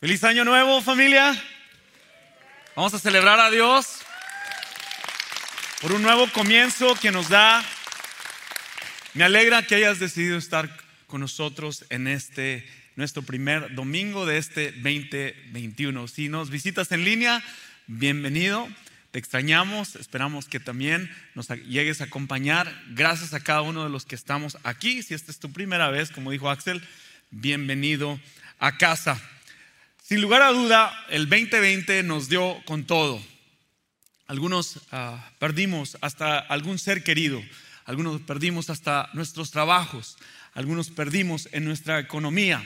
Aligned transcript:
Feliz 0.00 0.22
año 0.22 0.44
nuevo 0.44 0.80
familia. 0.80 1.36
Vamos 2.76 2.94
a 2.94 3.00
celebrar 3.00 3.40
a 3.40 3.50
Dios 3.50 3.96
por 5.80 5.90
un 5.90 6.02
nuevo 6.02 6.30
comienzo 6.30 6.94
que 6.94 7.10
nos 7.10 7.28
da. 7.28 7.64
Me 9.14 9.24
alegra 9.24 9.64
que 9.64 9.74
hayas 9.74 9.98
decidido 9.98 10.38
estar 10.38 10.70
con 11.08 11.20
nosotros 11.20 11.84
en 11.90 12.06
este 12.06 12.64
nuestro 12.94 13.22
primer 13.22 13.74
domingo 13.74 14.24
de 14.24 14.38
este 14.38 14.70
2021. 14.70 16.06
Si 16.06 16.28
nos 16.28 16.50
visitas 16.50 16.92
en 16.92 17.04
línea, 17.04 17.42
bienvenido. 17.88 18.68
Te 19.10 19.18
extrañamos, 19.18 19.96
esperamos 19.96 20.46
que 20.46 20.60
también 20.60 21.10
nos 21.34 21.48
llegues 21.48 22.00
a 22.00 22.04
acompañar. 22.04 22.72
Gracias 22.90 23.34
a 23.34 23.40
cada 23.40 23.62
uno 23.62 23.82
de 23.82 23.90
los 23.90 24.04
que 24.04 24.14
estamos 24.14 24.58
aquí. 24.62 25.02
Si 25.02 25.14
esta 25.14 25.32
es 25.32 25.40
tu 25.40 25.52
primera 25.52 25.90
vez, 25.90 26.12
como 26.12 26.30
dijo 26.30 26.50
Axel, 26.50 26.86
bienvenido 27.32 28.20
a 28.60 28.78
casa. 28.78 29.20
Sin 30.08 30.22
lugar 30.22 30.40
a 30.40 30.52
duda, 30.52 31.04
el 31.10 31.28
2020 31.28 32.02
nos 32.02 32.30
dio 32.30 32.62
con 32.64 32.86
todo. 32.86 33.22
Algunos 34.26 34.80
ah, 34.90 35.32
perdimos 35.38 35.98
hasta 36.00 36.38
algún 36.38 36.78
ser 36.78 37.04
querido, 37.04 37.44
algunos 37.84 38.22
perdimos 38.22 38.70
hasta 38.70 39.10
nuestros 39.12 39.50
trabajos, 39.50 40.16
algunos 40.54 40.88
perdimos 40.88 41.46
en 41.52 41.66
nuestra 41.66 41.98
economía. 41.98 42.64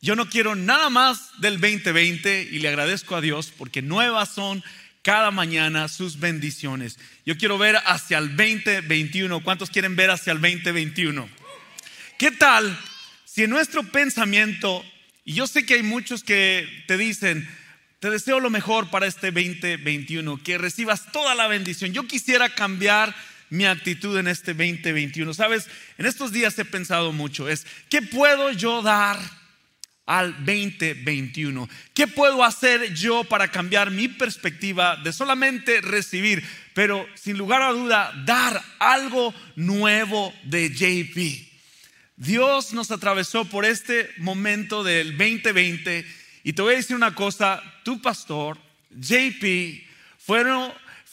Yo 0.00 0.14
no 0.14 0.28
quiero 0.28 0.54
nada 0.54 0.90
más 0.90 1.32
del 1.40 1.60
2020 1.60 2.50
y 2.52 2.60
le 2.60 2.68
agradezco 2.68 3.16
a 3.16 3.20
Dios 3.20 3.52
porque 3.58 3.82
nuevas 3.82 4.28
son 4.28 4.62
cada 5.02 5.32
mañana 5.32 5.88
sus 5.88 6.20
bendiciones. 6.20 7.00
Yo 7.26 7.36
quiero 7.36 7.58
ver 7.58 7.78
hacia 7.84 8.18
el 8.18 8.36
2021. 8.36 9.42
¿Cuántos 9.42 9.70
quieren 9.70 9.96
ver 9.96 10.10
hacia 10.10 10.32
el 10.32 10.40
2021? 10.40 11.28
¿Qué 12.16 12.30
tal 12.30 12.78
si 13.24 13.42
en 13.42 13.50
nuestro 13.50 13.82
pensamiento 13.82 14.84
y 15.24 15.34
yo 15.34 15.46
sé 15.46 15.66
que 15.66 15.74
hay 15.74 15.82
muchos 15.82 16.24
que 16.24 16.66
te 16.86 16.96
dicen, 16.96 17.48
te 18.00 18.10
deseo 18.10 18.40
lo 18.40 18.50
mejor 18.50 18.90
para 18.90 19.06
este 19.06 19.30
2021, 19.30 20.42
que 20.42 20.56
recibas 20.56 21.12
toda 21.12 21.34
la 21.34 21.46
bendición. 21.46 21.92
Yo 21.92 22.06
quisiera 22.06 22.54
cambiar 22.54 23.14
mi 23.50 23.66
actitud 23.66 24.16
en 24.18 24.28
este 24.28 24.54
2021. 24.54 25.34
Sabes, 25.34 25.68
en 25.98 26.06
estos 26.06 26.32
días 26.32 26.58
he 26.58 26.64
pensado 26.64 27.12
mucho, 27.12 27.48
es, 27.48 27.66
¿qué 27.90 28.00
puedo 28.00 28.52
yo 28.52 28.80
dar 28.80 29.18
al 30.06 30.32
2021? 30.44 31.68
¿Qué 31.92 32.06
puedo 32.06 32.42
hacer 32.42 32.94
yo 32.94 33.24
para 33.24 33.50
cambiar 33.50 33.90
mi 33.90 34.08
perspectiva 34.08 34.96
de 34.96 35.12
solamente 35.12 35.82
recibir, 35.82 36.42
pero 36.72 37.06
sin 37.14 37.36
lugar 37.36 37.60
a 37.60 37.72
duda, 37.72 38.12
dar 38.24 38.62
algo 38.78 39.34
nuevo 39.56 40.32
de 40.44 40.70
JP? 40.70 41.49
Dios 42.20 42.74
nos 42.74 42.90
atravesó 42.90 43.46
por 43.46 43.64
este 43.64 44.10
momento 44.18 44.84
del 44.84 45.16
2020 45.16 46.04
y 46.44 46.52
te 46.52 46.60
voy 46.60 46.74
a 46.74 46.76
decir 46.76 46.94
una 46.94 47.14
cosa, 47.14 47.62
tu 47.82 48.02
pastor, 48.02 48.58
JP, 48.90 49.82
fue 50.18 50.42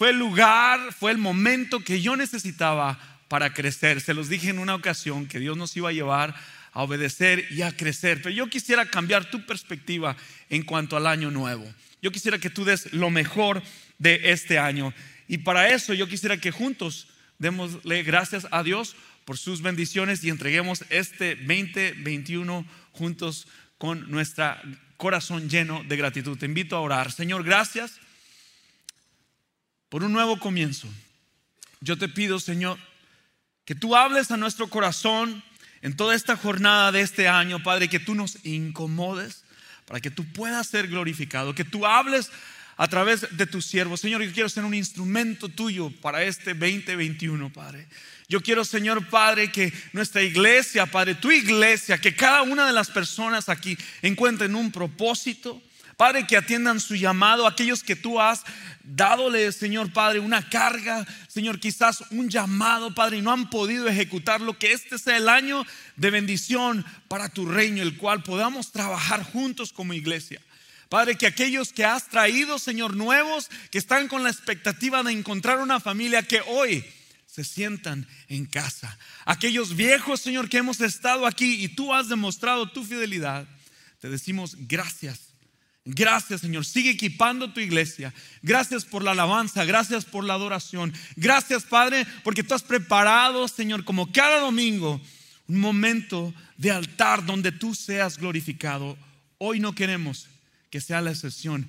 el 0.10 0.20
lugar, 0.20 0.92
fue 0.92 1.12
el 1.12 1.18
momento 1.18 1.80
que 1.80 2.02
yo 2.02 2.18
necesitaba 2.18 3.00
para 3.30 3.54
crecer. 3.54 4.02
Se 4.02 4.14
los 4.14 4.28
dije 4.28 4.50
en 4.50 4.60
una 4.60 4.76
ocasión 4.76 5.28
que 5.28 5.40
Dios 5.40 5.56
nos 5.56 5.78
iba 5.78 5.88
a 5.88 5.94
llevar 5.94 6.36
a 6.74 6.84
obedecer 6.84 7.46
y 7.52 7.62
a 7.62 7.72
crecer. 7.72 8.22
Pero 8.22 8.36
yo 8.36 8.50
quisiera 8.50 8.86
cambiar 8.86 9.32
tu 9.32 9.46
perspectiva 9.46 10.18
en 10.50 10.64
cuanto 10.64 10.98
al 10.98 11.08
año 11.08 11.32
nuevo. 11.32 11.64
Yo 12.02 12.12
quisiera 12.12 12.38
que 12.38 12.50
tú 12.50 12.66
des 12.66 12.92
lo 12.92 13.10
mejor 13.10 13.64
de 13.98 14.32
este 14.32 14.60
año. 14.60 14.94
Y 15.30 15.38
para 15.38 15.70
eso 15.70 15.94
yo 15.94 16.10
quisiera 16.10 16.36
que 16.36 16.52
juntos 16.52 17.08
démosle 17.40 18.04
gracias 18.04 18.46
a 18.52 18.62
Dios 18.62 18.98
por 19.28 19.38
sus 19.38 19.62
bendiciones 19.62 20.24
y 20.24 20.30
entreguemos 20.30 20.86
este 20.90 21.36
2021 21.36 22.66
juntos 22.94 23.46
con 23.78 24.10
nuestro 24.10 24.56
corazón 24.96 25.50
lleno 25.50 25.84
de 25.84 25.98
gratitud. 25.98 26.38
Te 26.38 26.46
invito 26.46 26.78
a 26.78 26.80
orar. 26.80 27.12
Señor, 27.12 27.44
gracias 27.44 28.00
por 29.90 30.06
un 30.06 30.14
nuevo 30.14 30.40
comienzo. 30.40 30.88
Yo 31.82 31.98
te 31.98 32.08
pido, 32.08 32.40
Señor, 32.40 32.80
que 33.66 33.76
tú 33.76 33.98
hables 33.98 34.32
a 34.32 34.38
nuestro 34.38 34.70
corazón 34.70 35.44
en 35.82 35.98
toda 35.98 36.16
esta 36.16 36.38
jornada 36.38 36.94
de 36.94 37.02
este 37.02 37.28
año, 37.28 37.62
Padre, 37.62 37.90
que 37.90 38.00
tú 38.00 38.16
nos 38.16 38.46
incomodes 38.46 39.44
para 39.88 40.00
que 40.00 40.10
tú 40.10 40.24
puedas 40.32 40.68
ser 40.68 40.88
glorificado, 40.88 41.54
que 41.54 41.66
tú 41.66 41.86
hables 41.86 42.32
a 42.78 42.88
través 42.88 43.28
de 43.36 43.48
tus 43.48 43.66
siervos. 43.66 44.00
Señor, 44.00 44.22
yo 44.22 44.32
quiero 44.32 44.50
ser 44.50 44.64
un 44.64 44.74
instrumento 44.74 45.50
tuyo 45.50 45.92
para 46.02 46.24
este 46.24 46.54
2021, 46.54 47.52
Padre. 47.52 47.88
Yo 48.30 48.42
quiero, 48.42 48.64
Señor 48.64 49.08
Padre, 49.08 49.52
que 49.52 49.74
nuestra 49.94 50.22
iglesia, 50.22 50.86
Padre, 50.86 51.16
tu 51.16 51.32
iglesia, 51.32 51.98
que 51.98 52.16
cada 52.16 52.44
una 52.44 52.68
de 52.68 52.74
las 52.74 52.90
personas 52.90 53.50
aquí 53.50 53.78
encuentren 54.02 54.56
un 54.56 54.72
propósito. 54.72 55.62
Padre, 55.96 56.28
que 56.28 56.38
atiendan 56.38 56.80
su 56.80 56.96
llamado, 56.96 57.48
aquellos 57.48 57.82
que 57.82 57.96
tú 57.96 58.22
has 58.22 58.44
dadole, 58.84 59.52
Señor 59.52 59.92
Padre, 59.92 60.20
una 60.20 60.48
carga, 60.48 61.06
Señor, 61.28 61.60
quizás 61.60 62.04
un 62.12 62.30
llamado, 62.30 62.94
Padre, 62.94 63.18
y 63.18 63.22
no 63.22 63.32
han 63.32 63.50
podido 63.50 63.88
ejecutarlo, 63.88 64.60
que 64.60 64.74
este 64.74 65.00
sea 65.00 65.18
el 65.18 65.28
año 65.28 65.66
de 65.96 66.12
bendición 66.12 66.86
para 67.08 67.30
tu 67.30 67.48
reino, 67.48 67.82
el 67.82 67.98
cual 67.98 68.22
podamos 68.22 68.72
trabajar 68.72 69.24
juntos 69.24 69.74
como 69.74 69.94
iglesia. 69.94 70.40
Padre, 70.90 71.16
que 71.16 71.28
aquellos 71.28 71.74
que 71.74 71.84
has 71.84 72.08
traído, 72.10 72.60
Señor, 72.60 72.96
nuevos, 72.96 73.50
que 73.72 73.78
están 73.78 74.08
con 74.08 74.24
la 74.24 74.30
expectativa 74.30 75.04
de 75.04 75.12
encontrar 75.12 75.60
una 75.60 75.80
familia 75.80 76.24
que 76.24 76.42
hoy 76.48 76.86
se 77.26 77.44
sientan 77.44 78.08
en 78.30 78.46
casa. 78.46 78.98
Aquellos 79.26 79.76
viejos, 79.76 80.22
Señor, 80.22 80.50
que 80.50 80.58
hemos 80.58 80.82
estado 80.82 81.28
aquí 81.28 81.64
y 81.64 81.68
tú 81.68 81.94
has 81.94 82.10
demostrado 82.10 82.72
tu 82.72 82.84
fidelidad, 82.84 83.48
te 84.00 84.10
decimos 84.10 84.56
gracias. 84.60 85.28
Gracias, 85.90 86.42
Señor. 86.42 86.66
Sigue 86.66 86.90
equipando 86.90 87.54
tu 87.54 87.62
iglesia. 87.62 88.14
Gracias 88.42 88.84
por 88.84 89.04
la 89.04 89.12
alabanza. 89.12 89.64
Gracias 89.64 90.04
por 90.04 90.26
la 90.26 90.34
adoración. 90.34 90.94
Gracias, 91.16 91.64
Padre, 91.64 92.06
porque 92.26 92.44
tú 92.44 92.54
has 92.54 92.64
preparado, 92.64 93.48
Señor, 93.48 93.86
como 93.86 94.12
cada 94.12 94.42
domingo, 94.42 95.00
un 95.48 95.60
momento 95.62 96.34
de 96.58 96.72
altar 96.72 97.26
donde 97.26 97.54
tú 97.54 97.74
seas 97.74 98.18
glorificado. 98.18 98.98
Hoy 99.38 99.62
no 99.62 99.74
queremos 99.74 100.28
que 100.78 100.82
sea 100.82 101.02
la 101.02 101.10
excepción. 101.10 101.68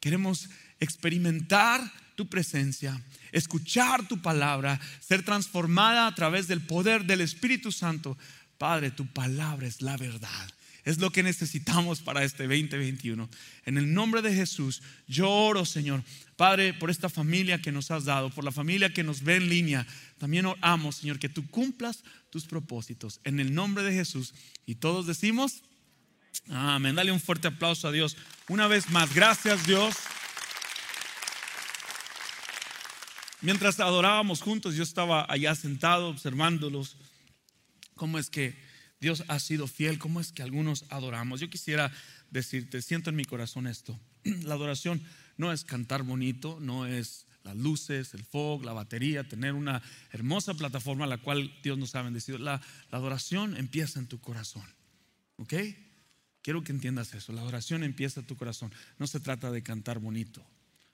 Queremos 0.00 0.48
experimentar 0.80 1.80
tu 2.16 2.28
presencia 2.28 3.00
escuchar 3.30 4.08
tu 4.08 4.20
palabra, 4.20 4.80
ser 4.98 5.22
transformada 5.22 6.08
a 6.08 6.14
través 6.16 6.48
del 6.48 6.60
poder 6.60 7.04
del 7.04 7.20
Espíritu 7.20 7.70
Santo. 7.70 8.18
Padre, 8.58 8.90
tu 8.90 9.06
palabra 9.06 9.68
es 9.68 9.80
la 9.80 9.96
verdad. 9.96 10.50
Es 10.84 10.98
lo 10.98 11.12
que 11.12 11.22
necesitamos 11.22 12.00
para 12.00 12.24
este 12.24 12.48
2021. 12.48 13.28
En 13.64 13.78
el 13.78 13.94
nombre 13.94 14.22
de 14.22 14.34
Jesús, 14.34 14.82
yo 15.06 15.30
oro, 15.30 15.64
Señor, 15.64 16.02
Padre, 16.34 16.74
por 16.74 16.90
esta 16.90 17.08
familia 17.08 17.62
que 17.62 17.70
nos 17.70 17.92
has 17.92 18.06
dado, 18.06 18.30
por 18.30 18.42
la 18.42 18.50
familia 18.50 18.92
que 18.92 19.04
nos 19.04 19.22
ve 19.22 19.36
en 19.36 19.48
línea. 19.48 19.86
También 20.18 20.46
oramos, 20.46 20.96
Señor, 20.96 21.20
que 21.20 21.28
tú 21.28 21.48
cumplas 21.48 22.02
tus 22.30 22.46
propósitos. 22.46 23.20
En 23.22 23.38
el 23.38 23.54
nombre 23.54 23.84
de 23.84 23.92
Jesús. 23.92 24.34
Y 24.66 24.76
todos 24.76 25.06
decimos, 25.06 25.62
amén. 26.48 26.94
Dale 26.94 27.12
un 27.12 27.20
fuerte 27.20 27.48
aplauso 27.48 27.88
a 27.88 27.92
Dios. 27.92 28.16
Una 28.48 28.66
vez 28.66 28.90
más, 28.90 29.14
gracias 29.14 29.66
Dios. 29.66 29.94
Mientras 33.40 33.78
adorábamos 33.78 34.42
juntos, 34.42 34.74
yo 34.74 34.82
estaba 34.82 35.24
allá 35.28 35.54
sentado 35.54 36.08
observándolos, 36.08 36.96
cómo 37.94 38.18
es 38.18 38.30
que 38.30 38.58
Dios 39.00 39.22
ha 39.28 39.38
sido 39.38 39.68
fiel, 39.68 39.98
cómo 39.98 40.20
es 40.20 40.32
que 40.32 40.42
algunos 40.42 40.86
adoramos. 40.88 41.38
Yo 41.38 41.48
quisiera 41.48 41.92
decirte, 42.30 42.82
siento 42.82 43.10
en 43.10 43.16
mi 43.16 43.24
corazón 43.24 43.68
esto, 43.68 43.98
la 44.24 44.54
adoración 44.54 45.02
no 45.36 45.52
es 45.52 45.64
cantar 45.64 46.02
bonito, 46.02 46.58
no 46.60 46.86
es 46.86 47.26
las 47.44 47.56
luces, 47.56 48.12
el 48.12 48.24
fog, 48.24 48.64
la 48.64 48.72
batería, 48.72 49.28
tener 49.28 49.54
una 49.54 49.82
hermosa 50.10 50.54
plataforma 50.54 51.04
a 51.04 51.08
la 51.08 51.18
cual 51.18 51.54
Dios 51.62 51.78
nos 51.78 51.94
ha 51.94 52.02
bendecido. 52.02 52.38
La, 52.38 52.60
la 52.90 52.98
adoración 52.98 53.56
empieza 53.56 54.00
en 54.00 54.08
tu 54.08 54.20
corazón, 54.20 54.66
¿ok? 55.36 55.54
Quiero 56.48 56.64
que 56.64 56.72
entiendas 56.72 57.12
eso, 57.12 57.34
la 57.34 57.42
adoración 57.42 57.84
empieza 57.84 58.20
en 58.20 58.26
tu 58.26 58.34
corazón, 58.34 58.72
no 58.98 59.06
se 59.06 59.20
trata 59.20 59.50
de 59.50 59.62
cantar 59.62 59.98
bonito. 59.98 60.42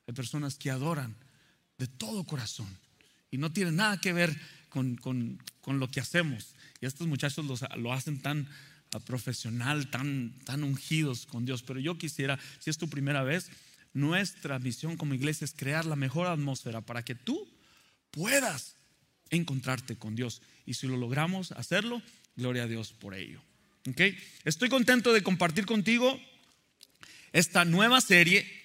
Hay 0.09 0.13
personas 0.13 0.57
que 0.57 0.69
adoran 0.69 1.15
de 1.79 1.87
todo 1.87 2.25
corazón. 2.25 2.67
Y 3.31 3.39
no 3.39 3.53
tiene 3.53 3.71
nada 3.71 4.01
que 4.01 4.13
ver 4.13 4.37
con, 4.69 4.99
lo 5.65 5.91
que 5.93 6.01
hacemos. 6.01 6.57
Y 6.81 6.87
estos 6.87 7.07
muchachos 7.07 7.47
lo 7.77 7.93
hacen 7.93 8.21
tan 8.21 8.49
ah, 8.91 8.99
profesional, 8.99 9.91
tan, 9.91 10.37
tan 10.45 10.65
ungidos 10.65 11.25
con 11.25 11.45
Dios. 11.47 11.63
Pero 11.63 11.79
yo 11.79 11.99
quisiera, 11.99 12.37
si 12.59 12.71
es 12.71 12.77
tu 12.77 12.89
primera 12.89 13.23
vez, 13.23 13.49
nuestra 13.93 14.59
misión 14.59 14.97
como 14.97 15.15
iglesia 15.15 15.45
es 15.45 15.55
crear 15.57 15.85
la 15.85 15.95
mejor 15.95 16.27
atmósfera 16.27 16.81
para 16.81 17.05
que 17.05 17.15
tú 17.15 17.49
puedas 18.11 18.75
encontrarte 19.31 19.95
con 19.95 20.17
Dios. 20.17 20.43
Y 20.67 20.75
si 20.75 20.89
lo 20.89 20.97
logramos 20.97 21.53
hacerlo, 21.53 22.03
gloria 22.35 22.65
a 22.65 22.67
Dios 22.67 22.93
por 22.93 23.15
ello. 23.15 23.41
¿Okay? 23.89 24.19
Estoy 24.45 24.69
contento 24.69 25.13
de 25.13 25.23
compartir 25.23 25.67
contigo 25.67 26.21
esta 27.33 27.65
nueva 27.65 28.01
serie 28.01 28.65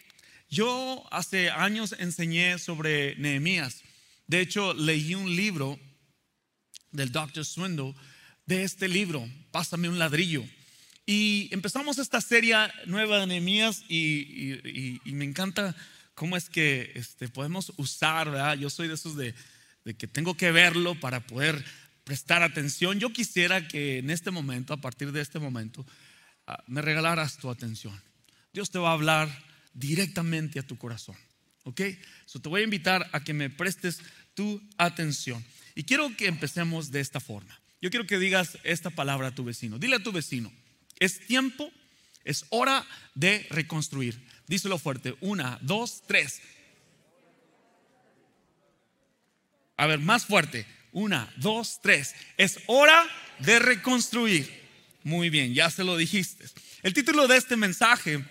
yo 0.49 1.07
hace 1.11 1.51
años 1.51 1.95
enseñé 1.99 2.57
sobre 2.57 3.15
Nehemías. 3.17 3.83
De 4.25 4.41
hecho, 4.41 4.73
leí 4.73 5.13
un 5.13 5.35
libro 5.35 5.79
del 6.91 7.11
Dr. 7.11 7.45
Swindle 7.45 7.93
de 8.47 8.63
este 8.63 8.87
libro, 8.87 9.29
Pásame 9.51 9.89
un 9.89 9.99
ladrillo. 9.99 10.43
Y 11.05 11.49
empezamos 11.51 11.99
esta 11.99 12.19
serie 12.19 12.55
nueva 12.87 13.19
de 13.19 13.27
Nehemías 13.27 13.83
y, 13.87 14.99
me 15.05 15.25
encanta 15.25 15.75
cómo 16.15 16.35
es 16.35 16.49
que 16.49 16.91
este, 16.95 17.27
podemos 17.29 17.71
usar, 17.77 18.31
¿verdad? 18.31 18.57
Yo 18.57 18.71
soy 18.71 18.87
de 18.87 18.95
esos 18.95 19.15
de, 19.15 19.35
de 19.85 19.93
que 19.93 20.07
tengo 20.07 20.35
que 20.35 20.51
verlo 20.51 20.99
para 20.99 21.19
poder 21.19 21.63
prestar 22.09 22.41
atención. 22.41 22.99
Yo 22.99 23.13
quisiera 23.13 23.67
que 23.67 23.99
en 23.99 24.09
este 24.09 24.31
momento, 24.31 24.73
a 24.73 24.77
partir 24.77 25.11
de 25.11 25.21
este 25.21 25.37
momento, 25.37 25.85
ah, 26.47 26.63
me 26.65 26.81
regalaras 26.81 27.37
tu 27.37 27.51
atención. 27.51 27.93
Dios 28.51 28.71
te 28.71 28.79
va 28.79 28.89
a 28.89 28.93
hablar 28.93 29.29
directamente 29.75 30.57
a 30.57 30.65
tu 30.65 30.75
corazón. 30.75 31.15
¿Ok? 31.65 31.81
So 32.25 32.41
te 32.41 32.49
voy 32.49 32.61
a 32.61 32.63
invitar 32.63 33.07
a 33.11 33.23
que 33.23 33.35
me 33.35 33.51
prestes 33.51 34.01
tu 34.33 34.59
atención. 34.79 35.45
Y 35.75 35.83
quiero 35.83 36.17
que 36.17 36.25
empecemos 36.25 36.89
de 36.89 36.99
esta 36.99 37.19
forma. 37.19 37.61
Yo 37.79 37.91
quiero 37.91 38.07
que 38.07 38.17
digas 38.17 38.57
esta 38.63 38.89
palabra 38.89 39.27
a 39.27 39.35
tu 39.35 39.43
vecino. 39.43 39.77
Dile 39.77 39.97
a 39.97 40.03
tu 40.03 40.11
vecino, 40.11 40.51
es 40.97 41.27
tiempo, 41.27 41.71
es 42.23 42.43
hora 42.49 42.87
de 43.13 43.45
reconstruir. 43.51 44.19
Díselo 44.47 44.79
fuerte. 44.79 45.15
Una, 45.21 45.59
dos, 45.61 46.01
tres. 46.07 46.41
A 49.77 49.85
ver, 49.85 49.99
más 49.99 50.25
fuerte. 50.25 50.78
Una, 50.91 51.31
dos, 51.37 51.79
tres. 51.81 52.15
Es 52.37 52.59
hora 52.67 53.07
de 53.39 53.59
reconstruir. 53.59 54.49
Muy 55.03 55.29
bien, 55.29 55.53
ya 55.53 55.69
se 55.69 55.83
lo 55.83 55.97
dijiste. 55.97 56.45
El 56.83 56.93
título 56.93 57.27
de 57.27 57.37
este 57.37 57.55
mensaje 57.55 58.23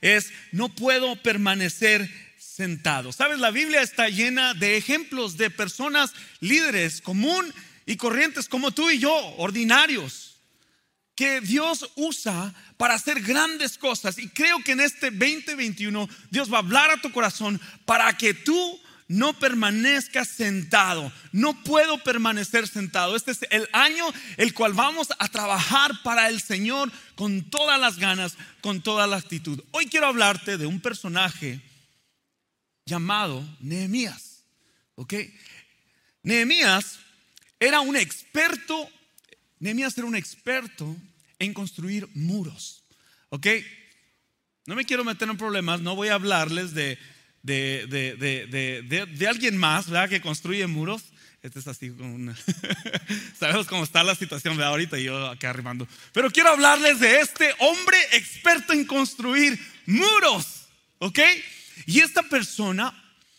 es 0.00 0.32
No 0.52 0.68
puedo 0.68 1.16
permanecer 1.22 2.10
sentado. 2.38 3.12
Sabes, 3.12 3.38
la 3.38 3.50
Biblia 3.50 3.82
está 3.82 4.08
llena 4.08 4.54
de 4.54 4.76
ejemplos 4.76 5.36
de 5.36 5.50
personas 5.50 6.12
líderes 6.40 7.00
común 7.00 7.52
y 7.84 7.96
corrientes 7.96 8.48
como 8.48 8.72
tú 8.72 8.90
y 8.90 8.98
yo, 8.98 9.14
ordinarios 9.36 10.36
que 11.16 11.40
Dios 11.40 11.90
usa 11.96 12.54
para 12.76 12.94
hacer 12.94 13.22
grandes 13.22 13.78
cosas. 13.78 14.18
Y 14.18 14.28
creo 14.28 14.62
que 14.62 14.72
en 14.72 14.80
este 14.80 15.10
2021 15.10 16.08
Dios 16.30 16.52
va 16.52 16.58
a 16.58 16.60
hablar 16.60 16.90
a 16.90 17.00
tu 17.00 17.10
corazón 17.10 17.60
para 17.86 18.14
que 18.16 18.34
tú 18.34 18.80
no 19.08 19.38
permanezcas 19.38 20.28
sentado. 20.28 21.12
No 21.32 21.62
puedo 21.62 22.02
permanecer 22.02 22.66
sentado. 22.68 23.16
Este 23.16 23.32
es 23.32 23.40
el 23.50 23.68
año 23.72 24.06
el 24.36 24.54
cual 24.54 24.72
vamos 24.72 25.08
a 25.18 25.28
trabajar 25.28 25.92
para 26.02 26.28
el 26.28 26.40
Señor 26.40 26.90
con 27.14 27.50
todas 27.50 27.80
las 27.80 27.98
ganas, 27.98 28.36
con 28.60 28.82
toda 28.82 29.06
la 29.06 29.16
actitud. 29.16 29.62
Hoy 29.70 29.86
quiero 29.86 30.06
hablarte 30.06 30.58
de 30.58 30.66
un 30.66 30.80
personaje 30.80 31.60
llamado 32.84 33.44
Nehemías. 33.60 34.44
¿Ok? 34.94 35.14
Nehemías 36.22 36.98
era 37.60 37.80
un 37.80 37.96
experto 37.96 38.90
Nehemías 39.58 39.96
era 39.96 40.06
un 40.06 40.16
experto 40.16 40.96
en 41.38 41.54
construir 41.54 42.08
muros. 42.14 42.82
¿Ok? 43.30 43.46
No 44.66 44.74
me 44.74 44.84
quiero 44.84 45.04
meter 45.04 45.28
en 45.28 45.36
problemas, 45.36 45.80
no 45.80 45.94
voy 45.94 46.08
a 46.08 46.14
hablarles 46.14 46.74
de, 46.74 46.98
de, 47.46 49.26
alguien 49.28 49.56
más, 49.56 49.88
¿verdad? 49.88 50.08
Que 50.08 50.20
construye 50.20 50.66
muros. 50.66 51.02
Este 51.42 51.60
es 51.60 51.68
así 51.68 51.90
como 51.90 52.14
una... 52.14 52.36
Sabemos 53.38 53.66
cómo 53.66 53.84
está 53.84 54.02
la 54.02 54.16
situación 54.16 54.56
de 54.56 54.64
ahorita 54.64 54.98
yo 54.98 55.28
acá 55.28 55.50
arrimando. 55.50 55.86
Pero 56.12 56.30
quiero 56.30 56.50
hablarles 56.50 56.98
de 56.98 57.20
este 57.20 57.54
hombre 57.60 57.96
experto 58.12 58.72
en 58.72 58.84
construir 58.84 59.58
muros. 59.86 60.66
¿Ok? 60.98 61.20
Y 61.86 62.00
esta 62.00 62.22
persona 62.24 62.92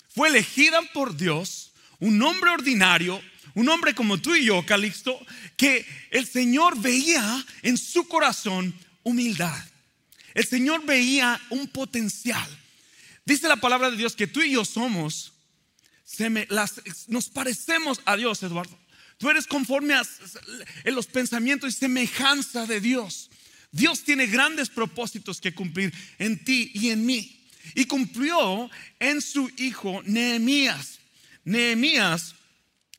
fue 0.09 0.29
elegida 0.29 0.81
por 0.93 1.17
Dios, 1.17 1.73
un 1.99 2.21
hombre 2.21 2.51
ordinario, 2.51 3.21
un 3.55 3.67
hombre 3.69 3.93
como 3.93 4.19
tú 4.19 4.35
y 4.35 4.45
yo, 4.45 4.65
Calixto, 4.65 5.19
que 5.57 5.85
el 6.11 6.27
Señor 6.27 6.79
veía 6.79 7.43
en 7.63 7.77
su 7.77 8.07
corazón 8.07 8.73
humildad. 9.03 9.65
El 10.33 10.45
Señor 10.45 10.85
veía 10.85 11.41
un 11.49 11.67
potencial. 11.67 12.47
Dice 13.27 13.49
la 13.49 13.57
palabra 13.57 13.91
de 13.91 13.97
Dios 13.97 14.15
que 14.15 14.25
tú 14.25 14.41
y 14.41 14.53
yo 14.53 14.63
somos, 14.63 15.33
nos 17.09 17.27
parecemos 17.27 17.99
a 18.05 18.15
Dios, 18.15 18.41
Eduardo. 18.41 18.79
Tú 19.17 19.29
eres 19.29 19.45
conforme 19.45 19.95
a 19.95 20.03
los 20.85 21.07
pensamientos 21.07 21.73
y 21.73 21.77
semejanza 21.77 22.65
de 22.65 22.79
Dios. 22.79 23.29
Dios 23.69 24.03
tiene 24.03 24.27
grandes 24.27 24.69
propósitos 24.69 25.41
que 25.41 25.53
cumplir 25.53 25.93
en 26.19 26.41
ti 26.45 26.71
y 26.73 26.91
en 26.91 27.05
mí. 27.05 27.45
Y 27.75 27.83
cumplió 27.83 28.71
en 28.97 29.21
su 29.21 29.51
hijo 29.57 30.01
Nehemías. 30.05 30.99
Nehemías 31.43 32.33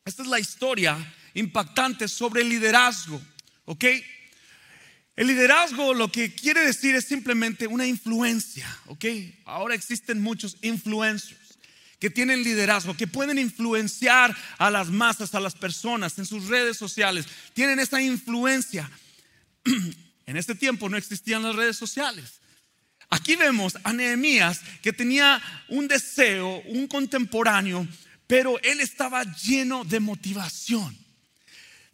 esta 0.04 0.22
es 0.22 0.28
la 0.28 0.40
historia 0.40 1.14
impactante 1.32 2.06
sobre 2.06 2.42
el 2.42 2.50
liderazgo, 2.50 3.19
¿ok? 3.64 3.84
El 5.19 5.26
liderazgo 5.26 5.94
lo 5.94 6.12
que 6.12 6.32
quiere 6.32 6.65
decir 6.65 6.94
es 6.94 7.05
simplemente 7.05 7.67
una 7.67 7.85
influencia, 7.85 8.69
¿ok? 8.87 9.05
Ahora 9.47 9.75
existen 9.75 10.23
muchos 10.23 10.56
influencers 10.62 11.59
que 11.99 12.09
tienen 12.09 12.44
liderazgo, 12.44 12.97
que 12.97 13.09
pueden 13.09 13.37
influenciar 13.37 14.37
a 14.59 14.70
las 14.70 14.91
masas, 14.91 15.35
a 15.35 15.41
las 15.41 15.56
personas 15.56 16.17
en 16.20 16.25
sus 16.25 16.47
redes 16.47 16.76
sociales. 16.76 17.26
Tienen 17.53 17.81
esa 17.81 18.00
influencia. 18.00 18.91
En 20.26 20.37
este 20.37 20.55
tiempo 20.55 20.91
no 20.91 20.99
existían 20.99 21.43
las 21.43 21.56
redes 21.56 21.79
sociales. 21.79 22.41
Aquí 23.09 23.35
vemos 23.35 23.79
a 23.82 23.94
Nehemías 23.94 24.61
que 24.82 24.93
tenía 24.93 25.43
un 25.69 25.88
deseo, 25.88 26.61
un 26.67 26.87
contemporáneo 26.87 27.88
pero 28.29 28.61
él 28.62 28.81
estaba 28.81 29.25
lleno 29.25 29.85
de 29.85 29.99
motivación. 29.99 30.97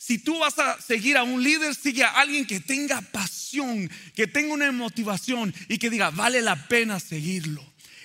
Si 0.06 0.18
tú 0.18 0.38
vas 0.38 0.58
a 0.58 0.78
seguir 0.82 1.16
a 1.16 1.22
un 1.22 1.42
líder, 1.42 1.74
sigue 1.74 2.04
a 2.04 2.10
alguien 2.10 2.46
que 2.46 2.60
tenga 2.60 3.00
pasión, 3.00 3.90
que 4.14 4.26
tenga 4.26 4.52
una 4.52 4.70
motivación 4.70 5.54
y 5.66 5.78
que 5.78 5.88
diga, 5.88 6.10
vale 6.10 6.42
la 6.42 6.68
pena 6.68 7.00
seguirlo. 7.00 7.64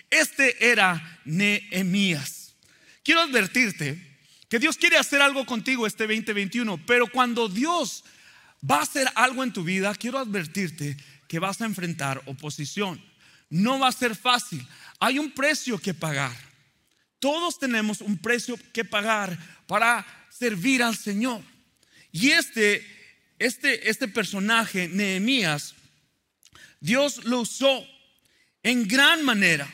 Este 0.09 0.71
era 0.71 1.19
Nehemías. 1.25 2.55
Quiero 3.03 3.19
advertirte 3.19 4.01
que 4.47 4.59
Dios 4.59 4.77
quiere 4.77 4.95
hacer 4.95 5.21
algo 5.21 5.45
contigo 5.45 5.85
este 5.85 6.07
2021, 6.07 6.85
pero 6.85 7.05
cuando 7.11 7.49
Dios 7.49 8.05
va 8.63 8.77
a 8.77 8.83
hacer 8.83 9.11
algo 9.15 9.43
en 9.43 9.51
tu 9.51 9.65
vida, 9.65 9.93
quiero 9.93 10.19
advertirte 10.19 10.95
que 11.27 11.39
vas 11.39 11.59
a 11.59 11.65
enfrentar 11.65 12.21
oposición. 12.27 13.03
No 13.49 13.77
va 13.77 13.89
a 13.89 13.91
ser 13.91 14.15
fácil. 14.15 14.65
Hay 15.01 15.19
un 15.19 15.31
precio 15.31 15.77
que 15.77 15.93
pagar. 15.93 16.37
Todos 17.19 17.59
tenemos 17.59 17.99
un 17.99 18.17
precio 18.17 18.57
que 18.71 18.85
pagar 18.85 19.37
para 19.67 20.07
servir 20.29 20.81
al 20.81 20.95
Señor. 20.95 21.41
Y 22.11 22.31
este, 22.31 22.85
este, 23.37 23.89
este 23.89 24.07
personaje, 24.07 24.87
Nehemías, 24.87 25.75
Dios 26.79 27.23
lo 27.25 27.41
usó 27.41 27.85
en 28.63 28.87
gran 28.87 29.23
manera. 29.23 29.71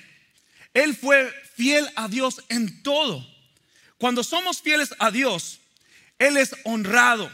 Él 0.74 0.96
fue 0.96 1.32
fiel 1.56 1.88
a 1.96 2.08
Dios 2.08 2.44
en 2.50 2.84
todo. 2.84 3.26
Cuando 3.98 4.24
somos 4.24 4.62
fieles 4.62 4.94
a 5.00 5.12
Dios, 5.12 5.60
Él 6.20 6.38
es 6.38 6.56
honrado 6.66 7.32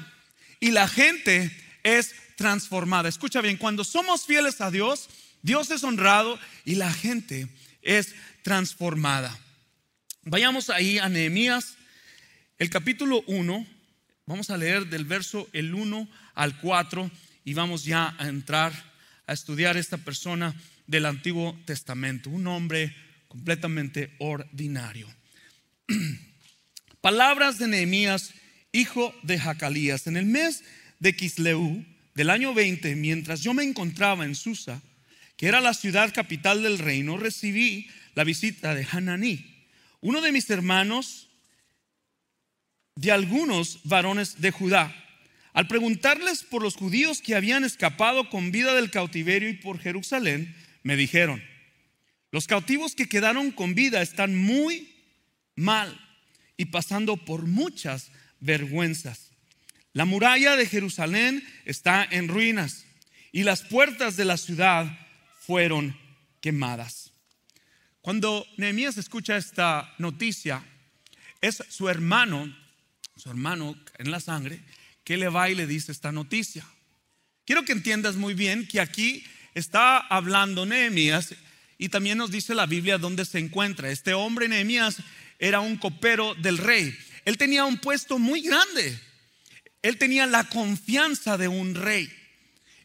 y 0.60 0.72
la 0.72 0.88
gente 0.88 1.52
es 1.84 2.14
transformada. 2.36 3.10
Escucha 3.10 3.42
bien, 3.42 3.58
cuando 3.58 3.84
somos 3.84 4.26
fieles 4.26 4.62
a 4.62 4.70
Dios, 4.70 5.10
Dios 5.42 5.72
es 5.72 5.84
honrado 5.84 6.40
y 6.66 6.76
la 6.76 6.94
gente 6.94 7.48
es 7.82 8.14
transformada. 8.44 9.38
Vayamos 10.24 10.70
ahí 10.70 11.00
a 11.00 11.10
Nehemías, 11.10 11.76
el 12.60 12.70
capítulo 12.70 13.24
1, 13.26 13.66
vamos 14.32 14.50
a 14.50 14.56
leer 14.56 14.88
del 14.88 15.04
verso 15.04 15.50
el 15.52 15.74
1 15.74 16.10
al 16.36 16.58
4 16.62 17.12
y 17.44 17.54
vamos 17.54 17.84
ya 17.84 18.16
a 18.18 18.30
entrar 18.30 18.72
a 19.28 19.34
estudiar 19.34 19.76
esta 19.76 19.98
persona 19.98 20.56
del 20.88 21.06
Antiguo 21.06 21.60
Testamento, 21.66 22.30
un 22.30 22.48
hombre 22.48 22.96
completamente 23.28 24.16
ordinario. 24.20 25.14
Palabras 27.02 27.58
de 27.58 27.68
Nehemías, 27.68 28.34
hijo 28.72 29.14
de 29.24 29.38
Jacalías, 29.38 30.08
en 30.08 30.16
el 30.16 30.28
mes 30.28 30.64
de 31.00 31.14
Kisleu 31.14 31.86
del 32.16 32.30
año 32.30 32.54
20, 32.54 32.96
mientras 32.96 33.42
yo 33.42 33.54
me 33.54 33.64
encontraba 33.64 34.24
en 34.24 34.36
Susa, 34.36 34.82
que 35.36 35.48
era 35.48 35.60
la 35.60 35.74
ciudad 35.74 36.14
capital 36.14 36.64
del 36.64 36.80
reino, 36.80 37.18
recibí 37.18 37.90
la 38.16 38.24
visita 38.24 38.74
de 38.76 38.88
Hananí 38.90 39.52
uno 40.02 40.20
de 40.22 40.32
mis 40.32 40.50
hermanos, 40.50 41.30
de 42.96 43.12
algunos 43.12 43.80
varones 43.84 44.42
de 44.42 44.52
Judá, 44.52 44.96
al 45.54 45.68
preguntarles 45.68 46.44
por 46.44 46.62
los 46.62 46.76
judíos 46.76 47.22
que 47.22 47.36
habían 47.36 47.64
escapado 47.64 48.30
con 48.30 48.52
vida 48.52 48.74
del 48.74 48.92
cautiverio 48.92 49.50
y 49.50 49.54
por 49.54 49.80
Jerusalén, 49.80 50.56
me 50.84 50.96
dijeron, 50.96 51.44
los 52.32 52.48
cautivos 52.48 52.96
que 52.96 53.10
quedaron 53.10 53.52
con 53.52 53.76
vida 53.76 54.02
están 54.02 54.38
muy 54.38 54.96
mal 55.56 56.00
y 56.56 56.66
pasando 56.66 57.18
por 57.18 57.46
muchas 57.46 58.12
vergüenzas. 58.40 59.32
La 59.94 60.06
muralla 60.06 60.56
de 60.56 60.66
Jerusalén 60.66 61.46
está 61.66 62.08
en 62.10 62.30
ruinas 62.30 62.86
y 63.34 63.44
las 63.44 63.62
puertas 63.64 64.16
de 64.16 64.26
la 64.26 64.38
ciudad 64.38 64.98
fueron 65.42 65.98
quemadas. 66.40 67.12
Cuando 68.02 68.48
Nehemías 68.58 68.98
escucha 68.98 69.36
esta 69.36 69.94
noticia, 69.98 70.64
es 71.42 71.64
su 71.70 71.90
hermano, 71.90 72.56
su 73.16 73.30
hermano 73.30 73.76
en 73.98 74.12
la 74.12 74.20
sangre, 74.20 74.60
que 75.04 75.18
le 75.18 75.30
va 75.30 75.50
y 75.50 75.56
le 75.56 75.68
dice 75.68 75.92
esta 75.92 76.12
noticia. 76.12 76.66
quiero 77.46 77.64
que 77.64 77.72
entiendas 77.74 78.16
muy 78.16 78.34
bien 78.34 78.68
que 78.68 78.80
aquí 78.80 79.24
está 79.54 79.98
hablando 79.98 80.66
Nehemías 80.66 81.36
y 81.78 81.90
también 81.90 82.18
nos 82.18 82.32
dice 82.32 82.56
la 82.56 82.66
Biblia 82.66 82.98
dónde 82.98 83.26
se 83.26 83.40
encuentra. 83.40 83.90
Este 83.90 84.14
hombre 84.14 84.48
Nehemías 84.48 84.98
era 85.40 85.60
un 85.60 85.78
copero 85.78 86.36
del 86.36 86.58
rey. 86.58 86.96
Él 87.26 87.38
tenía 87.38 87.66
un 87.66 87.78
puesto 87.80 88.20
muy 88.20 88.42
grande. 88.42 89.00
Él 89.82 89.98
tenía 89.98 90.28
la 90.28 90.44
confianza 90.44 91.38
de 91.38 91.48
un 91.48 91.74
rey. 91.74 92.12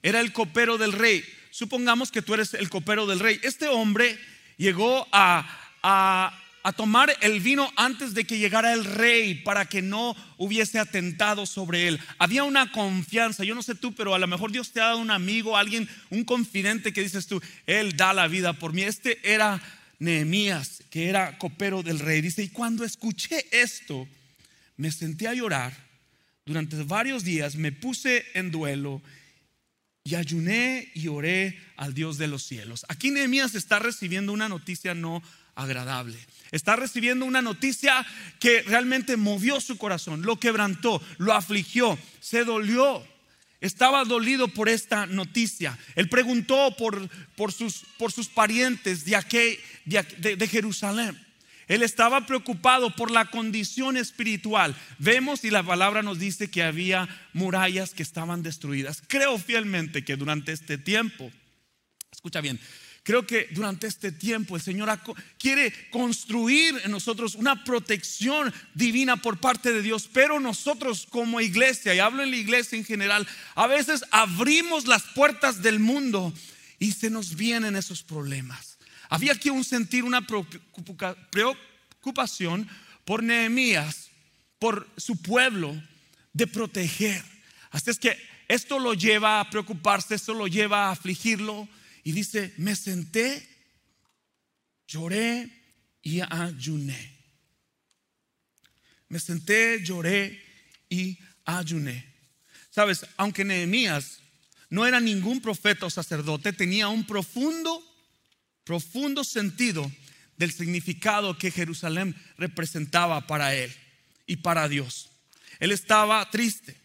Era 0.03 0.21
el 0.21 0.33
copero 0.33 0.79
del 0.79 0.93
rey. 0.93 1.25
Supongamos 1.51 2.11
que 2.11 2.23
tú 2.23 2.35
eres 2.35 2.55
el 2.55 2.71
copero 2.71 3.07
del 3.07 3.21
rey. 3.21 3.39
Este 3.43 3.69
hombre 3.69 4.19
llegó 4.57 5.07
a, 5.13 5.47
a 5.83 6.46
a 6.67 6.73
tomar 6.73 7.17
el 7.21 7.39
vino 7.39 7.73
antes 7.77 8.13
de 8.13 8.25
que 8.25 8.41
llegara 8.41 8.73
el 8.73 8.85
rey 8.85 9.37
para 9.37 9.67
que 9.67 9.83
no 9.83 10.17
hubiese 10.37 10.81
atentado 10.81 11.47
sobre 11.47 11.87
él. 11.87 12.01
Había 12.19 12.43
una 12.43 12.73
confianza, 12.73 13.45
yo 13.45 13.55
no 13.55 13.63
sé 13.63 13.77
tú, 13.77 13.95
pero 13.95 14.17
a 14.17 14.19
lo 14.19 14.27
mejor 14.27 14.51
Dios 14.51 14.73
te 14.73 14.81
ha 14.81 14.87
dado 14.87 14.99
un 14.99 15.13
amigo, 15.13 15.57
alguien, 15.57 15.89
un 16.11 16.25
confidente 16.25 16.93
que 16.93 17.05
dices 17.05 17.29
tú, 17.29 17.41
él 17.67 17.97
da 17.97 18.13
la 18.13 18.27
vida 18.27 18.53
por 18.53 18.73
mí. 18.73 18.83
Este 18.83 19.21
era 19.23 19.63
Nehemías, 20.01 20.83
que 20.91 21.09
era 21.09 21.39
copero 21.39 21.85
del 21.85 22.01
rey. 22.01 22.21
Dice, 22.21 22.43
y 22.43 22.49
cuando 22.49 22.83
escuché 22.83 23.47
esto, 23.53 24.09
me 24.77 24.91
senté 24.91 25.29
a 25.29 25.35
llorar. 25.35 25.73
Durante 26.45 26.83
varios 26.83 27.23
días 27.23 27.55
me 27.55 27.71
puse 27.71 28.25
en 28.35 28.51
duelo 28.51 29.01
y 30.03 30.17
ayuné 30.17 30.91
y 30.95 31.07
oré 31.07 31.61
al 31.77 31.95
Dios 31.95 32.19
de 32.19 32.27
los 32.27 32.43
cielos. 32.43 32.85
Aquí 32.89 33.13
Nehemías 33.13 33.55
está 33.55 33.79
recibiendo 33.79 34.33
una 34.33 34.49
noticia 34.49 34.95
no 34.95 35.23
agradable. 35.57 36.17
Está 36.53 36.77
recibiendo 36.77 37.25
una 37.25 37.43
noticia 37.43 38.07
que 38.39 38.63
realmente 38.63 39.17
movió 39.17 39.61
su 39.61 39.77
corazón, 39.77 40.23
lo 40.23 40.39
quebrantó, 40.39 41.03
lo 41.19 41.33
afligió, 41.35 41.99
se 42.21 42.45
dolió. 42.45 43.05
Estaba 43.61 44.05
dolido 44.05 44.49
por 44.49 44.69
esta 44.69 45.07
noticia. 45.07 45.77
Él 45.97 46.09
preguntó 46.09 46.77
por, 46.77 47.09
por, 47.35 47.53
sus, 47.53 47.85
por 47.99 48.13
sus, 48.13 48.29
parientes 48.29 49.05
de, 49.05 49.59
de, 49.87 50.37
de 50.37 50.49
Jerusalén. 50.49 51.19
Él 51.67 51.83
estaba 51.83 52.27
preocupado 52.27 52.95
por 52.95 53.11
la 53.11 53.31
condición 53.31 53.97
espiritual. 53.97 54.77
Vemos 54.99 55.43
y 55.43 55.51
la 55.51 55.65
palabra 55.65 56.03
nos 56.03 56.19
dice 56.19 56.49
que 56.49 56.63
había 56.63 57.09
murallas 57.33 57.93
que 57.93 58.05
estaban 58.05 58.43
destruidas. 58.43 59.03
Creo 59.09 59.37
fielmente 59.39 60.05
que 60.05 60.17
durante 60.17 60.53
este 60.53 60.79
tiempo, 60.79 61.33
escucha 62.13 62.41
bien, 62.41 62.61
Creo 63.07 63.25
que 63.25 63.49
durante 63.53 63.87
este 63.87 64.11
tiempo 64.11 64.57
el 64.57 64.63
Señor 64.63 64.91
quiere 65.39 65.73
construir 65.91 66.75
en 66.83 66.91
nosotros 66.91 67.37
una 67.37 67.63
protección 67.63 68.53
divina 68.75 69.17
por 69.17 69.39
parte 69.39 69.73
de 69.73 69.81
Dios, 69.81 70.11
pero 70.13 70.41
nosotros 70.41 71.07
como 71.09 71.41
iglesia, 71.41 71.95
y 71.95 72.01
hablo 72.01 72.25
en 72.25 72.33
la 72.33 72.37
iglesia 72.37 72.77
en 72.77 72.85
general, 72.85 73.25
a 73.55 73.69
veces 73.69 74.05
abrimos 74.11 74.89
las 74.89 75.05
puertas 75.05 75.63
del 75.63 75.79
mundo 75.79 76.35
y 76.81 76.91
se 76.91 77.09
nos 77.09 77.37
vienen 77.37 77.77
esos 77.77 78.03
problemas. 78.03 78.77
Había 79.09 79.35
aquí 79.35 79.51
un 79.51 79.63
sentir, 79.63 80.03
una 80.03 80.27
preocupación 81.31 82.69
por 83.05 83.23
Nehemías, 83.23 84.11
por 84.59 84.89
su 84.97 85.23
pueblo, 85.23 85.81
de 86.33 86.49
proteger. 86.49 87.23
Así 87.71 87.89
es 87.89 88.01
que 88.01 88.19
esto 88.49 88.81
lo 88.81 88.95
lleva 88.95 89.39
a 89.39 89.49
preocuparse, 89.49 90.17
esto 90.17 90.35
lo 90.35 90.49
lleva 90.49 90.89
a 90.89 90.91
afligirlo 90.91 91.69
y 92.07 92.13
dice, 92.13 92.55
me 92.59 92.77
senté, 92.77 93.45
lloré 94.87 95.51
y 96.03 96.21
ayuné. 96.21 97.19
Me 99.09 99.19
senté, 99.19 99.83
lloré 99.83 100.41
y 100.89 101.19
ayuné. 101.45 102.07
Sabes, 102.71 103.05
aunque 103.17 103.45
Nehemías 103.45 104.21
no 104.71 104.87
era 104.87 105.01
ningún 105.01 105.41
profeta 105.41 105.87
o 105.87 105.91
sacerdote, 105.91 106.53
tenía 106.53 106.87
un 106.87 107.05
profundo, 107.05 107.83
profundo 108.63 109.25
sentido 109.25 109.91
del 110.37 110.53
significado 110.53 111.37
que 111.37 111.51
Jerusalén 111.51 112.15
representaba 112.39 113.27
para 113.27 113.53
él 113.53 113.75
y 114.29 114.37
para 114.37 114.69
Dios. 114.69 115.11
Él 115.59 115.73
estaba 115.73 116.31
triste 116.31 116.77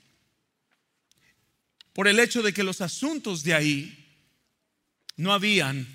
por 1.93 2.07
el 2.07 2.19
hecho 2.19 2.41
de 2.41 2.53
que 2.53 2.63
los 2.63 2.81
asuntos 2.81 3.43
de 3.43 3.53
ahí 3.53 4.00
no 5.21 5.33
habían 5.33 5.87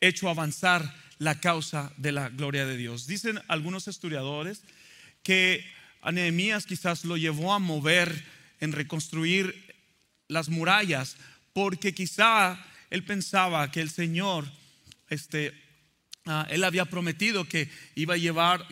hecho 0.00 0.28
avanzar 0.28 0.94
la 1.18 1.38
causa 1.38 1.92
de 1.98 2.12
la 2.12 2.30
gloria 2.30 2.64
de 2.64 2.78
Dios. 2.78 3.06
Dicen 3.06 3.38
algunos 3.46 3.86
historiadores 3.86 4.62
que 5.22 5.64
a 6.00 6.12
Nehemías 6.12 6.64
quizás 6.64 7.04
lo 7.04 7.18
llevó 7.18 7.52
a 7.52 7.58
mover 7.58 8.24
en 8.58 8.72
reconstruir 8.72 9.54
las 10.28 10.48
murallas, 10.48 11.16
porque 11.52 11.92
quizá 11.92 12.58
él 12.88 13.04
pensaba 13.04 13.70
que 13.70 13.82
el 13.82 13.90
Señor, 13.90 14.50
este, 15.10 15.52
ah, 16.24 16.46
él 16.48 16.64
había 16.64 16.86
prometido 16.86 17.44
que 17.44 17.68
iba 17.96 18.14
a 18.14 18.18
llevar 18.18 18.66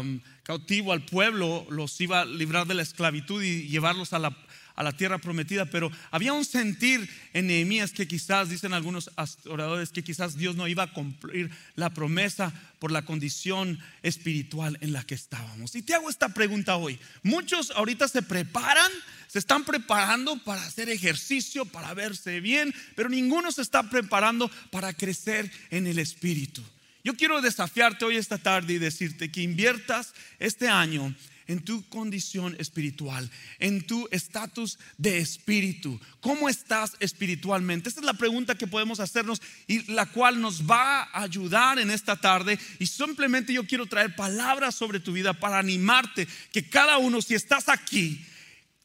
um, 0.00 0.20
cautivo 0.44 0.92
al 0.92 1.04
pueblo, 1.04 1.66
los 1.68 2.00
iba 2.00 2.20
a 2.20 2.24
librar 2.24 2.68
de 2.68 2.74
la 2.74 2.82
esclavitud 2.82 3.42
y 3.42 3.66
llevarlos 3.66 4.12
a 4.12 4.20
la, 4.20 4.36
a 4.74 4.82
la 4.82 4.92
tierra 4.92 5.18
prometida, 5.18 5.66
pero 5.66 5.90
había 6.10 6.32
un 6.32 6.44
sentir 6.44 7.08
en 7.32 7.46
Nehemías 7.46 7.92
que 7.92 8.08
quizás, 8.08 8.48
dicen 8.48 8.72
algunos 8.72 9.10
oradores, 9.46 9.90
que 9.90 10.04
quizás 10.04 10.36
Dios 10.36 10.56
no 10.56 10.68
iba 10.68 10.84
a 10.84 10.92
cumplir 10.92 11.50
la 11.76 11.90
promesa 11.90 12.52
por 12.78 12.90
la 12.90 13.04
condición 13.04 13.78
espiritual 14.02 14.78
en 14.80 14.92
la 14.92 15.04
que 15.04 15.14
estábamos. 15.14 15.74
Y 15.76 15.82
te 15.82 15.94
hago 15.94 16.10
esta 16.10 16.30
pregunta 16.30 16.76
hoy. 16.76 16.98
Muchos 17.22 17.70
ahorita 17.70 18.08
se 18.08 18.22
preparan, 18.22 18.90
se 19.28 19.38
están 19.38 19.64
preparando 19.64 20.36
para 20.42 20.64
hacer 20.64 20.88
ejercicio, 20.88 21.64
para 21.64 21.94
verse 21.94 22.40
bien, 22.40 22.74
pero 22.96 23.08
ninguno 23.08 23.52
se 23.52 23.62
está 23.62 23.88
preparando 23.88 24.50
para 24.70 24.92
crecer 24.92 25.50
en 25.70 25.86
el 25.86 25.98
espíritu. 25.98 26.62
Yo 27.04 27.14
quiero 27.14 27.40
desafiarte 27.40 28.04
hoy 28.04 28.16
esta 28.16 28.38
tarde 28.38 28.74
y 28.74 28.78
decirte 28.78 29.30
que 29.32 29.42
inviertas 29.42 30.14
este 30.38 30.68
año 30.68 31.14
en 31.46 31.64
tu 31.64 31.88
condición 31.88 32.56
espiritual, 32.58 33.30
en 33.58 33.86
tu 33.86 34.08
estatus 34.10 34.78
de 34.98 35.18
espíritu. 35.18 36.00
¿Cómo 36.20 36.48
estás 36.48 36.92
espiritualmente? 37.00 37.88
Esta 37.88 38.00
es 38.00 38.06
la 38.06 38.14
pregunta 38.14 38.56
que 38.56 38.66
podemos 38.66 39.00
hacernos 39.00 39.42
y 39.66 39.90
la 39.92 40.06
cual 40.06 40.40
nos 40.40 40.68
va 40.68 41.02
a 41.02 41.22
ayudar 41.22 41.78
en 41.78 41.90
esta 41.90 42.16
tarde. 42.16 42.58
Y 42.78 42.86
simplemente 42.86 43.52
yo 43.52 43.66
quiero 43.66 43.86
traer 43.86 44.14
palabras 44.14 44.74
sobre 44.74 45.00
tu 45.00 45.12
vida 45.12 45.32
para 45.32 45.58
animarte 45.58 46.26
que 46.52 46.68
cada 46.68 46.98
uno, 46.98 47.22
si 47.22 47.34
estás 47.34 47.68
aquí, 47.68 48.24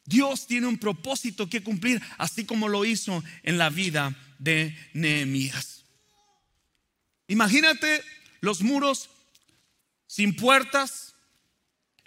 Dios 0.04 0.46
tiene 0.46 0.66
un 0.66 0.78
propósito 0.78 1.50
que 1.50 1.62
cumplir, 1.62 2.00
así 2.16 2.44
como 2.44 2.68
lo 2.68 2.84
hizo 2.84 3.22
en 3.42 3.58
la 3.58 3.68
vida 3.68 4.16
de 4.38 4.74
Nehemías. 4.94 5.84
Imagínate 7.26 8.02
los 8.40 8.62
muros 8.62 9.10
sin 10.06 10.34
puertas, 10.34 11.14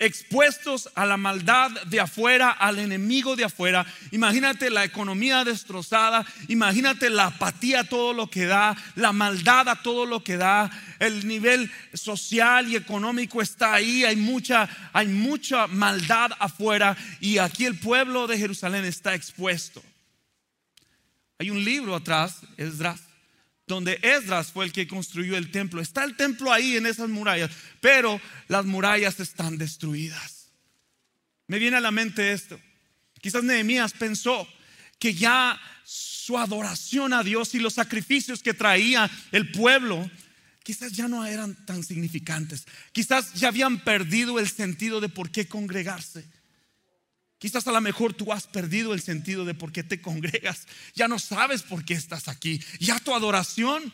expuestos 0.02 0.90
a 0.96 1.06
la 1.06 1.16
maldad 1.16 1.70
de 1.84 2.00
afuera, 2.00 2.50
al 2.50 2.80
enemigo 2.80 3.36
de 3.36 3.46
afuera. 3.46 3.86
Imagínate 4.10 4.72
la 4.72 4.84
economía 4.84 5.44
destrozada, 5.46 6.26
imagínate 6.48 7.12
la 7.12 7.28
apatía 7.28 7.82
a 7.82 7.84
todo 7.84 8.12
lo 8.12 8.28
que 8.28 8.48
da, 8.48 8.76
la 8.96 9.14
maldad 9.14 9.70
a 9.70 9.84
todo 9.84 10.08
lo 10.08 10.24
que 10.24 10.38
da, 10.38 10.72
el 10.98 11.28
nivel 11.28 11.72
social 11.94 12.68
y 12.68 12.76
económico 12.76 13.44
está 13.44 13.76
ahí, 13.76 14.04
hay 14.04 14.16
mucha 14.16 14.68
hay 14.92 15.08
mucha 15.08 15.68
maldad 15.68 16.32
afuera 16.40 16.98
y 17.20 17.38
aquí 17.38 17.66
el 17.66 17.78
pueblo 17.78 18.26
de 18.26 18.40
Jerusalén 18.40 18.86
está 18.86 19.14
expuesto. 19.14 19.84
Hay 21.38 21.52
un 21.52 21.64
libro 21.64 21.96
atrás, 21.96 22.42
Esdras, 22.58 23.02
donde 23.72 24.00
Esdras 24.02 24.52
fue 24.52 24.66
el 24.66 24.72
que 24.72 24.88
construyó 24.88 25.38
el 25.38 25.50
templo. 25.50 25.82
Está 25.82 26.04
el 26.04 26.16
templo 26.16 26.52
ahí 26.52 26.76
en 26.76 26.86
esas 26.86 27.10
murallas, 27.10 27.50
pero 27.80 28.20
las 28.48 28.66
murallas 28.66 29.20
están 29.20 29.58
destruidas. 29.58 30.52
Me 31.48 31.58
viene 31.58 31.78
a 31.78 31.82
la 31.82 31.92
mente 31.92 32.34
esto. 32.34 32.60
Quizás 33.22 33.44
Nehemías 33.44 33.94
pensó 33.94 34.48
que 35.00 35.14
ya 35.14 35.60
su 35.84 36.38
adoración 36.38 37.14
a 37.14 37.24
Dios 37.24 37.56
y 37.56 37.60
los 37.60 37.74
sacrificios 37.74 38.44
que 38.44 38.54
traía 38.54 39.10
el 39.32 39.52
pueblo 39.52 40.10
quizás 40.64 40.92
ya 40.92 41.08
no 41.08 41.26
eran 41.26 41.56
tan 41.66 41.84
significantes. 41.84 42.66
Quizás 42.92 43.34
ya 43.34 43.48
habían 43.48 43.84
perdido 43.84 44.38
el 44.38 44.48
sentido 44.48 45.02
de 45.02 45.10
por 45.10 45.32
qué 45.32 45.48
congregarse. 45.48 46.26
Quizás 47.42 47.66
a 47.66 47.72
lo 47.72 47.82
mejor 47.82 48.14
tú 48.14 48.32
has 48.32 48.46
perdido 48.46 48.94
el 48.94 49.02
sentido 49.02 49.46
de 49.46 49.56
por 49.56 49.72
qué 49.72 49.84
te 49.84 50.00
congregas. 50.00 50.68
Ya 50.94 51.08
no 51.08 51.18
sabes 51.18 51.64
por 51.64 51.84
qué 51.84 51.96
estás 51.96 52.28
aquí. 52.28 52.62
Ya 52.80 53.00
tu 53.00 53.16
adoración. 53.16 53.92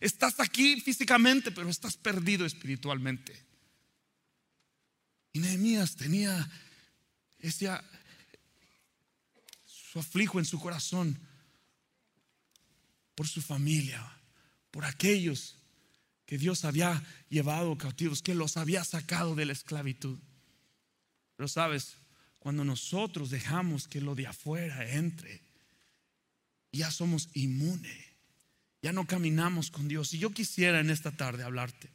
Estás 0.00 0.40
aquí 0.40 0.80
físicamente, 0.80 1.52
pero 1.52 1.68
estás 1.68 1.96
perdido 1.96 2.44
espiritualmente. 2.44 3.40
Y 5.32 5.38
Nehemías 5.38 5.94
tenía 5.94 6.50
ese 7.38 7.70
su 9.64 10.00
aflijo 10.00 10.40
en 10.40 10.46
su 10.46 10.58
corazón 10.58 11.20
por 13.14 13.28
su 13.28 13.40
familia, 13.42 14.04
por 14.72 14.84
aquellos 14.84 15.54
que 16.26 16.36
Dios 16.36 16.64
había 16.64 17.00
llevado 17.28 17.78
cautivos, 17.78 18.22
que 18.22 18.34
los 18.34 18.56
había 18.56 18.82
sacado 18.82 19.36
de 19.36 19.44
la 19.44 19.52
esclavitud. 19.52 20.18
Pero 21.40 21.48
sabes, 21.48 21.96
cuando 22.38 22.66
nosotros 22.66 23.30
dejamos 23.30 23.88
que 23.88 24.02
lo 24.02 24.14
de 24.14 24.26
afuera 24.26 24.86
entre. 24.90 25.40
Ya 26.70 26.90
somos 26.90 27.30
inmunes, 27.32 27.96
ya 28.82 28.92
no 28.92 29.06
caminamos 29.06 29.70
con 29.70 29.88
Dios. 29.88 30.12
Y 30.12 30.18
yo 30.18 30.34
quisiera 30.34 30.80
en 30.80 30.90
esta 30.90 31.12
tarde 31.12 31.42
hablarte. 31.42 31.88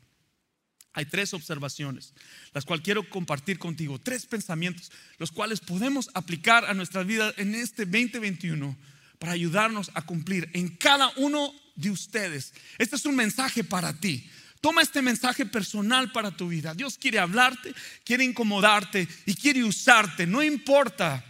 Hay 0.93 1.05
tres 1.05 1.35
observaciones, 1.35 2.15
las 2.55 2.65
cuales 2.65 2.83
quiero 2.83 3.07
compartir 3.07 3.59
contigo, 3.59 3.99
tres 3.99 4.25
pensamientos, 4.25 4.91
los 5.19 5.31
cuales 5.31 5.59
podemos 5.59 6.09
aplicar 6.15 6.65
a 6.65 6.73
nuestra 6.73 7.03
vida 7.03 7.31
en 7.37 7.53
este 7.53 7.85
2021 7.85 8.75
para 9.19 9.33
ayudarnos 9.33 9.91
a 9.93 10.01
cumplir 10.01 10.49
en 10.53 10.69
cada 10.69 11.11
uno 11.17 11.53
de 11.75 11.91
ustedes. 11.91 12.51
Este 12.79 12.95
es 12.95 13.05
un 13.05 13.15
mensaje 13.15 13.63
para 13.63 13.93
ti. 13.93 14.27
Toma 14.61 14.81
este 14.81 15.01
mensaje 15.01 15.45
personal 15.45 16.11
para 16.11 16.31
tu 16.31 16.47
vida. 16.47 16.73
Dios 16.73 16.97
quiere 16.97 17.19
hablarte, 17.19 17.73
quiere 18.03 18.23
incomodarte 18.23 19.07
y 19.25 19.35
quiere 19.35 19.63
usarte. 19.63 20.25
No 20.25 20.41
importa 20.43 21.23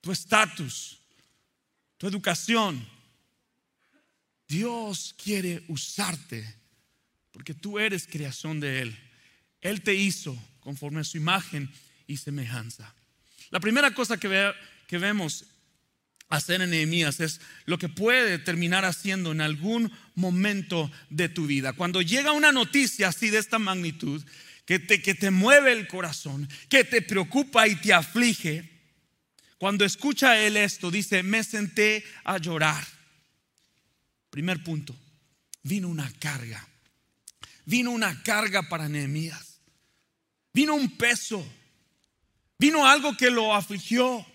tu 0.00 0.12
estatus, 0.12 0.98
tu 1.98 2.06
educación. 2.06 2.86
Dios 4.48 5.14
quiere 5.22 5.64
usarte 5.68 6.54
porque 7.32 7.54
tú 7.54 7.78
eres 7.78 8.06
creación 8.06 8.60
de 8.60 8.82
Él. 8.82 8.98
Él 9.60 9.82
te 9.82 9.94
hizo 9.94 10.36
conforme 10.60 11.00
a 11.00 11.04
su 11.04 11.16
imagen 11.16 11.70
y 12.06 12.16
semejanza. 12.16 12.94
La 13.50 13.60
primera 13.60 13.92
cosa 13.92 14.16
que, 14.16 14.52
que 14.86 14.98
vemos 14.98 15.44
hacer 16.36 16.60
en 16.62 16.70
Nehemías 16.70 17.20
es 17.20 17.40
lo 17.66 17.78
que 17.78 17.88
puede 17.88 18.38
terminar 18.38 18.84
haciendo 18.84 19.32
en 19.32 19.40
algún 19.40 19.92
momento 20.14 20.90
de 21.10 21.28
tu 21.28 21.46
vida. 21.46 21.72
Cuando 21.72 22.02
llega 22.02 22.32
una 22.32 22.52
noticia 22.52 23.08
así 23.08 23.30
de 23.30 23.38
esta 23.38 23.58
magnitud, 23.58 24.24
que 24.64 24.78
te, 24.78 25.02
que 25.02 25.14
te 25.14 25.30
mueve 25.30 25.72
el 25.72 25.86
corazón, 25.86 26.48
que 26.68 26.84
te 26.84 27.02
preocupa 27.02 27.68
y 27.68 27.76
te 27.76 27.92
aflige, 27.92 28.70
cuando 29.58 29.84
escucha 29.84 30.38
él 30.38 30.56
esto, 30.56 30.90
dice, 30.90 31.22
me 31.22 31.44
senté 31.44 32.04
a 32.24 32.38
llorar. 32.38 32.84
Primer 34.30 34.62
punto, 34.62 34.94
vino 35.62 35.88
una 35.88 36.10
carga. 36.18 36.66
Vino 37.64 37.90
una 37.90 38.22
carga 38.22 38.68
para 38.68 38.88
Nehemías. 38.88 39.60
Vino 40.52 40.74
un 40.74 40.96
peso. 40.96 41.46
Vino 42.58 42.86
algo 42.86 43.16
que 43.16 43.30
lo 43.30 43.54
afligió. 43.54 44.26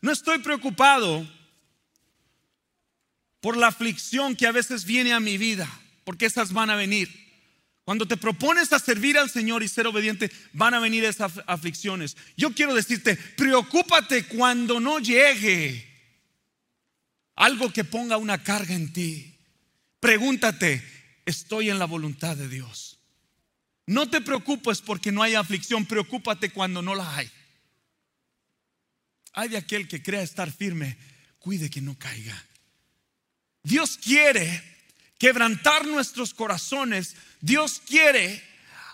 No 0.00 0.12
estoy 0.12 0.38
preocupado 0.38 1.28
por 3.40 3.56
la 3.56 3.68
aflicción 3.68 4.36
que 4.36 4.46
a 4.46 4.52
veces 4.52 4.84
viene 4.84 5.12
a 5.12 5.20
mi 5.20 5.38
vida, 5.38 5.68
porque 6.04 6.26
esas 6.26 6.52
van 6.52 6.70
a 6.70 6.76
venir. 6.76 7.08
Cuando 7.84 8.06
te 8.06 8.16
propones 8.16 8.72
a 8.72 8.78
servir 8.78 9.18
al 9.18 9.30
Señor 9.30 9.62
y 9.62 9.68
ser 9.68 9.86
obediente, 9.86 10.30
van 10.52 10.74
a 10.74 10.80
venir 10.80 11.04
esas 11.04 11.40
aflicciones. 11.46 12.16
Yo 12.36 12.52
quiero 12.54 12.74
decirte, 12.74 13.16
preocúpate 13.16 14.26
cuando 14.26 14.78
no 14.78 14.98
llegue 14.98 15.88
algo 17.34 17.72
que 17.72 17.84
ponga 17.84 18.16
una 18.16 18.42
carga 18.42 18.74
en 18.74 18.92
ti. 18.92 19.34
Pregúntate, 19.98 20.82
¿estoy 21.24 21.70
en 21.70 21.78
la 21.78 21.86
voluntad 21.86 22.36
de 22.36 22.48
Dios? 22.48 23.00
No 23.86 24.08
te 24.08 24.20
preocupes 24.20 24.80
porque 24.82 25.10
no 25.10 25.22
hay 25.22 25.34
aflicción, 25.34 25.84
preocúpate 25.84 26.50
cuando 26.50 26.82
no 26.82 26.94
la 26.94 27.16
hay. 27.16 27.30
Hay 29.32 29.48
de 29.48 29.56
aquel 29.56 29.86
que 29.86 30.02
crea 30.02 30.22
estar 30.22 30.50
firme, 30.50 30.96
cuide 31.38 31.70
que 31.70 31.80
no 31.80 31.98
caiga. 31.98 32.44
Dios 33.62 33.98
quiere 33.98 34.62
quebrantar 35.18 35.86
nuestros 35.86 36.34
corazones. 36.34 37.14
Dios 37.40 37.82
quiere 37.86 38.42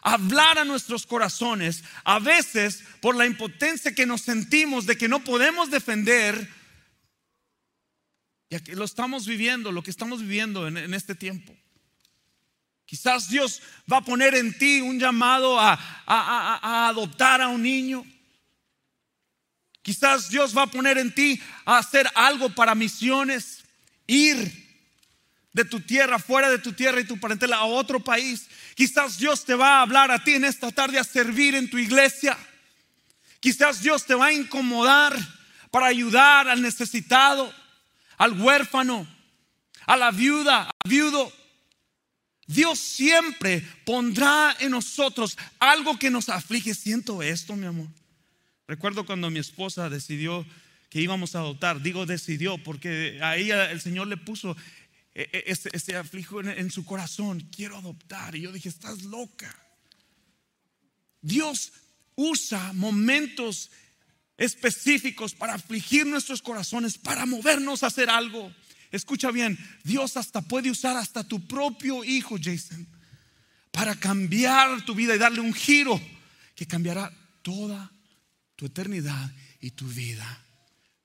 hablar 0.02 0.58
a 0.58 0.64
nuestros 0.64 1.06
corazones. 1.06 1.84
A 2.04 2.18
veces, 2.18 2.82
por 3.00 3.16
la 3.16 3.26
impotencia 3.26 3.94
que 3.94 4.06
nos 4.06 4.22
sentimos 4.22 4.86
de 4.86 4.98
que 4.98 5.08
no 5.08 5.22
podemos 5.22 5.70
defender, 5.70 6.48
y 8.48 8.58
que 8.60 8.76
lo 8.76 8.84
estamos 8.84 9.26
viviendo, 9.26 9.72
lo 9.72 9.82
que 9.82 9.90
estamos 9.90 10.20
viviendo 10.20 10.68
en, 10.68 10.94
este 10.94 11.14
tiempo. 11.14 11.54
Quizás 12.84 13.28
Dios 13.28 13.60
va 13.90 13.98
a 13.98 14.04
poner 14.04 14.36
en 14.36 14.56
ti 14.56 14.80
un 14.80 15.00
llamado 15.00 15.58
a 15.58 16.88
adoptar 16.88 17.40
a 17.40 17.48
un 17.48 17.62
niño. 17.62 18.04
Quizás 19.86 20.28
Dios 20.30 20.52
va 20.52 20.62
a 20.62 20.66
poner 20.66 20.98
en 20.98 21.14
ti 21.14 21.40
a 21.64 21.78
hacer 21.78 22.10
algo 22.16 22.48
para 22.48 22.74
misiones, 22.74 23.62
ir 24.08 24.36
de 25.52 25.64
tu 25.64 25.78
tierra, 25.78 26.18
fuera 26.18 26.50
de 26.50 26.58
tu 26.58 26.72
tierra 26.72 27.00
y 27.00 27.04
tu 27.04 27.20
parentela 27.20 27.58
a 27.58 27.66
otro 27.66 28.02
país. 28.02 28.48
Quizás 28.74 29.16
Dios 29.16 29.44
te 29.44 29.54
va 29.54 29.78
a 29.78 29.82
hablar 29.82 30.10
a 30.10 30.24
ti 30.24 30.32
en 30.34 30.44
esta 30.44 30.72
tarde 30.72 30.98
a 30.98 31.04
servir 31.04 31.54
en 31.54 31.70
tu 31.70 31.78
iglesia. 31.78 32.36
Quizás 33.38 33.80
Dios 33.80 34.04
te 34.04 34.16
va 34.16 34.26
a 34.26 34.32
incomodar 34.32 35.16
para 35.70 35.86
ayudar 35.86 36.48
al 36.48 36.62
necesitado, 36.62 37.54
al 38.18 38.32
huérfano, 38.32 39.06
a 39.86 39.96
la 39.96 40.10
viuda, 40.10 40.62
al 40.62 40.90
viudo. 40.90 41.32
Dios 42.48 42.80
siempre 42.80 43.60
pondrá 43.84 44.56
en 44.58 44.72
nosotros 44.72 45.38
algo 45.60 45.96
que 45.96 46.10
nos 46.10 46.28
aflige. 46.28 46.74
Siento 46.74 47.22
esto, 47.22 47.54
mi 47.54 47.66
amor. 47.66 47.86
Recuerdo 48.68 49.06
cuando 49.06 49.30
mi 49.30 49.38
esposa 49.38 49.88
decidió 49.88 50.44
que 50.90 51.00
íbamos 51.00 51.34
a 51.34 51.40
adoptar. 51.40 51.82
Digo 51.82 52.06
decidió 52.06 52.58
porque 52.58 53.18
a 53.22 53.36
ella 53.36 53.70
el 53.70 53.80
Señor 53.80 54.08
le 54.08 54.16
puso 54.16 54.56
e, 55.14 55.28
e, 55.32 55.44
ese, 55.46 55.70
ese 55.72 55.96
aflijo 55.96 56.40
en, 56.40 56.70
su 56.70 56.84
corazón. 56.84 57.40
Quiero 57.54 57.76
adoptar. 57.76 58.34
Y 58.34 58.42
yo 58.42 58.52
dije, 58.52 58.68
estás 58.68 59.02
loca. 59.02 59.54
Dios 61.20 61.72
usa 62.16 62.72
momentos 62.72 63.70
específicos 64.36 65.34
para 65.34 65.54
afligir 65.54 66.06
nuestros 66.06 66.42
corazones, 66.42 66.98
para 66.98 67.24
movernos 67.24 67.82
a 67.82 67.86
hacer 67.86 68.10
algo. 68.10 68.52
Escucha 68.90 69.30
bien, 69.30 69.58
Dios 69.84 70.16
hasta 70.16 70.42
puede 70.42 70.70
usar 70.70 70.96
hasta 70.96 71.24
tu 71.24 71.46
propio 71.46 72.04
hijo, 72.04 72.36
Jason, 72.40 72.86
para 73.70 73.94
cambiar 73.94 74.84
tu 74.84 74.94
vida 74.94 75.14
y 75.14 75.18
darle 75.18 75.40
un 75.40 75.52
giro 75.52 76.00
que 76.54 76.66
cambiará 76.66 77.12
toda 77.42 77.90
tu 78.56 78.66
eternidad 78.66 79.30
y 79.60 79.70
tu 79.70 79.86
vida. 79.86 80.42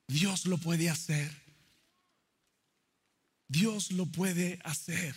Dios 0.08 0.46
lo 0.46 0.58
puede 0.58 0.90
hacer. 0.90 1.32
Dios 3.48 3.92
lo 3.92 4.06
puede 4.06 4.60
hacer. 4.64 5.16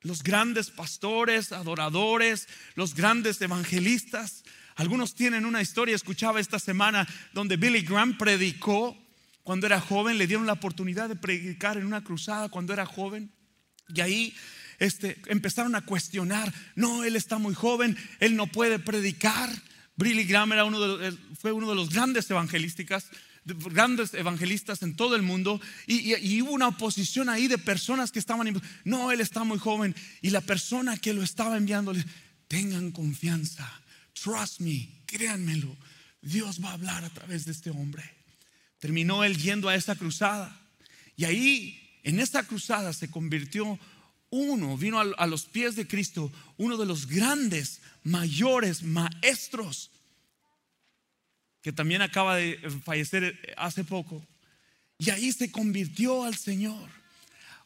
Los 0.00 0.22
grandes 0.22 0.70
pastores, 0.70 1.52
adoradores, 1.52 2.46
los 2.74 2.94
grandes 2.94 3.40
evangelistas, 3.40 4.44
algunos 4.76 5.14
tienen 5.14 5.46
una 5.46 5.62
historia, 5.62 5.94
escuchaba 5.94 6.40
esta 6.40 6.58
semana, 6.58 7.06
donde 7.32 7.56
Billy 7.56 7.82
Graham 7.82 8.18
predicó 8.18 8.96
cuando 9.42 9.66
era 9.66 9.80
joven, 9.80 10.18
le 10.18 10.26
dieron 10.26 10.46
la 10.46 10.54
oportunidad 10.54 11.08
de 11.08 11.16
predicar 11.16 11.76
en 11.76 11.86
una 11.86 12.02
cruzada 12.02 12.48
cuando 12.48 12.72
era 12.72 12.86
joven. 12.86 13.32
Y 13.88 14.00
ahí 14.00 14.34
este, 14.78 15.20
empezaron 15.26 15.74
a 15.74 15.84
cuestionar, 15.84 16.52
no, 16.74 17.04
él 17.04 17.14
está 17.14 17.38
muy 17.38 17.54
joven, 17.54 17.96
él 18.20 18.36
no 18.36 18.46
puede 18.46 18.78
predicar. 18.78 19.50
Billy 19.96 20.24
Graham 20.24 20.52
era 20.52 20.64
uno 20.64 20.98
de, 20.98 21.16
fue 21.38 21.52
uno 21.52 21.68
de 21.68 21.76
los 21.76 21.90
grandes 21.90 22.28
evangelísticas, 22.30 23.10
grandes 23.44 24.14
evangelistas 24.14 24.82
en 24.82 24.96
todo 24.96 25.16
el 25.16 25.22
mundo 25.22 25.60
y, 25.86 26.40
hubo 26.42 26.52
una 26.52 26.68
oposición 26.68 27.28
ahí 27.28 27.46
de 27.46 27.58
personas 27.58 28.10
que 28.10 28.18
estaban, 28.18 28.60
no, 28.84 29.12
él 29.12 29.20
está 29.20 29.44
muy 29.44 29.58
joven 29.58 29.94
y 30.22 30.30
la 30.30 30.40
persona 30.40 30.96
que 30.96 31.12
lo 31.12 31.22
estaba 31.22 31.56
enviándole, 31.56 32.04
tengan 32.48 32.90
confianza, 32.90 33.70
trust 34.14 34.60
me, 34.60 34.88
créanmelo, 35.06 35.76
Dios 36.22 36.62
va 36.64 36.70
a 36.70 36.74
hablar 36.74 37.04
a 37.04 37.10
través 37.10 37.44
de 37.44 37.52
este 37.52 37.70
hombre. 37.70 38.02
Terminó 38.78 39.24
él 39.24 39.36
yendo 39.36 39.68
a 39.68 39.74
esa 39.74 39.94
cruzada 39.94 40.60
y 41.16 41.24
ahí 41.24 42.00
en 42.02 42.18
esa 42.18 42.42
cruzada 42.46 42.92
se 42.92 43.10
convirtió 43.10 43.78
uno, 44.34 44.76
vino 44.76 44.98
a, 44.98 45.26
los 45.26 45.44
pies 45.44 45.76
de 45.76 45.86
Cristo, 45.86 46.32
uno 46.56 46.76
de 46.76 46.86
los 46.86 47.06
grandes, 47.06 47.80
mayores 48.02 48.82
maestros, 48.82 49.92
que 51.62 51.72
también 51.72 52.02
acaba 52.02 52.36
de 52.36 52.58
fallecer 52.84 53.54
hace 53.56 53.84
poco. 53.84 54.26
Y 54.98 55.10
ahí 55.10 55.30
se 55.30 55.52
convirtió 55.52 56.24
al 56.24 56.36
Señor. 56.36 56.90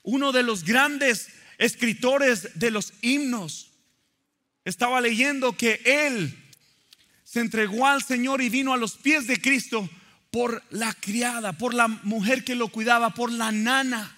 Uno 0.02 0.30
de 0.30 0.42
los 0.42 0.62
grandes 0.62 1.30
escritores 1.56 2.50
de 2.58 2.70
los 2.70 2.92
himnos. 3.00 3.70
Estaba 4.64 5.00
leyendo 5.00 5.56
que 5.56 5.80
él 5.84 6.36
se 7.24 7.40
entregó 7.40 7.86
al 7.86 8.02
Señor 8.02 8.42
y 8.42 8.50
vino 8.50 8.74
a 8.74 8.76
los 8.76 8.96
pies 8.98 9.26
de 9.26 9.40
Cristo 9.40 9.88
por 10.30 10.62
la 10.68 10.92
criada, 10.92 11.54
por 11.54 11.72
la 11.72 11.88
mujer 11.88 12.44
que 12.44 12.54
lo 12.54 12.68
cuidaba, 12.68 13.14
por 13.14 13.32
la 13.32 13.52
nana 13.52 14.17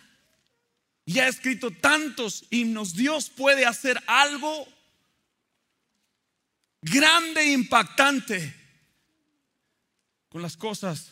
y 1.10 1.18
ha 1.18 1.26
escrito 1.26 1.72
tantos 1.72 2.44
himnos. 2.50 2.94
Dios 2.94 3.30
puede 3.30 3.66
hacer 3.66 4.00
algo 4.06 4.68
grande 6.82 7.40
e 7.40 7.52
impactante 7.52 8.54
con 10.28 10.40
las 10.40 10.56
cosas 10.56 11.10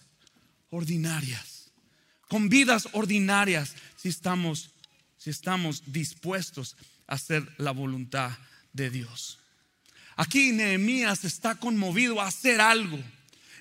ordinarias, 0.71 1.73
con 2.29 2.49
vidas 2.49 2.89
ordinarias, 2.93 3.75
si 3.97 4.11
estamos, 4.11 4.71
si 5.17 5.31
estamos 5.31 5.83
dispuestos 5.87 6.77
a 7.09 7.17
hacer 7.17 7.43
la 7.59 7.73
voluntad 7.73 8.39
de 8.73 8.91
Dios. 8.91 9.41
Aquí 10.15 10.53
Nehemías 10.53 11.25
está 11.25 11.57
conmovido 11.57 12.21
a 12.21 12.29
hacer 12.29 12.61
algo. 12.61 13.01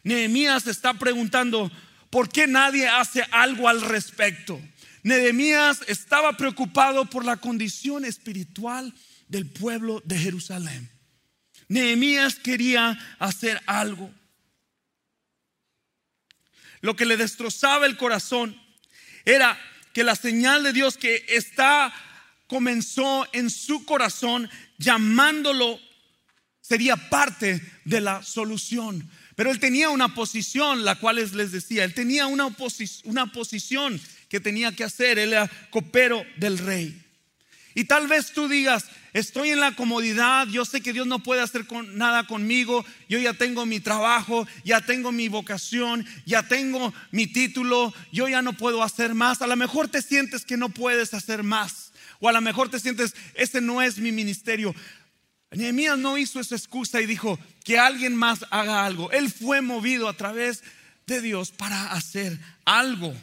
Nehemías 0.03 0.67
está 0.67 0.93
preguntando, 0.93 1.71
¿por 2.11 2.29
qué 2.29 2.45
nadie 2.45 2.87
hace 2.87 3.23
algo 3.31 3.67
al 3.67 3.81
respecto? 3.81 4.61
Nehemías 5.07 5.79
estaba 5.87 6.35
preocupado 6.35 7.05
por 7.05 7.23
la 7.23 7.37
condición 7.37 8.03
espiritual 8.03 8.93
del 9.29 9.49
pueblo 9.49 10.01
de 10.03 10.19
Jerusalén. 10.19 10.91
Nehemías 11.69 12.35
quería 12.35 12.99
hacer 13.17 13.61
algo. 13.67 14.13
Lo 16.81 16.97
que 16.97 17.05
le 17.05 17.15
destrozaba 17.15 17.85
el 17.85 17.95
corazón 17.95 18.61
era 19.23 19.57
que 19.93 20.03
la 20.03 20.17
señal 20.17 20.63
de 20.63 20.73
Dios 20.73 20.97
que 20.97 21.23
está 21.29 21.93
comenzó 22.47 23.25
en 23.31 23.49
su 23.49 23.85
corazón 23.85 24.49
llamándolo 24.77 25.79
sería 26.59 26.97
parte 27.09 27.61
de 27.85 28.01
la 28.01 28.23
solución. 28.23 29.09
Pero 29.37 29.51
él 29.51 29.59
tenía 29.59 29.89
una 29.89 30.13
posición, 30.13 30.83
la 30.83 30.95
cual 30.95 31.15
les 31.15 31.51
decía, 31.51 31.85
él 31.85 31.93
tenía 31.93 32.27
una, 32.27 32.53
una 33.05 33.31
posición 33.31 34.01
que 34.29 34.39
tenía 34.39 34.71
que 34.71 34.83
hacer, 34.83 35.19
él 35.19 35.33
era 35.33 35.49
copero 35.69 36.25
del 36.37 36.57
rey. 36.57 37.03
Y 37.77 37.83
tal 37.85 38.07
vez 38.07 38.31
tú 38.31 38.47
digas, 38.47 38.85
estoy 39.13 39.51
en 39.51 39.59
la 39.59 39.75
comodidad, 39.75 40.47
yo 40.47 40.65
sé 40.65 40.81
que 40.81 40.93
Dios 40.93 41.05
no 41.05 41.19
puede 41.19 41.41
hacer 41.41 41.63
nada 41.93 42.25
conmigo, 42.25 42.83
yo 43.07 43.19
ya 43.19 43.35
tengo 43.35 43.67
mi 43.67 43.79
trabajo, 43.79 44.47
ya 44.63 44.81
tengo 44.81 45.11
mi 45.11 45.27
vocación, 45.27 46.03
ya 46.25 46.41
tengo 46.41 46.91
mi 47.11 47.27
título, 47.27 47.93
yo 48.11 48.27
ya 48.27 48.41
no 48.41 48.53
puedo 48.53 48.81
hacer 48.81 49.13
más. 49.13 49.43
A 49.43 49.47
lo 49.47 49.55
mejor 49.55 49.89
te 49.89 50.01
sientes 50.01 50.43
que 50.43 50.57
no 50.57 50.69
puedes 50.69 51.13
hacer 51.13 51.43
más, 51.43 51.91
o 52.19 52.27
a 52.27 52.31
lo 52.31 52.41
mejor 52.41 52.69
te 52.69 52.79
sientes, 52.79 53.13
ese 53.35 53.61
no 53.61 53.83
es 53.83 53.99
mi 53.99 54.11
ministerio. 54.11 54.73
Nehemías 55.51 55.99
no 55.99 56.17
hizo 56.17 56.39
esa 56.39 56.55
excusa 56.55 56.99
y 56.99 57.05
dijo 57.05 57.39
que 57.63 57.77
alguien 57.77 58.15
más 58.15 58.43
haga 58.49 58.85
algo. 58.85 59.11
Él 59.11 59.31
fue 59.31 59.61
movido 59.61 60.09
a 60.09 60.17
través 60.17 60.63
de 61.05 61.21
Dios 61.21 61.51
para 61.51 61.91
hacer 61.93 62.39
algo. 62.65 63.13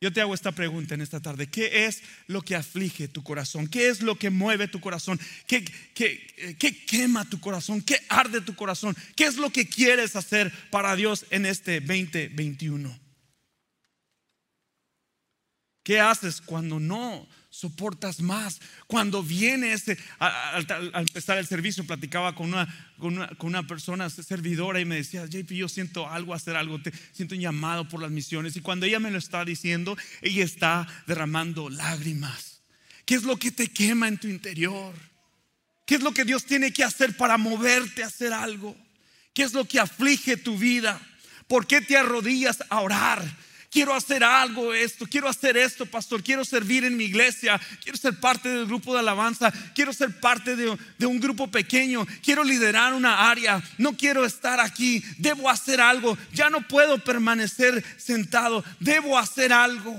Yo 0.00 0.12
te 0.12 0.20
hago 0.20 0.34
esta 0.34 0.52
pregunta 0.52 0.94
en 0.94 1.00
esta 1.00 1.20
tarde. 1.20 1.46
¿Qué 1.46 1.86
es 1.86 2.02
lo 2.26 2.42
que 2.42 2.54
aflige 2.54 3.08
tu 3.08 3.22
corazón? 3.22 3.66
¿Qué 3.66 3.88
es 3.88 4.02
lo 4.02 4.16
que 4.16 4.28
mueve 4.28 4.68
tu 4.68 4.78
corazón? 4.78 5.18
¿Qué, 5.46 5.64
qué, 5.94 6.84
quema 6.86 7.24
tu 7.24 7.40
corazón? 7.40 7.80
¿Qué 7.80 7.98
arde 8.10 8.42
tu 8.42 8.54
corazón? 8.54 8.94
¿Qué 9.14 9.24
es 9.24 9.36
lo 9.36 9.50
que 9.50 9.66
quieres 9.66 10.14
hacer 10.14 10.52
para 10.70 10.96
Dios 10.96 11.24
en 11.30 11.46
este 11.46 11.80
2021? 11.80 12.98
¿Qué 15.82 16.00
haces 16.00 16.42
cuando 16.42 16.78
no 16.78 17.26
soportas 17.56 18.20
más? 18.20 18.60
Cuando 18.86 19.22
viene 19.22 19.72
ese, 19.72 19.98
al, 20.18 20.66
empezar 20.94 21.38
el 21.38 21.46
servicio, 21.46 21.86
platicaba 21.86 22.34
con 22.34 22.48
una, 22.48 22.68
con 22.98 23.28
una, 23.40 23.66
persona 23.66 24.10
servidora 24.10 24.80
y 24.80 24.84
me 24.84 24.96
decía, 24.96 25.26
JP, 25.26 25.50
yo 25.52 25.68
siento 25.68 26.08
algo, 26.08 26.34
hacer 26.34 26.56
algo, 26.56 26.80
te, 26.80 26.92
siento 27.12 27.34
un 27.34 27.40
llamado 27.40 27.88
por 27.88 28.00
las 28.00 28.10
misiones. 28.10 28.56
Y 28.56 28.60
cuando 28.60 28.86
ella 28.86 29.00
me 29.00 29.10
lo 29.10 29.18
está 29.18 29.44
diciendo, 29.44 29.96
ella 30.22 30.44
está 30.44 30.86
derramando 31.06 31.70
lágrimas. 31.70 32.60
¿Qué 33.04 33.14
es 33.14 33.22
lo 33.22 33.36
que 33.36 33.50
te 33.50 33.68
quema 33.68 34.08
en 34.08 34.18
tu 34.18 34.28
interior? 34.28 34.94
¿Qué 35.86 35.94
es 35.94 36.02
lo 36.02 36.12
que 36.12 36.24
Dios 36.24 36.44
tiene 36.44 36.72
que 36.72 36.84
hacer 36.84 37.16
para 37.16 37.38
moverte 37.38 38.02
a 38.02 38.08
hacer 38.08 38.32
algo? 38.32 38.76
¿Qué 39.32 39.44
es 39.44 39.52
lo 39.52 39.64
que 39.64 39.78
aflige 39.78 40.36
tu 40.36 40.58
vida? 40.58 41.00
¿Por 41.46 41.66
qué 41.66 41.80
te 41.80 41.96
arrodillas 41.96 42.64
a 42.68 42.80
orar? 42.80 43.24
Quiero 43.76 43.94
hacer 43.94 44.24
algo 44.24 44.72
esto, 44.72 45.06
quiero 45.06 45.28
hacer 45.28 45.54
esto, 45.54 45.84
pastor, 45.84 46.22
quiero 46.22 46.46
servir 46.46 46.84
en 46.84 46.96
mi 46.96 47.04
iglesia, 47.04 47.60
quiero 47.82 47.98
ser 47.98 48.18
parte 48.18 48.48
del 48.48 48.64
grupo 48.64 48.94
de 48.94 49.00
alabanza, 49.00 49.52
quiero 49.74 49.92
ser 49.92 50.18
parte 50.18 50.56
de, 50.56 51.06
un 51.06 51.20
grupo 51.20 51.50
pequeño, 51.50 52.06
quiero 52.22 52.42
liderar 52.42 52.94
una 52.94 53.30
área, 53.30 53.62
no 53.76 53.94
quiero 53.94 54.24
estar 54.24 54.60
aquí, 54.60 55.04
debo 55.18 55.50
hacer 55.50 55.82
algo, 55.82 56.16
ya 56.32 56.48
no 56.48 56.66
puedo 56.66 57.04
permanecer 57.04 57.84
sentado, 57.98 58.64
debo 58.80 59.18
hacer 59.18 59.52
algo. 59.52 59.94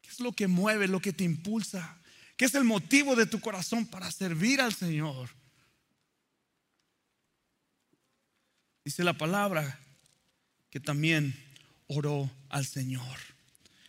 ¿Qué 0.00 0.10
es 0.10 0.20
lo 0.20 0.30
que 0.30 0.46
mueve, 0.46 0.86
lo 0.86 1.00
que 1.00 1.12
te 1.12 1.24
impulsa? 1.24 1.98
¿Qué 2.36 2.44
es 2.44 2.54
el 2.54 2.62
motivo 2.62 3.16
de 3.16 3.26
tu 3.26 3.40
corazón 3.40 3.84
para 3.84 4.08
servir 4.12 4.60
al 4.60 4.72
Señor? 4.72 5.28
Dice 8.84 9.02
la 9.02 9.18
palabra 9.18 9.80
que 10.70 10.78
también 10.78 11.51
oró 11.88 12.30
al 12.48 12.66
Señor. 12.66 13.32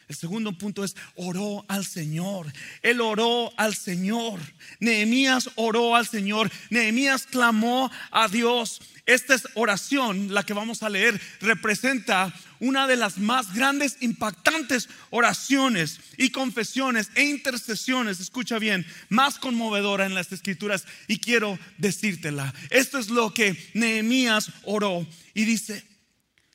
El 0.08 0.16
segundo 0.16 0.56
punto 0.58 0.84
es 0.84 0.96
oró 1.16 1.66
al 1.68 1.86
Señor. 1.86 2.52
Él 2.82 3.02
oró 3.02 3.52
al 3.58 3.74
Señor. 3.74 4.40
Nehemías 4.80 5.50
oró 5.56 5.96
al 5.96 6.08
Señor. 6.08 6.52
Nehemías 6.70 7.26
clamó 7.26 7.90
a 8.12 8.28
Dios. 8.28 8.82
Esta 9.06 9.34
es 9.34 9.48
oración, 9.56 10.34
la 10.34 10.44
que 10.44 10.54
vamos 10.54 10.82
a 10.82 10.90
leer, 10.90 11.20
representa 11.42 12.34
una 12.62 12.88
de 12.88 12.96
las 12.96 13.18
más 13.18 13.54
grandes, 13.54 13.98
impactantes 14.00 14.88
oraciones 15.10 16.00
y 16.16 16.30
confesiones 16.30 17.10
e 17.16 17.26
intercesiones, 17.26 18.22
escucha 18.22 18.60
bien, 18.60 18.86
más 19.10 19.40
conmovedora 19.40 20.06
en 20.06 20.16
las 20.16 20.32
escrituras 20.32 20.86
y 21.10 21.18
quiero 21.20 21.60
decírtela. 21.78 22.54
Esto 22.70 22.98
es 22.98 23.10
lo 23.10 23.34
que 23.34 23.58
Nehemías 23.74 24.52
oró 24.64 25.06
y 25.34 25.44
dice, 25.44 25.84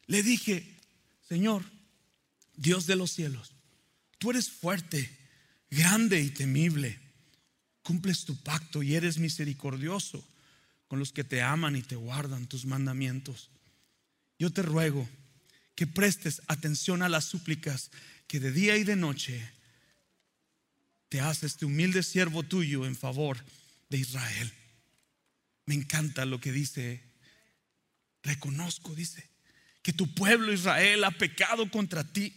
le 0.06 0.22
dije, 0.22 0.77
Señor, 1.28 1.62
Dios 2.56 2.86
de 2.86 2.96
los 2.96 3.12
cielos, 3.12 3.52
tú 4.18 4.30
eres 4.30 4.50
fuerte, 4.50 5.10
grande 5.70 6.20
y 6.20 6.30
temible. 6.30 6.98
Cumples 7.82 8.24
tu 8.24 8.36
pacto 8.36 8.82
y 8.82 8.94
eres 8.94 9.18
misericordioso 9.18 10.26
con 10.88 10.98
los 10.98 11.12
que 11.12 11.24
te 11.24 11.42
aman 11.42 11.76
y 11.76 11.82
te 11.82 11.96
guardan 11.96 12.46
tus 12.46 12.64
mandamientos. 12.64 13.50
Yo 14.38 14.50
te 14.50 14.62
ruego 14.62 15.08
que 15.74 15.86
prestes 15.86 16.42
atención 16.48 17.02
a 17.02 17.08
las 17.08 17.24
súplicas 17.24 17.90
que 18.26 18.40
de 18.40 18.52
día 18.52 18.76
y 18.76 18.84
de 18.84 18.96
noche 18.96 19.50
te 21.08 21.20
hace 21.20 21.46
este 21.46 21.64
humilde 21.64 22.02
siervo 22.02 22.42
tuyo 22.42 22.86
en 22.86 22.96
favor 22.96 23.38
de 23.88 23.98
Israel. 23.98 24.52
Me 25.66 25.74
encanta 25.74 26.24
lo 26.24 26.40
que 26.40 26.52
dice. 26.52 27.02
Reconozco, 28.22 28.94
dice, 28.94 29.28
que 29.82 29.92
tu 29.92 30.12
pueblo 30.14 30.52
Israel 30.52 31.04
ha 31.04 31.10
pecado 31.10 31.70
contra 31.70 32.04
ti. 32.04 32.32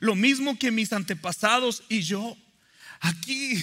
Lo 0.00 0.14
mismo 0.14 0.58
que 0.58 0.70
mis 0.70 0.92
antepasados 0.92 1.82
y 1.88 2.02
yo. 2.02 2.36
Aquí, 3.00 3.62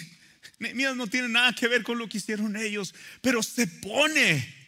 Nehemías 0.60 0.96
no 0.96 1.08
tiene 1.08 1.30
nada 1.30 1.54
que 1.54 1.68
ver 1.68 1.84
con 1.84 1.98
lo 1.98 2.08
que 2.08 2.18
hicieron 2.18 2.56
ellos, 2.56 2.94
pero 3.22 3.44
se 3.44 3.68
pone 3.68 4.64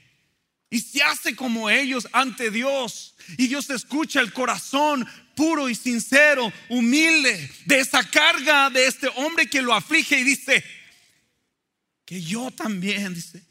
y 0.70 0.80
se 0.80 1.02
hace 1.04 1.36
como 1.36 1.70
ellos 1.70 2.08
ante 2.12 2.52
Dios. 2.52 3.16
Y 3.38 3.48
Dios 3.48 3.70
escucha 3.70 4.20
el 4.20 4.34
corazón 4.34 5.08
puro 5.36 5.70
y 5.70 5.76
sincero, 5.76 6.52
humilde, 6.70 7.52
de 7.66 7.80
esa 7.80 8.04
carga 8.04 8.70
de 8.70 8.88
este 8.88 9.08
hombre 9.16 9.48
que 9.48 9.62
lo 9.62 9.74
aflige 9.74 10.20
y 10.20 10.24
dice, 10.24 10.64
que 12.06 12.22
yo 12.22 12.52
también, 12.52 13.14
dice, 13.14 13.45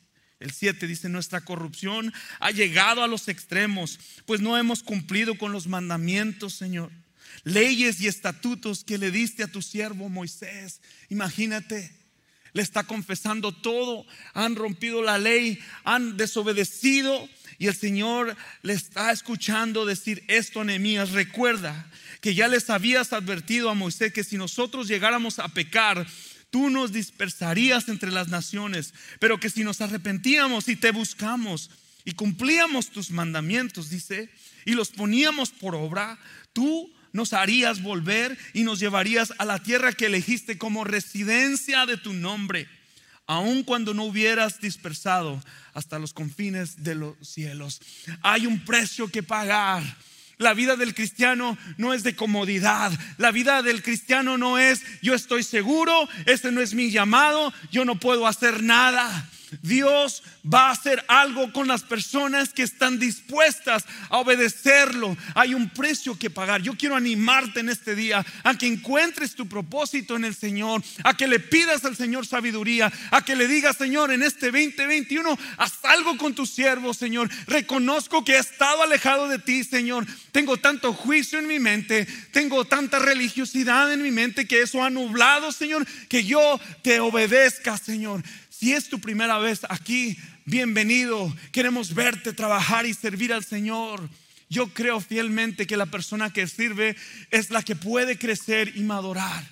el 0.44 0.52
7 0.52 0.86
dice, 0.86 1.08
nuestra 1.08 1.40
corrupción 1.40 2.12
ha 2.38 2.50
llegado 2.50 3.02
a 3.02 3.08
los 3.08 3.28
extremos, 3.28 3.98
pues 4.26 4.42
no 4.42 4.58
hemos 4.58 4.82
cumplido 4.82 5.38
con 5.38 5.52
los 5.52 5.66
mandamientos, 5.66 6.52
Señor. 6.52 6.92
Leyes 7.44 7.98
y 8.02 8.08
estatutos 8.08 8.84
que 8.84 8.98
le 8.98 9.10
diste 9.10 9.42
a 9.42 9.50
tu 9.50 9.62
siervo 9.62 10.10
Moisés. 10.10 10.82
Imagínate, 11.08 11.90
le 12.52 12.60
está 12.60 12.84
confesando 12.84 13.52
todo. 13.52 14.06
Han 14.34 14.54
rompido 14.54 15.02
la 15.02 15.16
ley, 15.16 15.58
han 15.82 16.18
desobedecido. 16.18 17.26
Y 17.58 17.68
el 17.68 17.74
Señor 17.74 18.36
le 18.60 18.74
está 18.74 19.12
escuchando 19.12 19.86
decir 19.86 20.24
esto 20.28 20.62
a. 20.62 21.12
Recuerda 21.12 21.90
que 22.20 22.34
ya 22.34 22.48
les 22.48 22.68
habías 22.68 23.14
advertido 23.14 23.70
a 23.70 23.74
Moisés 23.74 24.12
que 24.12 24.24
si 24.24 24.36
nosotros 24.36 24.88
llegáramos 24.88 25.38
a 25.38 25.48
pecar, 25.48 26.06
tú 26.54 26.70
nos 26.70 26.92
dispersarías 26.92 27.88
entre 27.88 28.12
las 28.12 28.28
naciones, 28.28 28.94
pero 29.18 29.40
que 29.40 29.50
si 29.50 29.64
nos 29.64 29.80
arrepentíamos 29.80 30.68
y 30.68 30.76
te 30.76 30.92
buscamos 30.92 31.68
y 32.04 32.12
cumplíamos 32.12 32.90
tus 32.90 33.10
mandamientos, 33.10 33.90
dice, 33.90 34.30
y 34.64 34.74
los 34.74 34.90
poníamos 34.90 35.50
por 35.50 35.74
obra, 35.74 36.16
tú 36.52 36.94
nos 37.10 37.32
harías 37.32 37.82
volver 37.82 38.38
y 38.52 38.62
nos 38.62 38.78
llevarías 38.78 39.34
a 39.38 39.44
la 39.44 39.64
tierra 39.64 39.94
que 39.94 40.06
elegiste 40.06 40.56
como 40.56 40.84
residencia 40.84 41.86
de 41.86 41.96
tu 41.96 42.12
nombre, 42.12 42.68
aun 43.26 43.64
cuando 43.64 43.92
no 43.92 44.04
hubieras 44.04 44.60
dispersado 44.60 45.42
hasta 45.72 45.98
los 45.98 46.12
confines 46.12 46.84
de 46.84 46.94
los 46.94 47.16
cielos. 47.20 47.80
Hay 48.22 48.46
un 48.46 48.64
precio 48.64 49.08
que 49.08 49.24
pagar 49.24 49.82
la 50.38 50.54
vida 50.54 50.76
del 50.76 50.94
cristiano 50.94 51.56
no 51.76 51.94
es 51.94 52.02
de 52.02 52.16
comodidad. 52.16 52.92
La 53.18 53.30
vida 53.30 53.62
del 53.62 53.82
cristiano 53.82 54.38
no 54.38 54.58
es 54.58 54.82
yo 55.02 55.14
estoy 55.14 55.42
seguro, 55.42 56.08
este 56.26 56.50
no 56.50 56.60
es 56.60 56.74
mi 56.74 56.90
llamado, 56.90 57.52
yo 57.70 57.84
no 57.84 57.98
puedo 57.98 58.26
hacer 58.26 58.62
nada. 58.62 59.28
Dios 59.62 60.22
va 60.44 60.68
a 60.68 60.72
hacer 60.72 61.04
algo 61.08 61.52
con 61.52 61.68
las 61.68 61.82
personas 61.82 62.52
que 62.52 62.62
están 62.62 62.98
dispuestas 62.98 63.84
a 64.08 64.18
obedecerlo. 64.18 65.16
Hay 65.34 65.54
un 65.54 65.70
precio 65.70 66.18
que 66.18 66.30
pagar. 66.30 66.62
Yo 66.62 66.76
quiero 66.76 66.96
animarte 66.96 67.60
en 67.60 67.68
este 67.68 67.94
día 67.94 68.24
a 68.42 68.56
que 68.56 68.66
encuentres 68.66 69.34
tu 69.34 69.48
propósito 69.48 70.16
en 70.16 70.24
el 70.24 70.34
Señor, 70.34 70.82
a 71.02 71.16
que 71.16 71.26
le 71.26 71.40
pidas 71.40 71.84
al 71.84 71.96
Señor 71.96 72.26
sabiduría, 72.26 72.92
a 73.10 73.24
que 73.24 73.36
le 73.36 73.48
digas, 73.48 73.76
Señor, 73.76 74.12
en 74.12 74.22
este 74.22 74.50
2021, 74.50 75.38
haz 75.56 75.84
algo 75.84 76.16
con 76.16 76.34
tu 76.34 76.46
siervo, 76.46 76.94
Señor. 76.94 77.30
Reconozco 77.46 78.24
que 78.24 78.34
he 78.34 78.38
estado 78.38 78.82
alejado 78.82 79.28
de 79.28 79.38
ti, 79.38 79.64
Señor. 79.64 80.06
Tengo 80.32 80.56
tanto 80.56 80.92
juicio 80.92 81.38
en 81.38 81.46
mi 81.46 81.58
mente, 81.58 82.06
tengo 82.32 82.64
tanta 82.64 82.98
religiosidad 82.98 83.92
en 83.92 84.02
mi 84.02 84.10
mente 84.10 84.46
que 84.46 84.62
eso 84.62 84.82
ha 84.82 84.90
nublado, 84.90 85.52
Señor, 85.52 85.86
que 86.08 86.24
yo 86.24 86.60
te 86.82 87.00
obedezca, 87.00 87.76
Señor. 87.76 88.22
Si 88.64 88.72
es 88.72 88.88
tu 88.88 88.98
primera 88.98 89.36
vez 89.38 89.60
aquí, 89.68 90.16
bienvenido. 90.46 91.30
Queremos 91.52 91.92
verte 91.92 92.32
trabajar 92.32 92.86
y 92.86 92.94
servir 92.94 93.30
al 93.30 93.44
Señor. 93.44 94.08
Yo 94.48 94.68
creo 94.68 95.02
fielmente 95.02 95.66
que 95.66 95.76
la 95.76 95.84
persona 95.84 96.32
que 96.32 96.46
sirve 96.46 96.96
es 97.30 97.50
la 97.50 97.62
que 97.62 97.76
puede 97.76 98.16
crecer 98.16 98.72
y 98.74 98.80
madurar. 98.80 99.44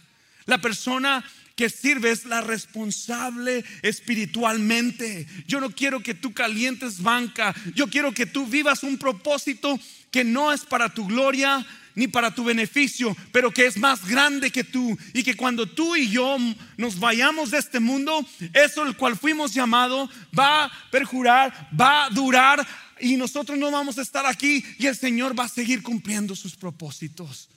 La 0.46 0.62
persona 0.62 1.22
que 1.56 1.68
sirve 1.68 2.10
es 2.10 2.24
la 2.24 2.40
responsable 2.40 3.66
espiritualmente. 3.82 5.26
Yo 5.46 5.60
no 5.60 5.72
quiero 5.72 6.02
que 6.02 6.14
tú 6.14 6.32
calientes 6.32 7.02
banca. 7.02 7.54
Yo 7.74 7.88
quiero 7.88 8.12
que 8.12 8.24
tú 8.24 8.46
vivas 8.46 8.82
un 8.82 8.96
propósito 8.96 9.78
que 10.10 10.24
no 10.24 10.54
es 10.54 10.64
para 10.64 10.88
tu 10.88 11.06
gloria, 11.06 11.66
ni 11.94 12.08
para 12.08 12.34
tu 12.34 12.44
beneficio, 12.44 13.16
pero 13.32 13.50
que 13.50 13.66
es 13.66 13.76
más 13.76 14.06
grande 14.06 14.50
que 14.50 14.64
tú. 14.64 14.96
Y 15.12 15.22
que 15.22 15.36
cuando 15.36 15.66
tú 15.66 15.96
y 15.96 16.08
yo 16.08 16.36
nos 16.76 16.98
vayamos 16.98 17.50
de 17.50 17.58
este 17.58 17.80
mundo, 17.80 18.26
eso 18.52 18.86
el 18.86 18.96
cual 18.96 19.16
fuimos 19.16 19.54
llamados 19.54 20.10
va 20.36 20.64
a 20.64 20.72
perjurar, 20.90 21.70
va 21.78 22.06
a 22.06 22.10
durar 22.10 22.66
y 23.00 23.16
nosotros 23.16 23.58
no 23.58 23.70
vamos 23.70 23.98
a 23.98 24.02
estar 24.02 24.26
aquí 24.26 24.64
y 24.78 24.86
el 24.86 24.96
Señor 24.96 25.38
va 25.38 25.44
a 25.44 25.48
seguir 25.48 25.82
cumpliendo 25.82 26.34
sus 26.34 26.56
propósitos. 26.56 27.48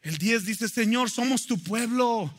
El 0.00 0.18
10 0.18 0.46
dice, 0.46 0.68
Señor, 0.68 1.10
somos 1.10 1.46
tu 1.46 1.62
pueblo. 1.62 2.32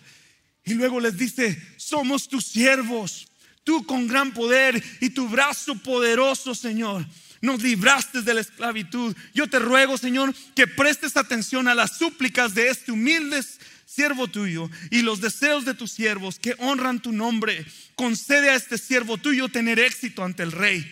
Y 0.65 0.73
luego 0.73 0.99
les 0.99 1.17
dice, 1.17 1.61
somos 1.77 2.27
tus 2.27 2.45
siervos. 2.45 3.27
Tú 3.63 3.85
con 3.85 4.07
gran 4.07 4.33
poder 4.33 4.83
y 4.99 5.11
tu 5.11 5.29
brazo 5.29 5.75
poderoso, 5.75 6.53
Señor 6.53 7.05
nos 7.43 7.61
libraste 7.61 8.21
de 8.21 8.33
la 8.33 8.39
esclavitud. 8.39 9.13
Yo 9.33 9.47
te 9.47 9.59
ruego, 9.59 9.97
Señor, 9.97 10.33
que 10.55 10.65
prestes 10.65 11.17
atención 11.17 11.67
a 11.67 11.75
las 11.75 11.97
súplicas 11.97 12.55
de 12.55 12.69
este 12.69 12.93
humilde 12.93 13.43
siervo 13.85 14.29
tuyo 14.29 14.69
y 14.91 15.01
los 15.01 15.19
deseos 15.19 15.65
de 15.65 15.73
tus 15.73 15.91
siervos 15.91 16.39
que 16.39 16.55
honran 16.59 17.01
tu 17.01 17.11
nombre. 17.11 17.65
Concede 17.95 18.49
a 18.49 18.55
este 18.55 18.77
siervo 18.77 19.17
tuyo 19.17 19.49
tener 19.49 19.77
éxito 19.77 20.23
ante 20.23 20.41
el 20.41 20.53
rey 20.53 20.89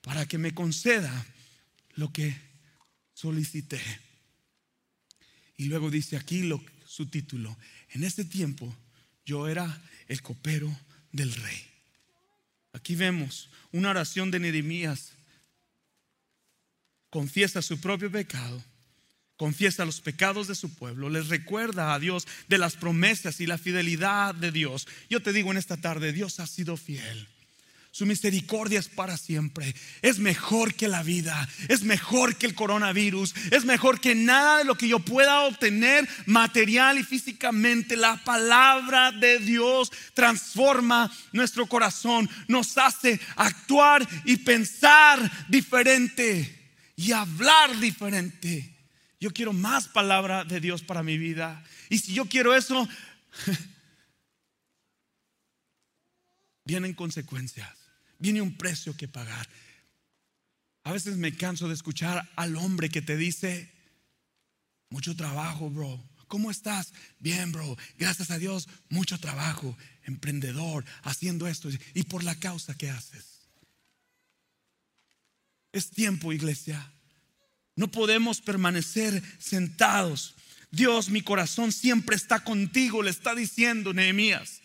para 0.00 0.24
que 0.24 0.38
me 0.38 0.54
conceda 0.54 1.26
lo 1.94 2.12
que 2.12 2.40
solicité. 3.12 3.80
Y 5.56 5.64
luego 5.64 5.90
dice 5.90 6.16
aquí 6.16 6.48
su 6.86 7.06
título, 7.06 7.58
en 7.90 8.04
este 8.04 8.24
tiempo 8.24 8.72
yo 9.26 9.48
era 9.48 9.82
el 10.06 10.22
copero 10.22 10.74
del 11.10 11.34
rey. 11.34 11.66
Aquí 12.72 12.94
vemos 12.94 13.50
una 13.72 13.90
oración 13.90 14.30
de 14.30 14.38
Nehemías 14.38 15.17
confiesa 17.10 17.62
su 17.62 17.80
propio 17.80 18.10
pecado, 18.10 18.62
confiesa 19.36 19.84
los 19.84 20.00
pecados 20.00 20.48
de 20.48 20.54
su 20.54 20.74
pueblo, 20.74 21.08
les 21.08 21.28
recuerda 21.28 21.94
a 21.94 21.98
Dios 21.98 22.26
de 22.48 22.58
las 22.58 22.76
promesas 22.76 23.40
y 23.40 23.46
la 23.46 23.58
fidelidad 23.58 24.34
de 24.34 24.52
Dios. 24.52 24.86
Yo 25.08 25.22
te 25.22 25.32
digo 25.32 25.50
en 25.50 25.58
esta 25.58 25.76
tarde, 25.76 26.12
Dios 26.12 26.40
ha 26.40 26.46
sido 26.46 26.76
fiel. 26.76 27.28
Su 27.90 28.06
misericordia 28.06 28.78
es 28.78 28.88
para 28.88 29.16
siempre. 29.16 29.74
Es 30.02 30.18
mejor 30.18 30.74
que 30.74 30.88
la 30.88 31.02
vida. 31.02 31.48
Es 31.68 31.82
mejor 31.82 32.36
que 32.36 32.46
el 32.46 32.54
coronavirus. 32.54 33.34
Es 33.50 33.64
mejor 33.64 34.00
que 34.00 34.14
nada 34.14 34.58
de 34.58 34.64
lo 34.64 34.76
que 34.76 34.88
yo 34.88 35.00
pueda 35.00 35.40
obtener 35.40 36.08
material 36.26 36.98
y 36.98 37.02
físicamente. 37.02 37.96
La 37.96 38.22
palabra 38.22 39.10
de 39.10 39.38
Dios 39.38 39.90
transforma 40.14 41.10
nuestro 41.32 41.66
corazón. 41.66 42.28
Nos 42.46 42.76
hace 42.78 43.18
actuar 43.36 44.06
y 44.24 44.36
pensar 44.36 45.48
diferente 45.48 46.57
y 46.98 47.12
hablar 47.12 47.78
diferente. 47.78 48.74
Yo 49.20 49.32
quiero 49.32 49.52
más 49.52 49.86
palabra 49.86 50.44
de 50.44 50.58
Dios 50.58 50.82
para 50.82 51.04
mi 51.04 51.16
vida. 51.16 51.62
Y 51.88 52.00
si 52.00 52.12
yo 52.12 52.24
quiero 52.24 52.56
eso, 52.56 52.88
vienen 56.64 56.94
consecuencias, 56.94 57.72
viene 58.18 58.42
un 58.42 58.52
precio 58.56 58.96
que 58.96 59.06
pagar. 59.06 59.48
A 60.82 60.90
veces 60.90 61.16
me 61.18 61.36
canso 61.36 61.68
de 61.68 61.74
escuchar 61.74 62.28
al 62.34 62.56
hombre 62.56 62.88
que 62.88 63.00
te 63.00 63.16
dice, 63.16 63.72
mucho 64.90 65.14
trabajo, 65.14 65.70
bro. 65.70 66.02
¿Cómo 66.26 66.50
estás? 66.50 66.92
Bien, 67.20 67.52
bro. 67.52 67.78
Gracias 67.96 68.32
a 68.32 68.38
Dios, 68.38 68.68
mucho 68.88 69.20
trabajo. 69.20 69.78
Emprendedor, 70.02 70.84
haciendo 71.04 71.46
esto. 71.46 71.68
Y 71.94 72.02
por 72.02 72.24
la 72.24 72.34
causa 72.34 72.76
que 72.76 72.90
haces. 72.90 73.37
Es 75.72 75.90
tiempo, 75.90 76.32
iglesia. 76.32 76.92
No 77.76 77.88
podemos 77.88 78.40
permanecer 78.40 79.22
sentados. 79.38 80.34
Dios, 80.70 81.08
mi 81.10 81.22
corazón 81.22 81.72
siempre 81.72 82.16
está 82.16 82.42
contigo, 82.44 83.02
le 83.02 83.10
está 83.10 83.34
diciendo 83.34 83.94
Nehemías. 83.94 84.60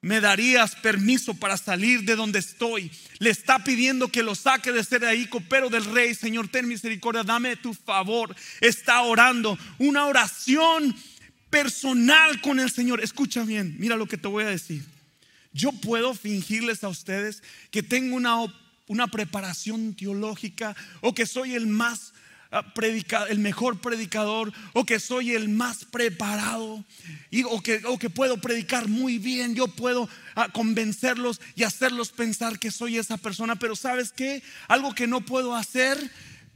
¿Me 0.00 0.20
darías 0.20 0.74
permiso 0.74 1.34
para 1.34 1.56
salir 1.56 2.02
de 2.02 2.16
donde 2.16 2.40
estoy? 2.40 2.90
Le 3.20 3.30
está 3.30 3.62
pidiendo 3.62 4.08
que 4.08 4.24
lo 4.24 4.34
saque 4.34 4.72
de 4.72 4.82
ser 4.82 5.04
ahí, 5.04 5.26
copero 5.28 5.70
del 5.70 5.84
rey. 5.84 6.12
Señor, 6.16 6.48
ten 6.48 6.66
misericordia, 6.66 7.22
dame 7.22 7.54
tu 7.54 7.72
favor. 7.72 8.34
Está 8.60 9.02
orando 9.02 9.56
una 9.78 10.06
oración 10.06 10.96
personal 11.50 12.40
con 12.40 12.58
el 12.58 12.72
Señor. 12.72 13.00
Escucha 13.00 13.44
bien, 13.44 13.76
mira 13.78 13.96
lo 13.96 14.08
que 14.08 14.18
te 14.18 14.26
voy 14.26 14.42
a 14.42 14.48
decir. 14.48 14.84
Yo 15.52 15.70
puedo 15.70 16.14
fingirles 16.14 16.82
a 16.82 16.88
ustedes 16.88 17.44
que 17.70 17.84
tengo 17.84 18.16
una 18.16 18.40
una 18.86 19.08
preparación 19.08 19.94
teológica 19.94 20.76
o 21.00 21.14
que 21.14 21.26
soy 21.26 21.54
el 21.54 21.66
más 21.66 22.12
ah, 22.50 22.74
predicador, 22.74 23.30
el 23.30 23.38
mejor 23.38 23.80
predicador 23.80 24.52
o 24.72 24.84
que 24.84 25.00
soy 25.00 25.32
el 25.32 25.48
más 25.48 25.84
preparado 25.84 26.84
y, 27.30 27.44
o, 27.44 27.60
que, 27.62 27.82
o 27.86 27.98
que 27.98 28.10
puedo 28.10 28.38
predicar 28.38 28.88
muy 28.88 29.18
bien, 29.18 29.54
yo 29.54 29.68
puedo 29.68 30.08
ah, 30.34 30.48
convencerlos 30.52 31.40
y 31.54 31.64
hacerlos 31.64 32.10
pensar 32.10 32.58
que 32.58 32.70
soy 32.70 32.98
esa 32.98 33.16
persona, 33.16 33.56
pero 33.56 33.76
¿sabes 33.76 34.12
qué? 34.12 34.42
Algo 34.68 34.94
que 34.94 35.06
no 35.06 35.20
puedo 35.20 35.54
hacer 35.54 35.98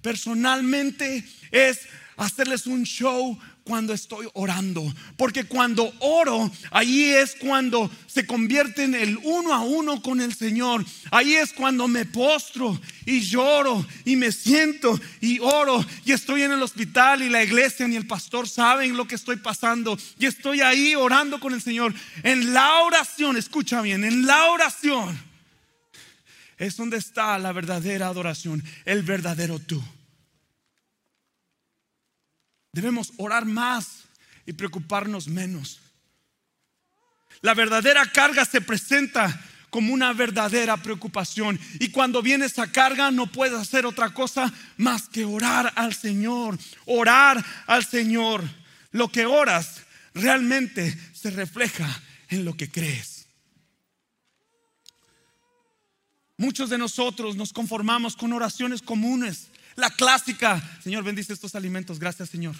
personalmente 0.02 1.24
es 1.50 1.80
hacerles 2.16 2.66
un 2.66 2.84
show 2.84 3.38
cuando 3.66 3.92
estoy 3.92 4.28
orando. 4.34 4.82
Porque 5.16 5.44
cuando 5.44 5.92
oro, 5.98 6.50
ahí 6.70 7.06
es 7.06 7.34
cuando 7.34 7.90
se 8.06 8.26
convierte 8.26 8.84
en 8.84 8.94
el 8.94 9.18
uno 9.24 9.52
a 9.52 9.60
uno 9.60 10.00
con 10.00 10.20
el 10.20 10.34
Señor. 10.34 10.84
Ahí 11.10 11.34
es 11.34 11.52
cuando 11.52 11.88
me 11.88 12.04
postro 12.04 12.80
y 13.04 13.20
lloro 13.20 13.84
y 14.04 14.14
me 14.14 14.30
siento 14.30 14.98
y 15.20 15.40
oro 15.40 15.84
y 16.04 16.12
estoy 16.12 16.42
en 16.42 16.52
el 16.52 16.62
hospital 16.62 17.22
y 17.22 17.28
la 17.28 17.42
iglesia 17.42 17.88
ni 17.88 17.96
el 17.96 18.06
pastor 18.06 18.48
saben 18.48 18.96
lo 18.96 19.08
que 19.08 19.16
estoy 19.16 19.36
pasando. 19.36 19.98
Y 20.18 20.26
estoy 20.26 20.60
ahí 20.60 20.94
orando 20.94 21.40
con 21.40 21.52
el 21.52 21.60
Señor. 21.60 21.92
En 22.22 22.54
la 22.54 22.82
oración, 22.82 23.36
escucha 23.36 23.82
bien, 23.82 24.04
en 24.04 24.26
la 24.26 24.46
oración 24.46 25.18
es 26.58 26.76
donde 26.76 26.96
está 26.96 27.38
la 27.38 27.52
verdadera 27.52 28.06
adoración, 28.06 28.62
el 28.84 29.02
verdadero 29.02 29.58
tú. 29.58 29.82
Debemos 32.76 33.14
orar 33.16 33.46
más 33.46 34.04
y 34.44 34.52
preocuparnos 34.52 35.28
menos. 35.28 35.80
La 37.40 37.54
verdadera 37.54 38.04
carga 38.12 38.44
se 38.44 38.60
presenta 38.60 39.42
como 39.70 39.94
una 39.94 40.12
verdadera 40.12 40.76
preocupación. 40.76 41.58
Y 41.80 41.88
cuando 41.88 42.20
viene 42.20 42.44
esa 42.44 42.70
carga 42.70 43.10
no 43.10 43.28
puedes 43.28 43.58
hacer 43.58 43.86
otra 43.86 44.12
cosa 44.12 44.52
más 44.76 45.08
que 45.08 45.24
orar 45.24 45.72
al 45.74 45.94
Señor. 45.94 46.58
Orar 46.84 47.42
al 47.66 47.82
Señor. 47.82 48.44
Lo 48.90 49.10
que 49.10 49.24
oras 49.24 49.80
realmente 50.12 50.94
se 51.14 51.30
refleja 51.30 51.88
en 52.28 52.44
lo 52.44 52.58
que 52.58 52.70
crees. 52.70 53.26
Muchos 56.36 56.68
de 56.68 56.76
nosotros 56.76 57.36
nos 57.36 57.54
conformamos 57.54 58.16
con 58.16 58.34
oraciones 58.34 58.82
comunes 58.82 59.48
la 59.76 59.90
clásica, 59.90 60.62
Señor, 60.82 61.04
bendice 61.04 61.32
estos 61.32 61.54
alimentos, 61.54 61.98
gracias 61.98 62.30
Señor. 62.30 62.56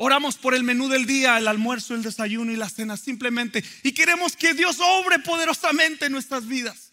Oramos 0.00 0.36
por 0.36 0.54
el 0.54 0.62
menú 0.62 0.88
del 0.88 1.06
día, 1.06 1.38
el 1.38 1.48
almuerzo, 1.48 1.94
el 1.94 2.02
desayuno 2.02 2.52
y 2.52 2.56
la 2.56 2.68
cena 2.68 2.96
simplemente. 2.96 3.64
Y 3.82 3.92
queremos 3.92 4.36
que 4.36 4.54
Dios 4.54 4.78
obre 4.80 5.18
poderosamente 5.18 6.06
en 6.06 6.12
nuestras 6.12 6.46
vidas. 6.46 6.92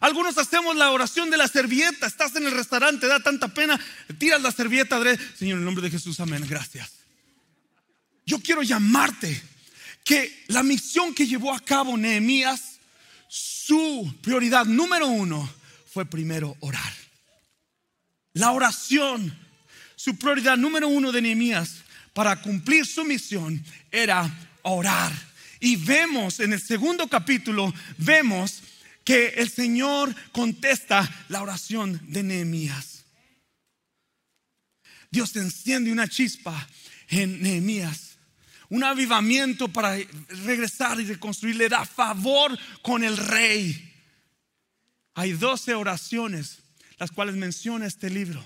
Algunos 0.00 0.36
hacemos 0.38 0.74
la 0.74 0.90
oración 0.90 1.30
de 1.30 1.36
la 1.36 1.46
servilleta. 1.46 2.08
Estás 2.08 2.34
en 2.34 2.44
el 2.44 2.50
restaurante, 2.50 3.06
da 3.06 3.20
tanta 3.20 3.54
pena. 3.54 3.78
Tiras 4.18 4.42
la 4.42 4.50
servilleta, 4.50 5.00
Señor, 5.38 5.56
en 5.56 5.58
el 5.58 5.64
nombre 5.64 5.84
de 5.84 5.90
Jesús, 5.90 6.18
amén. 6.18 6.44
Gracias. 6.48 6.90
Yo 8.26 8.40
quiero 8.40 8.62
llamarte 8.62 9.40
que 10.02 10.44
la 10.48 10.64
misión 10.64 11.14
que 11.14 11.26
llevó 11.26 11.54
a 11.54 11.60
cabo 11.60 11.96
Nehemías, 11.96 12.78
su 13.28 14.12
prioridad 14.22 14.66
número 14.66 15.06
uno 15.06 15.48
fue 15.92 16.04
primero 16.04 16.56
orar. 16.60 17.03
La 18.34 18.50
oración, 18.50 19.32
su 19.94 20.16
prioridad 20.18 20.56
número 20.56 20.88
uno 20.88 21.12
de 21.12 21.22
Nehemías 21.22 21.76
para 22.12 22.42
cumplir 22.42 22.84
su 22.84 23.04
misión 23.04 23.64
era 23.92 24.28
orar. 24.62 25.12
Y 25.60 25.76
vemos 25.76 26.40
en 26.40 26.52
el 26.52 26.60
segundo 26.60 27.08
capítulo, 27.08 27.72
vemos 27.96 28.60
que 29.04 29.28
el 29.36 29.48
Señor 29.48 30.14
contesta 30.32 31.08
la 31.28 31.42
oración 31.42 32.00
de 32.08 32.24
Nehemías. 32.24 33.04
Dios 35.10 35.36
enciende 35.36 35.92
una 35.92 36.08
chispa 36.08 36.68
en 37.08 37.40
Nehemías, 37.40 38.16
un 38.68 38.82
avivamiento 38.82 39.68
para 39.68 39.96
regresar 40.44 41.00
y 41.00 41.04
reconstruir, 41.04 41.54
le 41.54 41.68
da 41.68 41.84
favor 41.84 42.58
con 42.82 43.04
el 43.04 43.16
rey. 43.16 43.92
Hay 45.14 45.34
doce 45.34 45.72
oraciones 45.74 46.63
las 46.98 47.10
cuales 47.10 47.36
menciona 47.36 47.86
este 47.86 48.10
libro. 48.10 48.44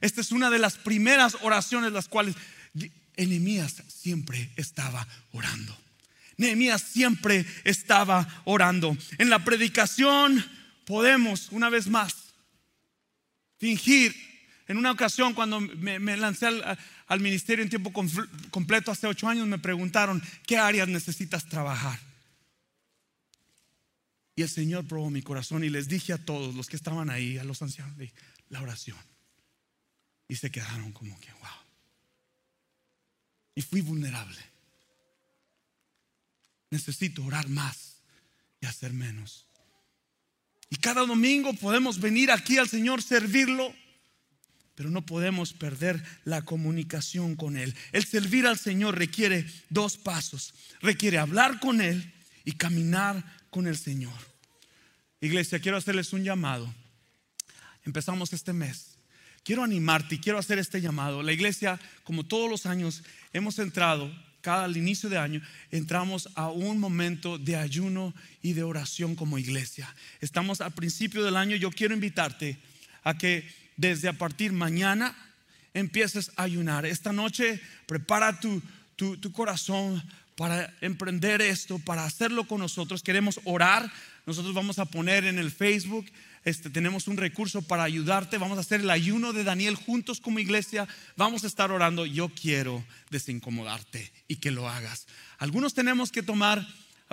Esta 0.00 0.20
es 0.20 0.32
una 0.32 0.50
de 0.50 0.58
las 0.58 0.76
primeras 0.76 1.36
oraciones 1.42 1.92
las 1.92 2.08
cuales 2.08 2.34
Nehemías 3.16 3.82
siempre 3.88 4.50
estaba 4.56 5.06
orando. 5.32 5.76
Nehemías 6.36 6.82
siempre 6.82 7.46
estaba 7.64 8.42
orando. 8.44 8.96
En 9.18 9.30
la 9.30 9.44
predicación 9.44 10.44
podemos, 10.86 11.48
una 11.52 11.68
vez 11.68 11.86
más, 11.86 12.34
fingir. 13.58 14.14
En 14.66 14.76
una 14.76 14.90
ocasión, 14.90 15.34
cuando 15.34 15.60
me, 15.60 16.16
lancé 16.16 16.46
al, 17.06 17.20
ministerio 17.20 17.62
en 17.62 17.68
tiempo 17.68 17.92
completo 18.50 18.90
hace 18.90 19.06
ocho 19.06 19.28
años, 19.28 19.46
me 19.46 19.58
preguntaron, 19.58 20.22
¿qué 20.46 20.56
áreas 20.56 20.88
necesitas 20.88 21.46
trabajar? 21.46 22.00
Y 24.34 24.42
el 24.42 24.48
Señor 24.48 24.86
probó 24.86 25.10
mi 25.10 25.22
corazón 25.22 25.64
y 25.64 25.68
les 25.68 25.88
dije 25.88 26.12
a 26.12 26.24
todos 26.24 26.54
los 26.54 26.68
que 26.68 26.76
estaban 26.76 27.10
ahí, 27.10 27.38
a 27.38 27.44
los 27.44 27.60
ancianos, 27.62 27.96
la 28.48 28.62
oración. 28.62 28.98
Y 30.28 30.36
se 30.36 30.50
quedaron 30.50 30.92
como 30.92 31.18
que, 31.20 31.30
wow. 31.32 31.50
Y 33.54 33.62
fui 33.62 33.82
vulnerable 33.82 34.52
necesito 36.72 37.22
orar 37.24 37.48
más 37.48 37.98
y 38.60 38.66
hacer 38.66 38.92
menos. 38.94 39.46
Y 40.70 40.76
cada 40.76 41.04
domingo 41.04 41.52
podemos 41.52 42.00
venir 42.00 42.30
aquí 42.30 42.56
al 42.56 42.68
Señor, 42.68 43.02
servirlo, 43.02 43.74
pero 44.74 44.88
no 44.88 45.04
podemos 45.04 45.52
perder 45.52 46.02
la 46.24 46.42
comunicación 46.46 47.36
con 47.36 47.58
Él. 47.58 47.74
El 47.92 48.06
servir 48.06 48.46
al 48.46 48.58
Señor 48.58 48.96
requiere 48.98 49.46
dos 49.68 49.98
pasos. 49.98 50.54
Requiere 50.80 51.18
hablar 51.18 51.60
con 51.60 51.82
Él 51.82 52.10
y 52.44 52.52
caminar 52.52 53.24
con 53.50 53.66
el 53.66 53.76
Señor. 53.76 54.12
Iglesia, 55.20 55.60
quiero 55.60 55.76
hacerles 55.76 56.12
un 56.12 56.24
llamado. 56.24 56.72
Empezamos 57.84 58.32
este 58.32 58.52
mes. 58.52 58.98
Quiero 59.44 59.64
animarte 59.64 60.16
y 60.16 60.18
quiero 60.18 60.38
hacer 60.38 60.58
este 60.58 60.80
llamado. 60.80 61.22
La 61.22 61.32
iglesia, 61.32 61.80
como 62.04 62.24
todos 62.24 62.48
los 62.48 62.66
años, 62.66 63.02
hemos 63.32 63.58
entrado 63.58 64.12
cada 64.42 64.64
al 64.64 64.76
inicio 64.76 65.08
de 65.08 65.16
año, 65.18 65.40
entramos 65.70 66.28
a 66.34 66.50
un 66.50 66.78
momento 66.78 67.38
de 67.38 67.56
ayuno 67.56 68.12
y 68.42 68.52
de 68.52 68.64
oración 68.64 69.14
como 69.14 69.38
iglesia. 69.38 69.94
Estamos 70.20 70.60
al 70.60 70.72
principio 70.72 71.24
del 71.24 71.36
año. 71.36 71.56
Yo 71.56 71.70
quiero 71.70 71.94
invitarte 71.94 72.58
a 73.04 73.16
que 73.16 73.48
desde 73.76 74.08
a 74.08 74.12
partir 74.12 74.52
mañana 74.52 75.16
empieces 75.72 76.32
a 76.36 76.42
ayunar. 76.42 76.84
Esta 76.84 77.12
noche 77.12 77.60
prepara 77.86 78.38
tu, 78.40 78.60
tu, 78.96 79.16
tu 79.16 79.32
corazón 79.32 80.02
para 80.36 80.72
emprender 80.80 81.42
esto, 81.42 81.78
para 81.78 82.04
hacerlo 82.04 82.46
con 82.46 82.60
nosotros. 82.60 83.02
Queremos 83.02 83.40
orar. 83.44 83.92
Nosotros 84.26 84.54
vamos 84.54 84.78
a 84.78 84.84
poner 84.86 85.24
en 85.24 85.38
el 85.38 85.50
Facebook 85.50 86.06
este, 86.44 86.70
tenemos 86.70 87.06
un 87.06 87.16
recurso 87.16 87.62
para 87.62 87.84
ayudarte. 87.84 88.38
Vamos 88.38 88.58
a 88.58 88.62
hacer 88.62 88.80
el 88.80 88.90
ayuno 88.90 89.32
de 89.32 89.44
Daniel 89.44 89.76
juntos 89.76 90.20
como 90.20 90.40
iglesia. 90.40 90.88
Vamos 91.16 91.44
a 91.44 91.46
estar 91.46 91.70
orando. 91.70 92.04
Yo 92.04 92.28
quiero 92.28 92.84
desincomodarte 93.10 94.12
y 94.26 94.36
que 94.36 94.50
lo 94.50 94.68
hagas. 94.68 95.06
Algunos 95.38 95.74
tenemos 95.74 96.10
que 96.10 96.22
tomar, 96.22 96.66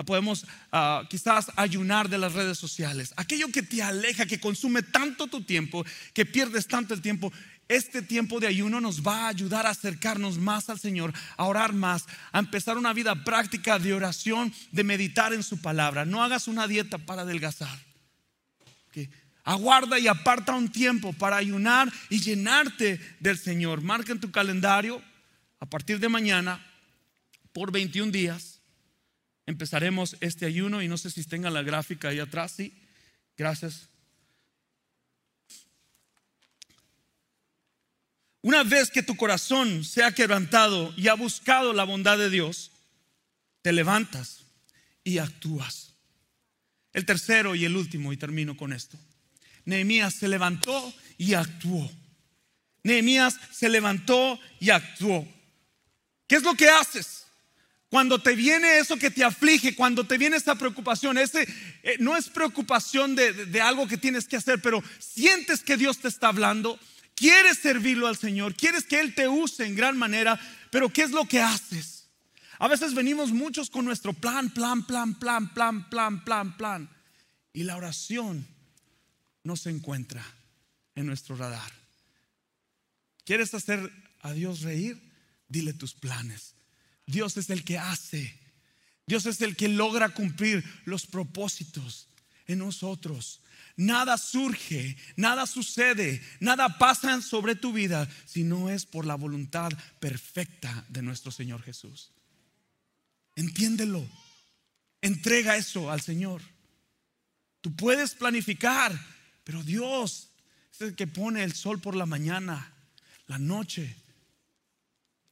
podemos 0.04 0.46
ah, 0.72 1.04
quizás 1.08 1.52
ayunar 1.54 2.08
de 2.08 2.18
las 2.18 2.32
redes 2.32 2.58
sociales. 2.58 3.14
Aquello 3.16 3.48
que 3.52 3.62
te 3.62 3.82
aleja, 3.82 4.26
que 4.26 4.40
consume 4.40 4.82
tanto 4.82 5.28
tu 5.28 5.42
tiempo, 5.42 5.84
que 6.12 6.26
pierdes 6.26 6.66
tanto 6.66 6.94
el 6.94 7.00
tiempo. 7.00 7.32
Este 7.70 8.02
tiempo 8.02 8.40
de 8.40 8.48
ayuno 8.48 8.80
nos 8.80 9.06
va 9.06 9.26
a 9.26 9.28
ayudar 9.28 9.64
a 9.64 9.70
acercarnos 9.70 10.38
más 10.38 10.68
al 10.68 10.80
Señor, 10.80 11.12
a 11.36 11.44
orar 11.44 11.72
más, 11.72 12.04
a 12.32 12.40
empezar 12.40 12.76
una 12.76 12.92
vida 12.92 13.14
práctica 13.22 13.78
de 13.78 13.94
oración, 13.94 14.52
de 14.72 14.82
meditar 14.82 15.32
en 15.32 15.44
su 15.44 15.62
palabra. 15.62 16.04
No 16.04 16.24
hagas 16.24 16.48
una 16.48 16.66
dieta 16.66 16.98
para 16.98 17.22
adelgazar. 17.22 17.78
Aguarda 19.44 20.00
y 20.00 20.08
aparta 20.08 20.52
un 20.52 20.72
tiempo 20.72 21.12
para 21.12 21.36
ayunar 21.36 21.92
y 22.08 22.20
llenarte 22.20 23.00
del 23.20 23.38
Señor. 23.38 23.82
Marca 23.82 24.10
en 24.10 24.18
tu 24.18 24.32
calendario 24.32 25.00
a 25.60 25.66
partir 25.66 26.00
de 26.00 26.08
mañana 26.08 26.66
por 27.52 27.70
21 27.70 28.10
días. 28.10 28.58
Empezaremos 29.46 30.16
este 30.18 30.44
ayuno 30.44 30.82
y 30.82 30.88
no 30.88 30.98
sé 30.98 31.08
si 31.08 31.22
tenga 31.22 31.50
la 31.50 31.62
gráfica 31.62 32.08
ahí 32.08 32.18
atrás. 32.18 32.50
Sí, 32.50 32.74
gracias. 33.36 33.88
Una 38.42 38.62
vez 38.62 38.90
que 38.90 39.02
tu 39.02 39.16
corazón 39.16 39.84
se 39.84 40.02
ha 40.02 40.12
quebrantado 40.12 40.94
y 40.96 41.08
ha 41.08 41.14
buscado 41.14 41.72
la 41.72 41.84
bondad 41.84 42.16
de 42.16 42.30
Dios, 42.30 42.70
te 43.62 43.72
levantas 43.72 44.44
y 45.04 45.18
actúas. 45.18 45.94
El 46.92 47.04
tercero 47.04 47.54
y 47.54 47.64
el 47.64 47.76
último, 47.76 48.12
y 48.12 48.16
termino 48.16 48.56
con 48.56 48.72
esto. 48.72 48.98
Nehemías 49.64 50.14
se 50.14 50.28
levantó 50.28 50.94
y 51.18 51.34
actuó. 51.34 51.90
Nehemías 52.82 53.38
se 53.52 53.68
levantó 53.68 54.40
y 54.58 54.70
actuó. 54.70 55.28
¿Qué 56.26 56.36
es 56.36 56.42
lo 56.42 56.54
que 56.54 56.68
haces? 56.68 57.26
Cuando 57.90 58.20
te 58.20 58.34
viene 58.34 58.78
eso 58.78 58.96
que 58.96 59.10
te 59.10 59.24
aflige, 59.24 59.74
cuando 59.74 60.04
te 60.04 60.16
viene 60.16 60.36
esa 60.36 60.54
preocupación, 60.54 61.18
ese 61.18 61.42
eh, 61.82 61.96
no 61.98 62.16
es 62.16 62.28
preocupación 62.28 63.16
de, 63.16 63.32
de 63.32 63.60
algo 63.60 63.86
que 63.86 63.98
tienes 63.98 64.28
que 64.28 64.36
hacer, 64.36 64.62
pero 64.62 64.82
sientes 64.98 65.60
que 65.62 65.76
Dios 65.76 65.98
te 65.98 66.08
está 66.08 66.28
hablando, 66.28 66.78
quieres 67.20 67.58
servirlo 67.58 68.06
al 68.06 68.16
Señor, 68.16 68.54
quieres 68.54 68.84
que 68.84 68.98
Él 68.98 69.14
te 69.14 69.28
use 69.28 69.66
en 69.66 69.76
gran 69.76 69.96
manera, 69.96 70.40
pero 70.70 70.88
¿qué 70.88 71.02
es 71.02 71.10
lo 71.10 71.26
que 71.26 71.40
haces? 71.40 72.08
A 72.58 72.66
veces 72.66 72.94
venimos 72.94 73.30
muchos 73.30 73.68
con 73.68 73.84
nuestro 73.84 74.14
plan, 74.14 74.48
plan, 74.48 74.86
plan, 74.86 75.14
plan, 75.14 75.52
plan, 75.52 75.88
plan, 75.90 76.24
plan, 76.24 76.56
plan. 76.56 76.90
Y 77.52 77.64
la 77.64 77.76
oración 77.76 78.46
no 79.44 79.56
se 79.56 79.68
encuentra 79.68 80.24
en 80.94 81.06
nuestro 81.06 81.36
radar. 81.36 81.72
¿Quieres 83.24 83.52
hacer 83.52 83.92
a 84.20 84.32
Dios 84.32 84.62
reír? 84.62 84.98
Dile 85.48 85.74
tus 85.74 85.92
planes. 85.92 86.54
Dios 87.06 87.36
es 87.36 87.50
el 87.50 87.64
que 87.64 87.78
hace. 87.78 88.34
Dios 89.06 89.26
es 89.26 89.40
el 89.42 89.56
que 89.56 89.68
logra 89.68 90.08
cumplir 90.10 90.64
los 90.86 91.06
propósitos 91.06 92.08
en 92.46 92.60
nosotros. 92.60 93.40
Nada 93.80 94.18
surge, 94.18 94.94
nada 95.16 95.46
sucede, 95.46 96.20
nada 96.38 96.76
pasa 96.76 97.22
sobre 97.22 97.54
tu 97.54 97.72
vida 97.72 98.06
si 98.26 98.44
no 98.44 98.68
es 98.68 98.84
por 98.84 99.06
la 99.06 99.14
voluntad 99.14 99.72
perfecta 99.98 100.84
de 100.90 101.00
nuestro 101.00 101.32
Señor 101.32 101.62
Jesús. 101.62 102.10
Entiéndelo. 103.36 104.06
Entrega 105.00 105.56
eso 105.56 105.90
al 105.90 106.02
Señor. 106.02 106.42
Tú 107.62 107.74
puedes 107.74 108.14
planificar, 108.14 108.92
pero 109.44 109.62
Dios 109.62 110.28
es 110.74 110.82
el 110.82 110.94
que 110.94 111.06
pone 111.06 111.42
el 111.42 111.54
sol 111.54 111.80
por 111.80 111.96
la 111.96 112.04
mañana, 112.04 112.74
la 113.28 113.38
noche. 113.38 113.96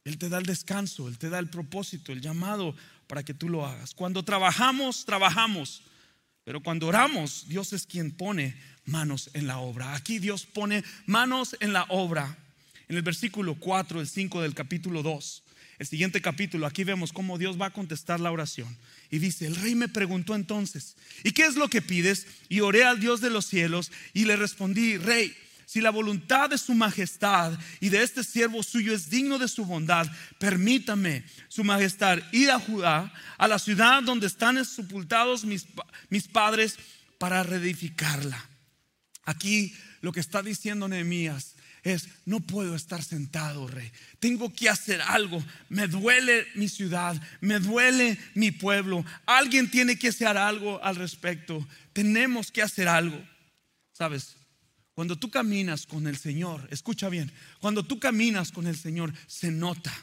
Él 0.03 0.17
te 0.17 0.27
da 0.27 0.39
el 0.39 0.47
descanso, 0.47 1.07
Él 1.07 1.19
te 1.19 1.29
da 1.29 1.37
el 1.37 1.51
propósito, 1.51 2.11
el 2.11 2.21
llamado 2.21 2.75
para 3.05 3.21
que 3.21 3.35
tú 3.35 3.47
lo 3.47 3.67
hagas. 3.67 3.93
Cuando 3.93 4.25
trabajamos, 4.25 5.05
trabajamos. 5.05 5.83
Pero 6.49 6.63
cuando 6.63 6.87
oramos, 6.87 7.45
Dios 7.47 7.73
es 7.73 7.85
quien 7.85 8.09
pone 8.09 8.55
manos 8.85 9.29
en 9.35 9.45
la 9.45 9.59
obra. 9.59 9.93
Aquí 9.93 10.17
Dios 10.17 10.47
pone 10.47 10.83
manos 11.05 11.55
en 11.59 11.73
la 11.73 11.85
obra. 11.89 12.39
En 12.87 12.95
el 12.95 13.03
versículo 13.03 13.53
4, 13.53 14.01
el 14.01 14.07
5 14.07 14.41
del 14.41 14.55
capítulo 14.55 15.03
2 15.03 15.43
el 15.77 15.87
siguiente 15.87 16.21
capítulo, 16.21 16.65
aquí 16.65 16.83
vemos 16.83 17.13
cómo 17.13 17.37
Dios 17.37 17.61
va 17.61 17.67
a 17.67 17.73
contestar 17.73 18.19
la 18.19 18.31
oración. 18.31 18.75
Y 19.11 19.19
dice, 19.19 19.45
el 19.45 19.55
rey 19.55 19.75
me 19.75 19.87
preguntó 19.87 20.35
entonces, 20.35 20.97
¿y 21.23 21.31
qué 21.31 21.45
es 21.45 21.55
lo 21.55 21.69
que 21.69 21.81
pides? 21.81 22.27
Y 22.49 22.59
oré 22.59 22.83
al 22.83 22.99
Dios 22.99 23.21
de 23.21 23.29
los 23.29 23.45
cielos 23.45 23.91
y 24.13 24.25
le 24.25 24.35
respondí, 24.35 24.97
rey, 24.97 25.33
si 25.69 25.81
la 25.81 25.91
voluntad 25.91 26.49
de 26.49 26.57
su 26.57 26.73
majestad 26.73 27.53
y 27.79 27.89
de 27.89 28.01
este 28.01 28.23
siervo 28.23 28.63
suyo 28.63 28.91
es 28.91 29.11
digno 29.11 29.37
de 29.37 29.47
su 29.47 29.65
bondad, 29.65 30.07
permítame, 30.39 31.23
su 31.47 31.63
majestad, 31.63 32.17
ir 32.31 32.49
a 32.49 32.59
Judá, 32.59 33.13
a 33.37 33.47
la 33.47 33.59
ciudad 33.59 34.01
donde 34.01 34.25
están 34.25 34.65
sepultados 34.65 35.45
mis, 35.45 35.67
mis 36.09 36.27
padres, 36.27 36.79
para 37.19 37.43
reedificarla. 37.43 38.49
Aquí 39.25 39.75
lo 40.01 40.11
que 40.11 40.21
está 40.21 40.41
diciendo 40.41 40.87
Nehemías 40.87 41.53
es, 41.83 42.07
no 42.25 42.39
puedo 42.39 42.73
estar 42.73 43.03
sentado, 43.03 43.67
rey. 43.67 43.91
Tengo 44.19 44.51
que 44.51 44.69
hacer 44.69 45.03
algo. 45.03 45.45
Me 45.69 45.85
duele 45.85 46.47
mi 46.55 46.67
ciudad, 46.67 47.21
me 47.41 47.59
duele 47.59 48.17
mi 48.33 48.49
pueblo. 48.49 49.05
Alguien 49.27 49.69
tiene 49.69 49.99
que 49.99 50.07
hacer 50.07 50.35
algo 50.35 50.83
al 50.83 50.95
respecto. 50.95 51.63
Tenemos 51.93 52.51
que 52.51 52.63
hacer 52.63 52.87
algo. 52.87 53.23
¿Sabes? 53.93 54.38
Cuando 54.99 55.15
tú 55.15 55.31
caminas 55.31 55.85
con 55.85 56.07
el 56.07 56.17
Señor, 56.17 56.67
escucha 56.71 57.07
bien, 57.07 57.31
cuando 57.61 57.83
tú 57.83 58.01
caminas 58.01 58.51
con 58.51 58.67
el 58.67 58.75
Señor, 58.75 59.13
se 59.27 59.49
nota. 59.49 59.93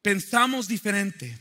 Pensamos 0.00 0.68
diferente, 0.68 1.36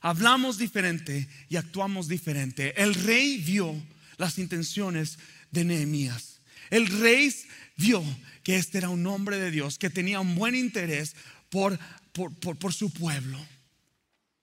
hablamos 0.00 0.58
diferente 0.58 1.28
y 1.48 1.54
actuamos 1.54 2.08
diferente. 2.08 2.74
El 2.82 2.92
rey 2.92 3.36
vio 3.36 3.80
las 4.16 4.40
intenciones 4.40 5.20
de 5.52 5.62
Nehemías. 5.62 6.40
El 6.70 6.88
rey 6.88 7.32
vio 7.76 8.02
que 8.42 8.56
este 8.56 8.78
era 8.78 8.88
un 8.88 9.06
hombre 9.06 9.38
de 9.38 9.52
Dios, 9.52 9.78
que 9.78 9.90
tenía 9.90 10.18
un 10.18 10.34
buen 10.34 10.56
interés 10.56 11.14
por, 11.50 11.78
por, 12.12 12.74
su 12.74 12.92
pueblo 12.92 13.38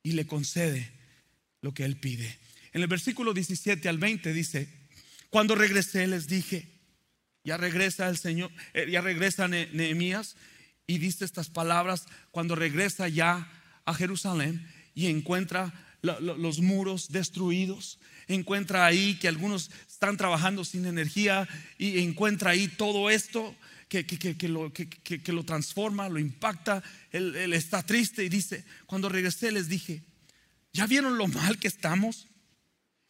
y 0.01 0.13
le 0.13 0.25
concede 0.25 0.93
lo 1.59 1.73
que 1.73 1.83
él 1.83 1.97
pide. 1.97 2.39
En 2.71 2.83
el 2.83 2.87
versículo 2.87 3.33
17 3.33 3.89
al 3.89 3.97
20 3.97 4.31
dice, 4.31 4.69
cuando 5.29 5.55
regresé 5.55 6.07
les 6.07 6.29
dije, 6.29 6.76
ya 7.47 7.55
regresa 7.55 8.09
el 8.09 8.17
Señor, 8.17 8.51
eh, 8.73 8.87
ya 8.91 8.99
regresa 8.99 9.47
Nehemías 9.47 10.35
y 10.85 10.97
dice 10.97 11.23
estas 11.23 11.49
palabras 11.49 12.05
cuando 12.31 12.55
regresa 12.55 13.07
ya 13.07 13.49
a 13.85 13.93
Jerusalén 13.93 14.67
y 14.93 15.07
encuentra 15.07 15.73
los 16.01 16.59
muros 16.59 17.09
destruidos, 17.09 17.99
encuentra 18.27 18.85
ahí 18.85 19.15
que 19.15 19.29
algunos 19.29 19.71
están 19.89 20.17
trabajando 20.17 20.65
sin 20.65 20.85
energía 20.85 21.47
y 21.77 21.99
encuentra 21.99 22.51
ahí 22.51 22.67
todo 22.67 23.09
esto 23.09 23.55
que, 23.87 24.03
lo, 24.49 24.73
que 24.73 25.31
lo, 25.31 25.43
transforma, 25.45 26.09
lo 26.09 26.19
impacta. 26.19 26.83
Él 27.11 27.53
está 27.53 27.81
triste 27.81 28.25
y 28.25 28.29
dice, 28.29 28.65
cuando 28.85 29.07
regresé 29.07 29.53
les 29.53 29.69
dije, 29.69 30.03
¿ya 30.73 30.85
vieron 30.85 31.17
lo 31.17 31.27
mal 31.27 31.57
que 31.59 31.69
estamos? 31.69 32.27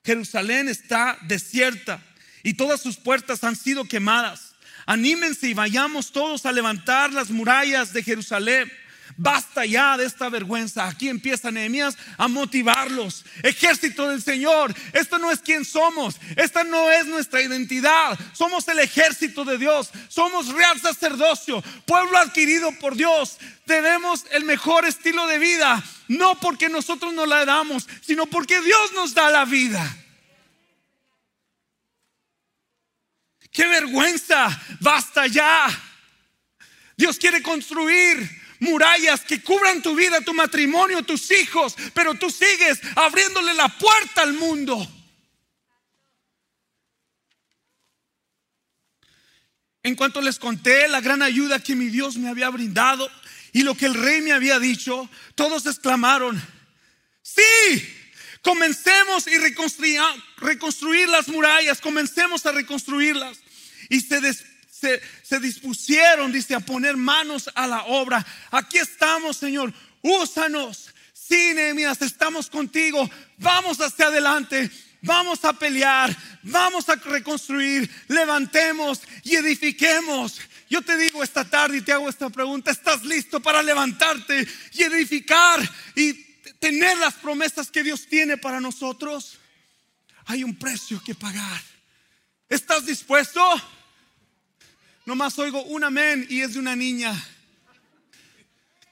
Jerusalén 0.05 0.69
está 0.69 1.17
desierta 1.27 2.03
y 2.43 2.53
todas 2.53 2.81
sus 2.81 2.97
puertas 2.97 3.43
han 3.43 3.55
sido 3.55 3.85
quemadas. 3.85 4.55
Anímense 4.85 5.49
y 5.49 5.53
vayamos 5.53 6.11
todos 6.11 6.45
a 6.45 6.51
levantar 6.51 7.11
las 7.11 7.29
murallas 7.29 7.93
de 7.93 8.03
Jerusalén 8.03 8.71
Basta 9.15 9.65
ya 9.65 9.97
de 9.97 10.05
esta 10.05 10.29
vergüenza. 10.29 10.87
Aquí 10.87 11.09
empieza 11.09 11.51
Nehemías 11.51 11.97
a 12.17 12.27
motivarlos. 12.27 13.25
Ejército 13.41 14.09
del 14.09 14.21
Señor, 14.21 14.73
esto 14.93 15.17
no 15.17 15.31
es 15.31 15.39
quien 15.39 15.65
somos. 15.65 16.17
Esta 16.35 16.63
no 16.63 16.91
es 16.91 17.05
nuestra 17.07 17.41
identidad. 17.41 18.17
Somos 18.33 18.67
el 18.67 18.79
ejército 18.79 19.43
de 19.43 19.57
Dios. 19.57 19.89
Somos 20.07 20.53
real 20.53 20.79
sacerdocio, 20.79 21.63
pueblo 21.85 22.17
adquirido 22.17 22.71
por 22.79 22.95
Dios. 22.95 23.37
Tenemos 23.65 24.25
el 24.31 24.43
mejor 24.43 24.85
estilo 24.85 25.25
de 25.27 25.39
vida. 25.39 25.83
No 26.07 26.39
porque 26.39 26.69
nosotros 26.69 27.13
nos 27.13 27.27
la 27.27 27.43
damos, 27.45 27.87
sino 28.01 28.27
porque 28.27 28.61
Dios 28.61 28.93
nos 28.93 29.13
da 29.13 29.31
la 29.31 29.45
vida. 29.45 29.97
¡Qué 33.57 33.65
vergüenza! 33.65 34.55
Basta 34.79 35.25
ya. 35.25 35.67
Dios 36.95 37.17
quiere 37.17 37.41
construir 37.41 38.29
murallas 38.59 39.21
que 39.21 39.41
cubran 39.41 39.81
tu 39.81 39.95
vida, 39.95 40.21
tu 40.21 40.31
matrimonio, 40.35 41.01
tus 41.01 41.31
hijos, 41.31 41.75
pero 41.95 42.13
tú 42.13 42.29
sigues 42.29 42.79
abriéndole 42.95 43.55
la 43.55 43.67
puerta 43.67 44.21
al 44.21 44.33
mundo. 44.33 44.87
En 49.81 49.95
cuanto 49.95 50.21
les 50.21 50.37
conté 50.37 50.87
la 50.87 51.01
gran 51.01 51.23
ayuda 51.23 51.59
que 51.59 51.75
mi 51.75 51.87
Dios 51.87 52.15
me 52.17 52.29
había 52.29 52.49
brindado 52.49 53.09
y 53.53 53.63
lo 53.63 53.73
que 53.73 53.87
el 53.87 53.95
rey 53.95 54.21
me 54.21 54.33
había 54.33 54.59
dicho, 54.59 55.09
todos 55.33 55.65
exclamaron, 55.65 56.39
sí, 57.23 57.41
comencemos 58.43 59.25
y 59.25 59.35
reconstruir 59.39 61.09
las 61.09 61.27
murallas, 61.27 61.81
comencemos 61.81 62.45
a 62.45 62.51
reconstruirlas. 62.51 63.46
Y 63.89 64.01
se 64.01 64.19
se, 65.23 65.39
dispusieron, 65.39 66.31
dice, 66.31 66.53
a 66.55 66.59
poner 66.59 66.97
manos 66.97 67.49
a 67.55 67.67
la 67.67 67.83
obra. 67.85 68.25
Aquí 68.51 68.77
estamos, 68.77 69.37
Señor, 69.37 69.73
úsanos. 70.01 70.93
Sí, 71.13 71.53
Nehemías, 71.53 72.01
estamos 72.01 72.49
contigo. 72.49 73.09
Vamos 73.37 73.81
hacia 73.81 74.07
adelante. 74.07 74.69
Vamos 75.01 75.45
a 75.45 75.53
pelear, 75.53 76.15
vamos 76.41 76.89
a 76.89 76.95
reconstruir, 76.95 77.89
levantemos 78.07 79.01
y 79.23 79.35
edifiquemos. 79.35 80.41
Yo 80.69 80.81
te 80.81 80.97
digo 80.97 81.23
esta 81.23 81.45
tarde 81.45 81.77
y 81.77 81.81
te 81.81 81.93
hago 81.93 82.09
esta 82.09 82.31
pregunta, 82.31 82.71
¿estás 82.71 83.03
listo 83.03 83.39
para 83.39 83.61
levantarte 83.61 84.47
y 84.73 84.83
edificar 84.83 85.59
y 85.95 86.13
tener 86.59 86.97
las 86.97 87.13
promesas 87.13 87.69
que 87.69 87.83
Dios 87.83 88.07
tiene 88.07 88.37
para 88.37 88.59
nosotros? 88.59 89.37
Hay 90.25 90.43
un 90.43 90.57
precio 90.57 91.01
que 91.05 91.13
pagar. 91.13 91.61
¿Estás 92.49 92.85
dispuesto? 92.85 93.41
Nomás 95.07 95.39
oigo 95.39 95.63
un 95.63 95.85
amén 95.85 96.27
y 96.29 96.41
es 96.41 96.55
de 96.55 96.59
una 96.59 96.75
niña. 96.75 97.13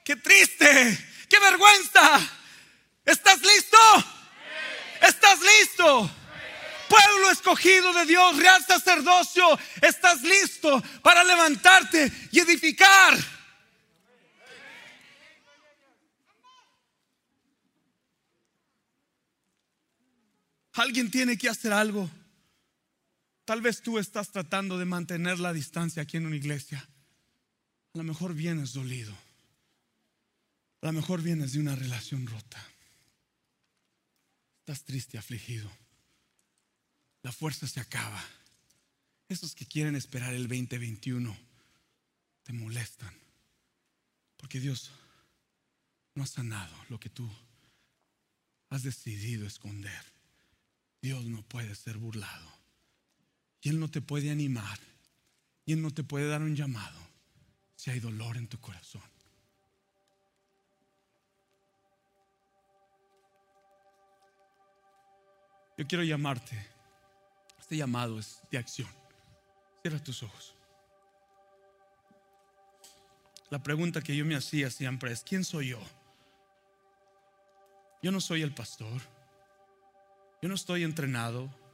¡Qué 0.02 0.16
triste! 0.16 0.98
¡Qué 1.28 1.38
vergüenza! 1.38 2.18
¿Estás 3.04 3.42
listo? 3.42 3.76
¿Estás 5.06 5.38
listo? 5.42 6.10
Pueblo 6.88 7.30
escogido 7.30 7.92
de 7.92 8.06
Dios, 8.06 8.34
real 8.38 8.64
sacerdocio, 8.64 9.58
¿estás 9.82 10.22
listo 10.22 10.82
para 11.02 11.22
levantarte 11.22 12.10
y 12.32 12.40
edificar? 12.40 13.14
Alguien 20.72 21.10
tiene 21.10 21.36
que 21.36 21.50
hacer 21.50 21.74
algo. 21.74 22.08
Tal 23.46 23.62
vez 23.62 23.80
tú 23.80 23.98
estás 23.98 24.32
tratando 24.32 24.76
de 24.76 24.84
mantener 24.84 25.38
la 25.38 25.52
distancia 25.52 26.02
aquí 26.02 26.16
en 26.16 26.26
una 26.26 26.34
iglesia. 26.34 26.86
A 27.94 27.98
lo 27.98 28.02
mejor 28.02 28.34
vienes 28.34 28.72
dolido. 28.72 29.16
A 30.82 30.86
lo 30.86 30.92
mejor 30.92 31.22
vienes 31.22 31.52
de 31.52 31.60
una 31.60 31.76
relación 31.76 32.26
rota. 32.26 32.62
Estás 34.58 34.82
triste, 34.82 35.16
afligido. 35.16 35.70
La 37.22 37.30
fuerza 37.30 37.68
se 37.68 37.78
acaba. 37.78 38.22
Esos 39.28 39.54
que 39.54 39.64
quieren 39.64 39.94
esperar 39.94 40.34
el 40.34 40.48
2021 40.48 41.38
te 42.42 42.52
molestan. 42.52 43.14
Porque 44.38 44.58
Dios 44.58 44.90
no 46.16 46.24
ha 46.24 46.26
sanado 46.26 46.76
lo 46.88 46.98
que 46.98 47.10
tú 47.10 47.30
has 48.70 48.82
decidido 48.82 49.46
esconder. 49.46 50.04
Dios 51.00 51.24
no 51.26 51.42
puede 51.42 51.76
ser 51.76 51.96
burlado. 51.96 52.55
Y 53.66 53.68
Él 53.68 53.80
no 53.80 53.90
te 53.90 54.00
puede 54.00 54.30
animar. 54.30 54.78
Y 55.64 55.72
Él 55.72 55.82
no 55.82 55.90
te 55.90 56.04
puede 56.04 56.28
dar 56.28 56.40
un 56.40 56.54
llamado 56.54 57.00
si 57.74 57.90
hay 57.90 57.98
dolor 57.98 58.36
en 58.36 58.46
tu 58.46 58.60
corazón. 58.60 59.02
Yo 65.76 65.84
quiero 65.88 66.04
llamarte. 66.04 66.56
Este 67.58 67.76
llamado 67.76 68.20
es 68.20 68.40
de 68.52 68.58
acción. 68.58 68.88
Cierra 69.82 70.00
tus 70.00 70.22
ojos. 70.22 70.54
La 73.50 73.64
pregunta 73.64 74.00
que 74.00 74.16
yo 74.16 74.24
me 74.24 74.36
hacía 74.36 74.70
siempre 74.70 75.10
es, 75.10 75.24
¿quién 75.24 75.42
soy 75.42 75.70
yo? 75.70 75.80
Yo 78.00 78.12
no 78.12 78.20
soy 78.20 78.42
el 78.42 78.54
pastor. 78.54 79.02
Yo 80.40 80.48
no 80.48 80.54
estoy 80.54 80.84
entrenado. 80.84 81.65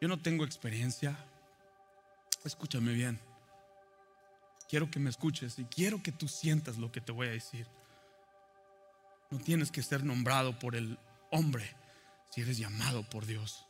Yo 0.00 0.08
no 0.08 0.20
tengo 0.20 0.44
experiencia. 0.44 1.16
Escúchame 2.44 2.92
bien. 2.92 3.20
Quiero 4.68 4.90
que 4.90 4.98
me 4.98 5.10
escuches 5.10 5.58
y 5.58 5.64
quiero 5.64 6.02
que 6.02 6.12
tú 6.12 6.28
sientas 6.28 6.76
lo 6.76 6.92
que 6.92 7.00
te 7.00 7.12
voy 7.12 7.28
a 7.28 7.32
decir. 7.32 7.66
No 9.30 9.38
tienes 9.38 9.70
que 9.70 9.82
ser 9.82 10.04
nombrado 10.04 10.58
por 10.58 10.76
el 10.76 10.98
hombre 11.30 11.74
si 12.30 12.42
eres 12.42 12.58
llamado 12.58 13.08
por 13.08 13.26
Dios. 13.26 13.66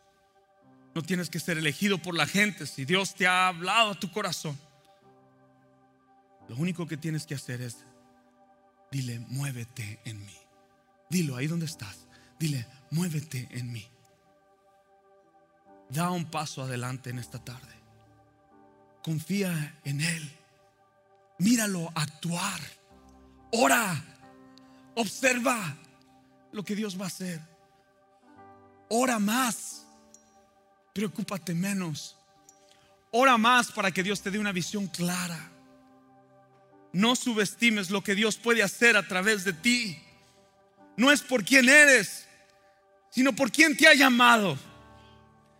No 0.94 1.02
tienes 1.02 1.28
que 1.28 1.40
ser 1.40 1.58
elegido 1.58 1.98
por 1.98 2.14
la 2.14 2.26
gente 2.26 2.66
si 2.66 2.84
Dios 2.84 3.14
te 3.14 3.26
ha 3.26 3.48
hablado 3.48 3.90
a 3.90 4.00
tu 4.00 4.10
corazón. 4.10 4.58
Lo 6.48 6.56
único 6.56 6.86
que 6.86 6.96
tienes 6.96 7.26
que 7.26 7.34
hacer 7.34 7.60
es, 7.60 7.84
dile, 8.90 9.18
muévete 9.28 10.00
en 10.04 10.24
mí. 10.24 10.36
Dilo 11.10 11.36
ahí 11.36 11.46
donde 11.46 11.66
estás. 11.66 12.06
Dile, 12.38 12.66
muévete 12.90 13.48
en 13.50 13.72
mí. 13.72 13.86
Da 15.88 16.10
un 16.10 16.24
paso 16.24 16.62
adelante 16.62 17.10
en 17.10 17.18
esta 17.18 17.38
tarde. 17.42 17.74
Confía 19.02 19.78
en 19.84 20.00
Él. 20.00 20.32
Míralo 21.38 21.90
actuar. 21.94 22.60
Ora. 23.52 24.02
Observa 24.94 25.76
lo 26.52 26.64
que 26.64 26.74
Dios 26.74 26.98
va 26.98 27.04
a 27.04 27.08
hacer. 27.08 27.40
Ora 28.88 29.18
más. 29.18 29.86
Preocúpate 30.92 31.54
menos. 31.54 32.16
Ora 33.10 33.36
más 33.36 33.70
para 33.70 33.90
que 33.90 34.02
Dios 34.02 34.20
te 34.22 34.30
dé 34.30 34.38
una 34.38 34.52
visión 34.52 34.88
clara. 34.88 35.52
No 36.92 37.14
subestimes 37.14 37.90
lo 37.90 38.02
que 38.02 38.14
Dios 38.14 38.36
puede 38.36 38.62
hacer 38.62 38.96
a 38.96 39.06
través 39.06 39.44
de 39.44 39.52
ti. 39.52 40.02
No 40.96 41.12
es 41.12 41.20
por 41.20 41.44
quién 41.44 41.68
eres, 41.68 42.26
sino 43.10 43.34
por 43.34 43.52
quién 43.52 43.76
te 43.76 43.86
ha 43.86 43.94
llamado. 43.94 44.58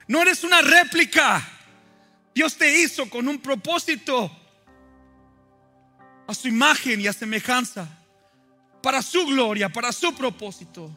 No 0.09 0.23
eres 0.23 0.45
una 0.45 0.61
réplica. 0.61 1.47
Dios 2.35 2.57
te 2.57 2.81
hizo 2.81 3.09
con 3.09 3.29
un 3.29 3.39
propósito 3.39 4.31
a 6.27 6.35
su 6.35 6.49
imagen 6.49 7.01
y 7.01 7.07
a 7.07 7.13
semejanza, 7.13 7.89
para 8.83 9.01
su 9.03 9.27
gloria, 9.27 9.69
para 9.69 9.93
su 9.93 10.15
propósito. 10.15 10.91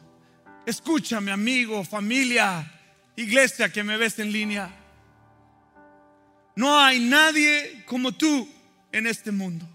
Escúchame, 0.66 1.32
amigo, 1.32 1.82
familia, 1.84 2.70
iglesia 3.16 3.72
que 3.72 3.82
me 3.82 3.96
ves 3.96 4.18
en 4.18 4.32
línea. 4.32 4.70
No 6.56 6.78
hay 6.78 7.00
nadie 7.00 7.84
como 7.86 8.12
tú 8.12 8.48
en 8.92 9.06
este 9.06 9.32
mundo. 9.32 9.66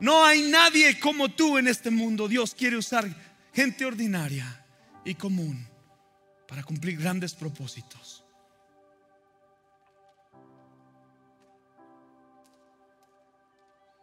No 0.00 0.24
hay 0.24 0.42
nadie 0.42 0.98
como 0.98 1.28
tú 1.28 1.58
en 1.58 1.68
este 1.68 1.90
mundo. 1.90 2.26
Dios 2.26 2.54
quiere 2.54 2.76
usar 2.76 3.08
gente 3.52 3.84
ordinaria 3.84 4.64
y 5.04 5.14
común 5.14 5.71
para 6.52 6.64
cumplir 6.64 6.98
grandes 6.98 7.32
propósitos. 7.32 8.22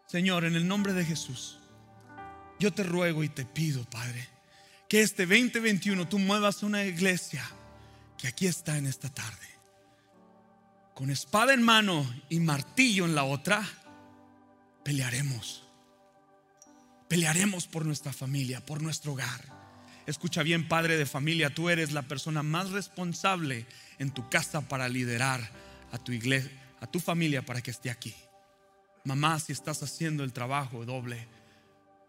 Señor, 0.07 0.45
en 0.45 0.55
el 0.55 0.67
nombre 0.67 0.93
de 0.93 1.05
Jesús, 1.05 1.59
yo 2.59 2.73
te 2.73 2.81
ruego 2.81 3.23
y 3.23 3.29
te 3.29 3.45
pido, 3.45 3.87
Padre, 3.87 4.27
que 4.87 5.03
este 5.03 5.27
2021 5.27 6.09
tú 6.09 6.17
muevas 6.17 6.63
una 6.63 6.83
iglesia 6.85 7.45
que 8.17 8.27
aquí 8.27 8.47
está 8.47 8.79
en 8.79 8.87
esta 8.87 9.09
tarde, 9.09 9.47
con 10.95 11.11
espada 11.11 11.53
en 11.53 11.61
mano 11.61 12.03
y 12.29 12.39
martillo 12.39 13.05
en 13.05 13.13
la 13.13 13.25
otra, 13.25 13.63
pelearemos. 14.83 15.67
Pelearemos 17.07 17.67
por 17.67 17.85
nuestra 17.85 18.11
familia, 18.11 18.65
por 18.65 18.81
nuestro 18.81 19.13
hogar. 19.13 19.58
Escucha 20.09 20.41
bien, 20.41 20.67
padre 20.67 20.97
de 20.97 21.05
familia, 21.05 21.53
tú 21.53 21.69
eres 21.69 21.91
la 21.91 22.01
persona 22.01 22.41
más 22.41 22.71
responsable 22.71 23.67
en 23.99 24.09
tu 24.09 24.27
casa 24.27 24.67
para 24.67 24.89
liderar 24.89 25.51
a 25.91 25.99
tu 25.99 26.11
iglesia, 26.11 26.49
a 26.79 26.87
tu 26.87 26.99
familia 26.99 27.45
para 27.45 27.61
que 27.61 27.69
esté 27.69 27.91
aquí. 27.91 28.15
Mamá, 29.03 29.39
si 29.39 29.53
estás 29.53 29.83
haciendo 29.83 30.23
el 30.23 30.33
trabajo 30.33 30.83
doble, 30.83 31.27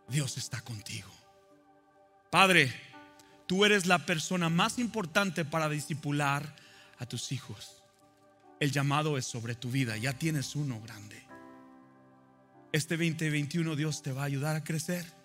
Dios 0.09 0.39
está 0.39 0.63
contigo. 0.63 1.11
Padre, 2.31 2.73
tú 3.47 3.67
eres 3.67 3.85
la 3.85 4.07
persona 4.07 4.49
más 4.49 4.79
importante 4.79 5.45
para 5.45 5.69
disipular 5.69 6.57
a 6.97 7.05
tus 7.05 7.33
hijos. 7.33 7.83
El 8.61 8.73
llamado 8.73 9.19
es 9.19 9.27
sobre 9.27 9.55
tu 9.55 9.71
vida, 9.71 9.99
ya 9.99 10.15
tienes 10.15 10.57
uno 10.57 10.81
grande. 10.81 11.23
Este 12.73 12.97
2021 12.97 13.77
Dios 13.77 14.03
te 14.03 14.13
va 14.13 14.23
a 14.23 14.25
ayudar 14.25 14.57
a 14.57 14.65
crecer, 14.65 15.20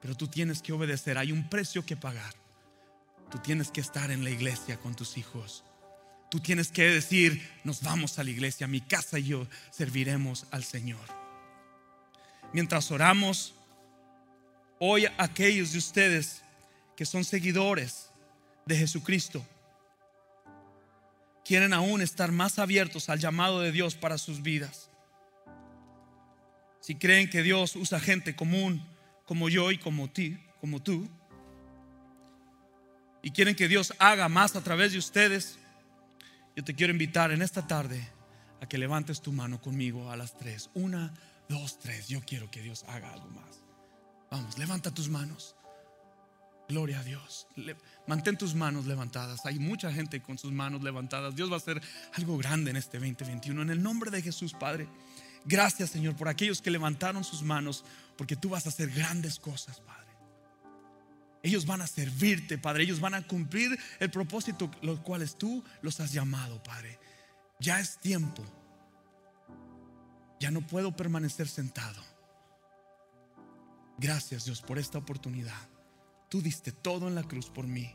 pero 0.00 0.16
tú 0.16 0.28
tienes 0.28 0.62
que 0.62 0.72
obedecer, 0.72 1.18
hay 1.18 1.32
un 1.32 1.48
precio 1.48 1.84
que 1.84 1.96
pagar. 1.96 2.34
Tú 3.30 3.38
tienes 3.38 3.70
que 3.70 3.80
estar 3.80 4.10
en 4.10 4.24
la 4.24 4.30
iglesia 4.30 4.78
con 4.78 4.96
tus 4.96 5.16
hijos. 5.16 5.64
Tú 6.30 6.40
tienes 6.40 6.70
que 6.70 6.84
decir, 6.84 7.48
nos 7.64 7.82
vamos 7.82 8.18
a 8.18 8.24
la 8.24 8.30
iglesia, 8.30 8.66
mi 8.66 8.80
casa 8.80 9.18
y 9.18 9.24
yo 9.24 9.46
serviremos 9.70 10.46
al 10.50 10.64
Señor. 10.64 11.00
Mientras 12.52 12.90
oramos, 12.90 13.54
hoy 14.78 15.06
aquellos 15.18 15.72
de 15.72 15.78
ustedes 15.78 16.42
que 16.96 17.04
son 17.04 17.24
seguidores 17.24 18.10
de 18.66 18.76
Jesucristo, 18.76 19.44
quieren 21.44 21.72
aún 21.72 22.00
estar 22.00 22.32
más 22.32 22.58
abiertos 22.58 23.08
al 23.08 23.18
llamado 23.18 23.60
de 23.60 23.72
Dios 23.72 23.94
para 23.94 24.18
sus 24.18 24.42
vidas. 24.42 24.90
Si 26.80 26.94
creen 26.94 27.28
que 27.28 27.42
Dios 27.42 27.76
usa 27.76 28.00
gente 28.00 28.34
común 28.34 28.84
como 29.30 29.48
yo 29.48 29.70
y 29.70 29.78
como 29.78 30.10
ti, 30.10 30.36
como 30.60 30.82
tú, 30.82 31.08
y 33.22 33.30
quieren 33.30 33.54
que 33.54 33.68
Dios 33.68 33.94
haga 34.00 34.28
más 34.28 34.56
a 34.56 34.60
través 34.60 34.90
de 34.90 34.98
ustedes, 34.98 35.56
yo 36.56 36.64
te 36.64 36.74
quiero 36.74 36.92
invitar 36.92 37.30
en 37.30 37.40
esta 37.40 37.64
tarde 37.64 38.04
a 38.60 38.66
que 38.66 38.76
levantes 38.76 39.20
tu 39.20 39.30
mano 39.30 39.60
conmigo 39.60 40.10
a 40.10 40.16
las 40.16 40.36
tres. 40.36 40.68
Una, 40.74 41.14
dos, 41.48 41.78
tres. 41.78 42.08
Yo 42.08 42.22
quiero 42.22 42.50
que 42.50 42.60
Dios 42.60 42.84
haga 42.88 43.12
algo 43.12 43.28
más. 43.28 43.62
Vamos, 44.32 44.58
levanta 44.58 44.90
tus 44.90 45.08
manos. 45.08 45.54
Gloria 46.68 46.98
a 46.98 47.04
Dios. 47.04 47.46
mantén 48.08 48.36
tus 48.36 48.56
manos 48.56 48.86
levantadas. 48.86 49.46
Hay 49.46 49.60
mucha 49.60 49.92
gente 49.92 50.20
con 50.20 50.38
sus 50.38 50.50
manos 50.50 50.82
levantadas. 50.82 51.36
Dios 51.36 51.48
va 51.48 51.54
a 51.54 51.58
hacer 51.58 51.80
algo 52.14 52.36
grande 52.36 52.72
en 52.72 52.78
este 52.78 52.98
2021. 52.98 53.62
En 53.62 53.70
el 53.70 53.80
nombre 53.80 54.10
de 54.10 54.22
Jesús, 54.22 54.54
Padre. 54.54 54.88
Gracias, 55.44 55.90
Señor, 55.90 56.16
por 56.16 56.28
aquellos 56.28 56.60
que 56.60 56.70
levantaron 56.70 57.24
sus 57.24 57.42
manos, 57.42 57.84
porque 58.20 58.36
tú 58.36 58.50
vas 58.50 58.66
a 58.66 58.68
hacer 58.68 58.90
grandes 58.90 59.38
cosas, 59.38 59.80
Padre. 59.80 60.10
Ellos 61.42 61.64
van 61.64 61.80
a 61.80 61.86
servirte, 61.86 62.58
Padre. 62.58 62.82
Ellos 62.82 63.00
van 63.00 63.14
a 63.14 63.26
cumplir 63.26 63.78
el 63.98 64.10
propósito 64.10 64.70
los 64.82 65.00
cuales 65.00 65.38
tú 65.38 65.64
los 65.80 66.00
has 66.00 66.12
llamado, 66.12 66.62
Padre. 66.62 66.98
Ya 67.60 67.80
es 67.80 67.96
tiempo. 67.96 68.44
Ya 70.38 70.50
no 70.50 70.60
puedo 70.66 70.94
permanecer 70.94 71.48
sentado. 71.48 72.04
Gracias, 73.96 74.44
Dios, 74.44 74.60
por 74.60 74.78
esta 74.78 74.98
oportunidad. 74.98 75.70
Tú 76.28 76.42
diste 76.42 76.72
todo 76.72 77.08
en 77.08 77.14
la 77.14 77.22
cruz 77.22 77.48
por 77.48 77.66
mí. 77.66 77.90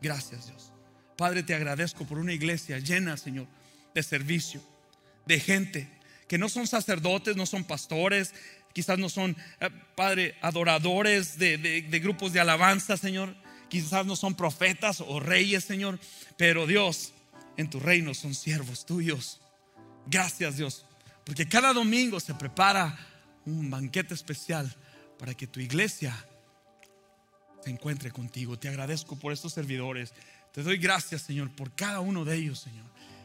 Gracias, 0.00 0.46
Dios. 0.46 0.72
Padre, 1.18 1.42
te 1.42 1.54
agradezco 1.54 2.06
por 2.06 2.16
una 2.16 2.32
iglesia 2.32 2.78
llena, 2.78 3.18
Señor, 3.18 3.46
de 3.94 4.02
servicio, 4.02 4.62
de 5.26 5.38
gente 5.38 5.96
que 6.28 6.38
no 6.38 6.48
son 6.48 6.66
sacerdotes, 6.66 7.36
no 7.36 7.44
son 7.44 7.64
pastores, 7.64 8.32
quizás 8.76 8.98
no 8.98 9.08
son, 9.08 9.34
eh, 9.58 9.70
Padre, 9.94 10.36
adoradores 10.42 11.38
de, 11.38 11.56
de 11.56 11.98
grupos 11.98 12.34
de 12.34 12.40
alabanza, 12.40 12.98
Señor. 12.98 13.34
Quizás 13.70 14.04
no 14.04 14.16
son 14.16 14.34
profetas 14.34 15.00
o 15.00 15.18
reyes, 15.18 15.64
Señor. 15.64 15.98
Pero 16.36 16.66
Dios, 16.66 17.14
en 17.56 17.70
tu 17.70 17.80
reino 17.80 18.12
son 18.12 18.34
siervos 18.34 18.84
tuyos. 18.84 19.40
Gracias, 20.04 20.58
Dios. 20.58 20.84
Porque 21.24 21.48
cada 21.48 21.72
domingo 21.72 22.20
se 22.20 22.34
prepara 22.34 22.98
un 23.46 23.70
banquete 23.70 24.12
especial 24.12 24.70
para 25.18 25.32
que 25.32 25.46
tu 25.46 25.58
iglesia 25.58 26.14
se 27.64 27.70
encuentre 27.70 28.10
contigo. 28.10 28.58
Te 28.58 28.68
agradezco 28.68 29.18
por 29.18 29.32
estos 29.32 29.54
servidores. 29.54 30.12
Te 30.52 30.62
doy 30.62 30.76
gracias, 30.76 31.22
Señor, 31.22 31.50
por 31.50 31.74
cada 31.74 32.00
uno 32.00 32.26
de 32.26 32.36
ellos, 32.36 32.58
Señor. 32.58 32.84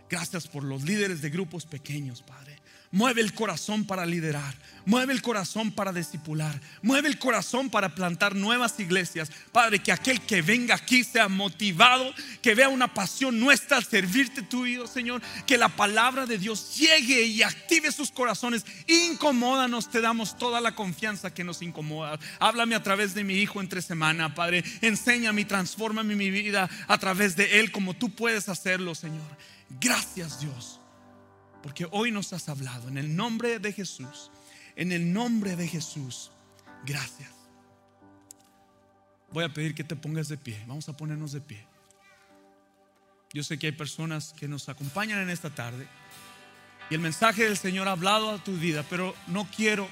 Gracias 0.10 0.48
por 0.48 0.64
los 0.64 0.84
líderes 0.84 1.22
de 1.22 1.30
grupos 1.30 1.66
pequeños, 1.66 2.22
Padre. 2.22 2.61
Mueve 2.92 3.22
el 3.22 3.34
corazón 3.34 3.86
para 3.86 4.06
liderar. 4.06 4.54
Mueve 4.86 5.14
el 5.14 5.22
corazón 5.22 5.72
para 5.72 5.94
discipular. 5.94 6.60
Mueve 6.82 7.08
el 7.08 7.18
corazón 7.20 7.70
para 7.70 7.96
plantar 7.96 8.36
nuevas 8.36 8.78
iglesias. 8.82 9.32
Padre, 9.54 9.80
que 9.80 9.94
aquel 9.94 10.20
que 10.20 10.42
venga 10.42 10.76
aquí 10.76 11.06
sea 11.06 11.30
motivado, 11.30 12.14
que 12.42 12.54
vea 12.54 12.68
una 12.68 12.94
pasión 12.94 13.40
nuestra 13.40 13.78
al 13.78 13.86
servirte 13.86 14.42
tuyo, 14.42 14.88
Señor. 14.88 15.22
Que 15.46 15.58
la 15.58 15.70
palabra 15.70 16.26
de 16.26 16.38
Dios 16.38 16.76
llegue 16.78 17.24
y 17.24 17.44
active 17.44 17.94
sus 17.94 18.12
corazones. 18.12 18.66
Incomódanos, 18.88 19.90
te 19.90 20.02
damos 20.02 20.38
toda 20.38 20.60
la 20.60 20.76
confianza 20.76 21.34
que 21.34 21.46
nos 21.46 21.62
incomoda. 21.62 22.20
Háblame 22.40 22.76
a 22.76 22.84
través 22.84 23.14
de 23.14 23.24
mi 23.24 23.36
hijo 23.36 23.62
entre 23.62 23.82
semana, 23.82 24.36
Padre. 24.36 24.66
Enséñame 24.82 25.42
y 25.42 25.46
transfórmame 25.46 26.16
mi 26.16 26.30
vida 26.30 26.70
a 26.90 26.98
través 26.98 27.38
de 27.38 27.62
él 27.62 27.72
como 27.72 27.94
tú 27.94 28.10
puedes 28.10 28.50
hacerlo, 28.50 28.96
Señor. 28.96 29.38
Gracias, 29.80 30.42
Dios 30.42 30.82
porque 31.62 31.88
hoy 31.92 32.12
nos 32.12 32.34
has 32.34 32.50
hablado 32.50 32.88
en 32.88 32.98
el 32.98 33.16
nombre 33.16 33.60
de 33.60 33.74
Jesús. 33.74 34.32
En 34.76 34.92
el 34.92 35.14
nombre 35.14 35.56
de 35.56 35.68
Jesús. 35.68 36.32
Gracias. 36.86 37.30
Voy 39.32 39.44
a 39.44 39.54
pedir 39.54 39.76
que 39.76 39.84
te 39.84 39.96
pongas 39.96 40.28
de 40.28 40.38
pie. 40.38 40.62
Vamos 40.68 40.90
a 40.90 40.98
ponernos 40.98 41.32
de 41.32 41.42
pie. 41.42 41.66
Yo 43.34 43.44
sé 43.44 43.58
que 43.58 43.68
hay 43.68 43.72
personas 43.72 44.34
que 44.38 44.48
nos 44.48 44.68
acompañan 44.68 45.20
en 45.20 45.30
esta 45.30 45.50
tarde 45.50 45.88
y 46.90 46.96
el 46.96 47.00
mensaje 47.00 47.46
del 47.46 47.58
Señor 47.58 47.88
ha 47.88 47.94
hablado 47.94 48.32
a 48.32 48.44
tu 48.44 48.52
vida, 48.58 48.84
pero 48.90 49.16
no 49.28 49.48
quiero 49.56 49.88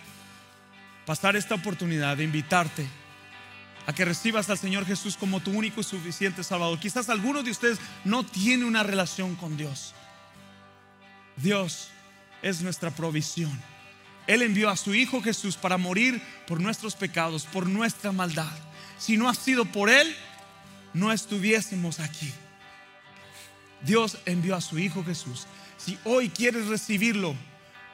pasar 1.05 1.38
esta 1.38 1.55
oportunidad 1.55 2.17
de 2.17 2.26
invitarte 2.26 2.86
a 3.88 3.93
que 3.93 4.03
recibas 4.03 4.49
al 4.49 4.57
Señor 4.57 4.86
Jesús 4.86 5.15
como 5.15 5.39
tu 5.39 5.51
único 5.51 5.80
y 5.80 5.84
suficiente 5.86 6.43
Salvador. 6.43 6.78
Quizás 6.78 7.07
alguno 7.07 7.41
de 7.41 7.51
ustedes 7.51 7.80
no 8.03 8.26
tiene 8.26 8.65
una 8.65 8.84
relación 8.84 9.36
con 9.36 9.55
Dios. 9.55 9.95
Dios 11.42 11.90
es 12.42 12.62
nuestra 12.62 12.92
provisión. 12.92 13.52
Él 14.28 14.42
envió 14.42 14.70
a 14.70 14.78
su 14.78 14.94
Hijo 14.94 15.22
Jesús 15.22 15.58
para 15.58 15.78
morir 15.78 16.22
por 16.48 16.62
nuestros 16.62 16.96
pecados, 16.96 17.46
por 17.46 17.68
nuestra 17.68 18.12
maldad. 18.12 18.52
Si 18.98 19.18
no 19.18 19.30
ha 19.30 19.34
sido 19.34 19.66
por 19.66 19.90
Él, 19.90 20.16
no 20.94 21.12
estuviésemos 21.12 22.00
aquí. 22.00 22.32
Dios 23.82 24.18
envió 24.26 24.56
a 24.56 24.62
su 24.62 24.78
Hijo 24.78 25.04
Jesús. 25.04 25.48
Si 25.78 25.98
hoy 26.04 26.30
quieres 26.30 26.68
recibirlo 26.68 27.34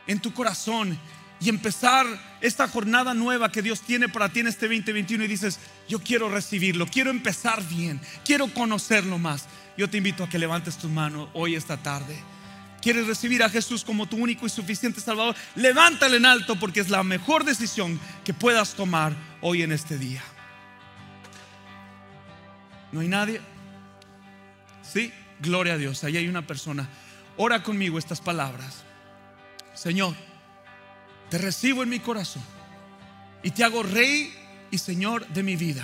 en 0.08 0.20
tu 0.20 0.34
corazón 0.34 0.98
y 1.39 1.50
empezar 1.50 2.06
esta 2.41 2.68
jornada 2.68 3.14
nueva 3.14 3.52
que 3.52 3.62
Dios 3.62 3.82
tiene 3.82 4.10
para 4.10 4.30
ti 4.30 4.39
en 4.39 4.48
este 4.48 4.68
2021 4.68 5.24
y 5.24 5.28
dices, 5.28 5.60
yo 5.88 6.00
quiero 6.00 6.30
recibirlo, 6.30 6.88
quiero 6.88 7.12
empezar 7.12 7.64
bien, 7.68 8.02
quiero 8.26 8.52
conocerlo 8.54 9.20
más, 9.20 9.46
yo 9.78 9.89
te 9.89 9.98
invito 9.98 10.24
a 10.24 10.30
que 10.30 10.39
levantes 10.39 10.78
tu 10.78 10.89
mano 10.89 11.30
hoy 11.34 11.56
esta 11.56 11.78
tarde 11.78 12.34
quieres 12.86 13.07
recibir 13.07 13.41
a 13.41 13.49
Jesús 13.49 13.83
como 13.83 14.05
tu 14.05 14.15
único 14.15 14.45
y 14.45 14.49
suficiente 14.49 15.01
Salvador, 15.01 15.36
levántale 15.55 16.17
en 16.17 16.25
alto 16.27 16.55
porque 16.59 16.81
es 16.81 16.91
la 16.91 17.01
mejor 17.01 17.43
decisión 17.43 17.99
que 18.23 18.31
puedas 18.31 18.75
tomar 18.75 19.15
hoy 19.41 19.63
en 19.63 19.71
este 19.71 19.97
día. 19.97 20.21
¿No 22.91 22.99
hay 22.99 23.07
nadie? 23.07 23.41
Sí, 24.83 25.11
gloria 25.39 25.73
a 25.73 25.77
Dios. 25.79 26.03
Ahí 26.03 26.15
hay 26.15 26.27
una 26.27 26.45
persona. 26.45 26.88
Ora 27.38 27.63
conmigo 27.63 27.97
estas 27.97 28.21
palabras. 28.21 28.83
Señor, 29.73 30.13
te 31.31 31.39
recibo 31.39 31.81
en 31.81 31.89
mi 31.89 31.99
corazón 31.99 32.43
y 33.41 33.49
te 33.49 33.63
hago 33.63 33.81
rey 33.81 34.31
y 34.69 34.77
señor 34.77 35.25
de 35.29 35.41
mi 35.41 35.55
vida. 35.55 35.83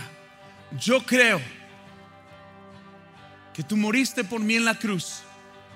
Yo 0.80 1.04
creo 1.04 1.42
que 3.56 3.64
tú 3.64 3.76
moriste 3.76 4.24
por 4.24 4.40
mí 4.40 4.54
en 4.54 4.66
la 4.66 4.78
cruz 4.78 5.24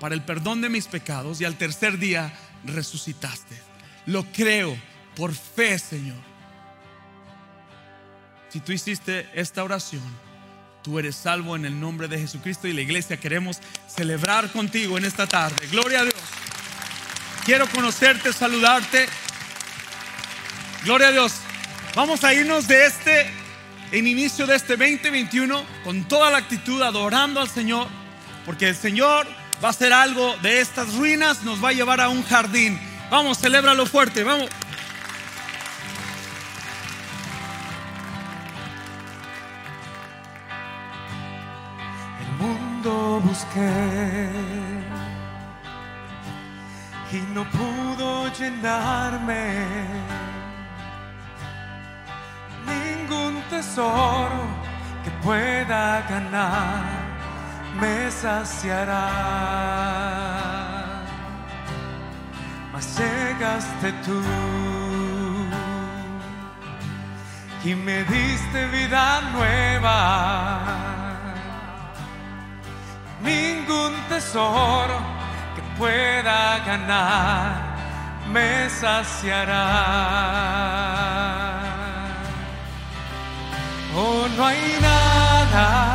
para 0.00 0.14
el 0.14 0.22
perdón 0.22 0.60
de 0.60 0.68
mis 0.68 0.86
pecados 0.86 1.40
y 1.40 1.44
al 1.44 1.56
tercer 1.56 1.98
día 1.98 2.32
resucitaste. 2.64 3.56
Lo 4.06 4.24
creo 4.32 4.76
por 5.14 5.34
fe, 5.34 5.78
Señor. 5.78 6.16
Si 8.48 8.60
tú 8.60 8.72
hiciste 8.72 9.28
esta 9.34 9.64
oración, 9.64 10.02
tú 10.82 10.98
eres 10.98 11.16
salvo 11.16 11.56
en 11.56 11.64
el 11.64 11.78
nombre 11.78 12.08
de 12.08 12.18
Jesucristo 12.18 12.68
y 12.68 12.72
la 12.72 12.80
iglesia 12.80 13.16
queremos 13.18 13.58
celebrar 13.88 14.52
contigo 14.52 14.96
en 14.98 15.04
esta 15.04 15.26
tarde. 15.26 15.66
Gloria 15.70 16.00
a 16.00 16.04
Dios. 16.04 16.14
Quiero 17.44 17.68
conocerte, 17.68 18.32
saludarte. 18.32 19.06
Gloria 20.84 21.08
a 21.08 21.12
Dios. 21.12 21.34
Vamos 21.94 22.24
a 22.24 22.34
irnos 22.34 22.68
de 22.68 22.86
este, 22.86 23.30
en 23.90 24.06
inicio 24.06 24.46
de 24.46 24.56
este 24.56 24.76
2021, 24.76 25.64
con 25.82 26.06
toda 26.06 26.30
la 26.30 26.38
actitud, 26.38 26.82
adorando 26.82 27.40
al 27.40 27.48
Señor, 27.48 27.88
porque 28.44 28.68
el 28.68 28.76
Señor 28.76 29.26
va 29.62 29.68
a 29.68 29.70
hacer 29.70 29.92
algo 29.92 30.36
de 30.42 30.60
estas 30.60 30.94
ruinas, 30.94 31.42
nos 31.42 31.62
va 31.62 31.70
a 31.70 31.72
llevar 31.72 32.00
a 32.00 32.08
un 32.08 32.22
jardín. 32.22 32.78
Vamos, 33.10 33.38
celébralo 33.38 33.86
fuerte, 33.86 34.24
vamos. 34.24 34.48
El 42.20 42.46
mundo 42.46 43.20
busqué 43.24 44.28
y 47.12 47.18
no 47.32 47.44
pudo 47.50 48.32
llenarme. 48.34 49.64
Ningún 52.66 53.40
tesoro 53.48 54.44
que 55.04 55.10
pueda 55.22 56.02
ganar 56.08 57.05
me 57.80 58.10
saciará. 58.10 59.06
Mas 62.72 62.98
llegaste 62.98 63.92
tú 64.04 64.22
y 67.64 67.74
me 67.74 68.04
diste 68.04 68.66
vida 68.68 69.20
nueva. 69.32 70.60
Ningún 73.22 73.94
tesoro 74.08 74.98
que 75.54 75.62
pueda 75.78 76.58
ganar 76.66 77.76
me 78.32 78.68
saciará. 78.68 79.66
Oh, 83.98 84.28
no 84.36 84.44
hay 84.44 84.78
nada 84.80 85.85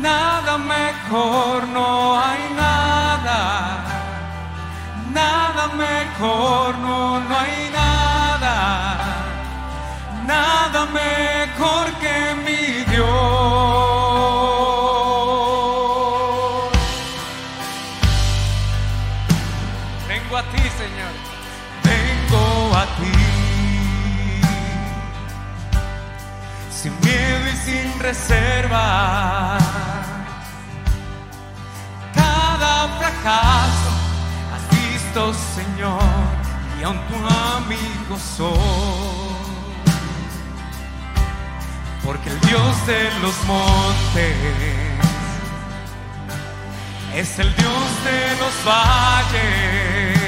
nada 0.00 0.58
mejor, 0.58 1.68
no 1.68 2.18
hay 2.18 2.42
nada, 2.56 3.84
nada 5.12 5.68
mejor, 5.68 6.78
no, 6.78 7.20
no 7.20 7.38
hay 7.38 7.70
nada, 7.72 8.98
nada 10.26 10.86
mejor 10.86 11.86
que 12.00 12.34
mi 12.44 12.84
Dios. 12.90 13.89
Porque 42.04 42.30
el 42.30 42.40
Dios 42.40 42.86
de 42.86 43.10
los 43.20 43.44
montes 43.44 44.34
es 47.14 47.38
el 47.38 47.54
Dios 47.54 48.04
de 48.04 48.36
los 48.40 48.64
valles. 48.64 50.20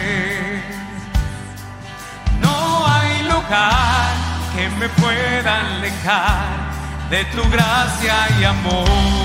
No 2.40 2.86
hay 2.86 3.22
lugar 3.22 4.12
que 4.54 4.68
me 4.78 4.88
pueda 4.90 5.60
alejar 5.60 6.72
de 7.10 7.24
tu 7.26 7.42
gracia 7.50 8.14
y 8.40 8.44
amor. 8.44 9.21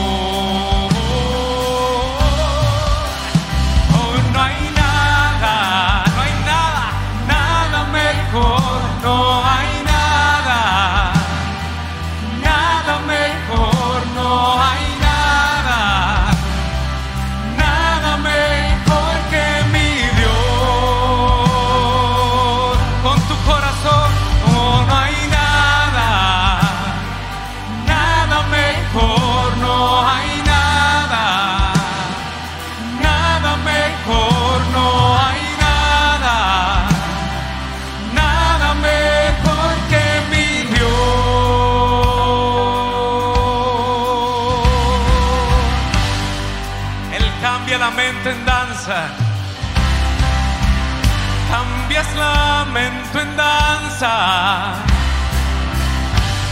Cambias 51.88 52.16
lamento 52.18 53.18
en 53.22 53.38
danza. 53.38 54.74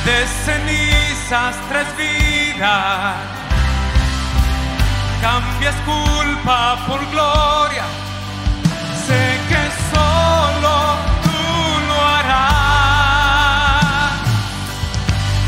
De 0.05 0.25
cenizas 0.45 1.55
tres 1.67 1.87
vidas. 1.97 3.15
Cambias 5.21 5.75
culpa 5.85 6.77
por 6.87 7.05
gloria. 7.11 7.83
Sé 9.05 9.37
que 9.49 9.63
solo 9.91 10.75
tú 11.23 11.43
lo 11.89 11.97
harás. 12.15 13.33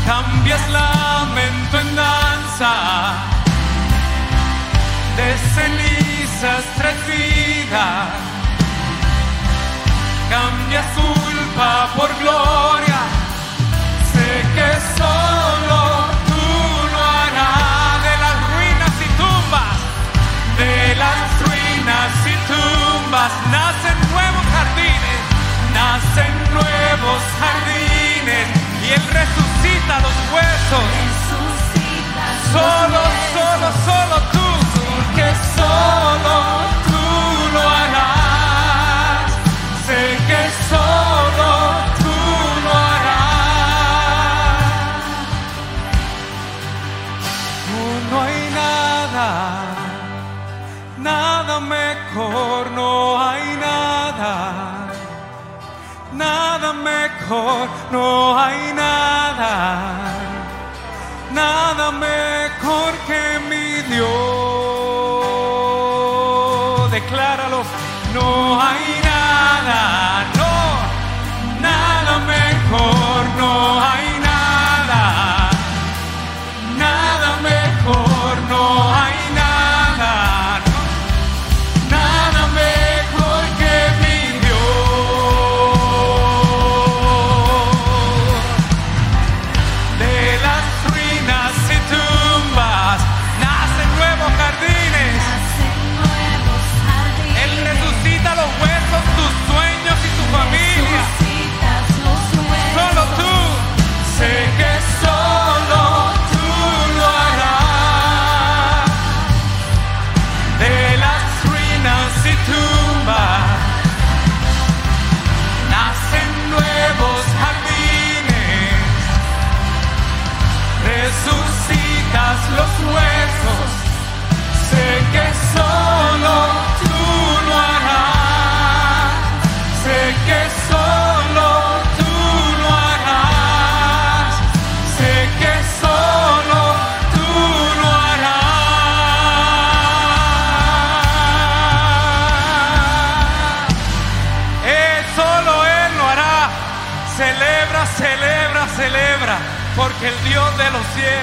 Cambias 0.04 0.68
lamento 0.68 1.80
en 1.80 1.96
danza 1.96 2.74
de 5.16 5.28
cenizas 5.54 6.64
tres 6.76 6.98
vidas. 7.06 8.27
Cambias 10.30 10.84
culpa 10.94 11.88
por 11.96 12.10
gloria. 12.18 13.00
Sé 14.12 14.28
que 14.54 14.70
solo 14.98 15.80
tú 16.28 16.44
lo 16.92 17.00
harás 17.18 18.02
de 18.06 18.14
las 18.24 18.36
ruinas 18.52 18.94
y 19.06 19.08
tumbas. 19.20 19.76
De 20.58 20.94
las 20.96 21.18
ruinas 21.40 22.12
y 22.26 22.36
tumbas 22.50 23.32
nacen 23.50 23.98
nuevos 24.12 24.44
jardines. 24.52 25.20
Nacen 25.72 26.34
nuevos 26.52 27.20
jardines. 27.40 28.46
Y 28.84 28.92
Él 28.92 29.02
resucita 29.18 29.94
los 30.04 30.16
huesos. 30.32 30.88
Solo, 32.52 33.00
solo, 33.34 33.68
solo 33.88 34.16
tú, 34.32 34.46
que 35.16 35.28
solo 35.56 36.34
tú 36.84 36.87
mejor, 56.88 57.68
no 57.90 58.38
hay 58.38 58.72
nada, 58.74 59.52
nada 61.32 61.90
mejor 61.92 62.92
que 63.06 63.22
mi 63.48 63.68
Dios. 63.92 64.08
Decláralo, 66.90 67.60
no 68.14 68.28
hay 68.60 68.87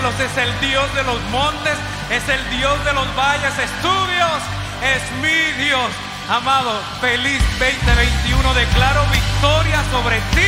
es 0.05 0.37
el 0.37 0.59
Dios 0.59 0.93
de 0.93 1.01
los 1.01 1.19
montes, 1.31 1.73
es 2.11 2.29
el 2.29 2.49
Dios 2.51 2.85
de 2.85 2.93
los 2.93 3.07
valles, 3.15 3.57
es 3.57 3.71
tu 3.81 3.89
Dios, 3.89 4.39
es 4.85 5.01
mi 5.19 5.63
Dios. 5.65 5.89
Amado, 6.29 6.79
feliz 7.01 7.41
2021. 7.57 8.53
Declaro 8.53 9.03
victoria 9.11 9.81
sobre 9.89 10.17
ti, 10.35 10.45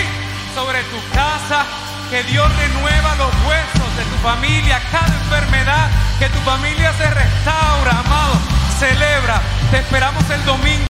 sobre 0.53 0.83
tu 0.83 0.99
casa. 1.11 1.65
Que 2.11 2.21
Dios 2.25 2.47
renueva 2.55 3.15
los 3.15 3.33
huesos 3.47 3.97
de 3.97 4.03
tu 4.05 4.17
familia, 4.21 4.79
cada 4.91 5.07
enfermedad, 5.07 5.89
que 6.19 6.29
tu 6.29 6.39
familia 6.41 6.93
se 6.93 7.09
restaura, 7.09 7.91
amado. 7.97 8.37
Celebra, 8.77 9.41
te 9.71 9.79
esperamos 9.79 10.29
el 10.29 10.45
domingo. 10.45 10.77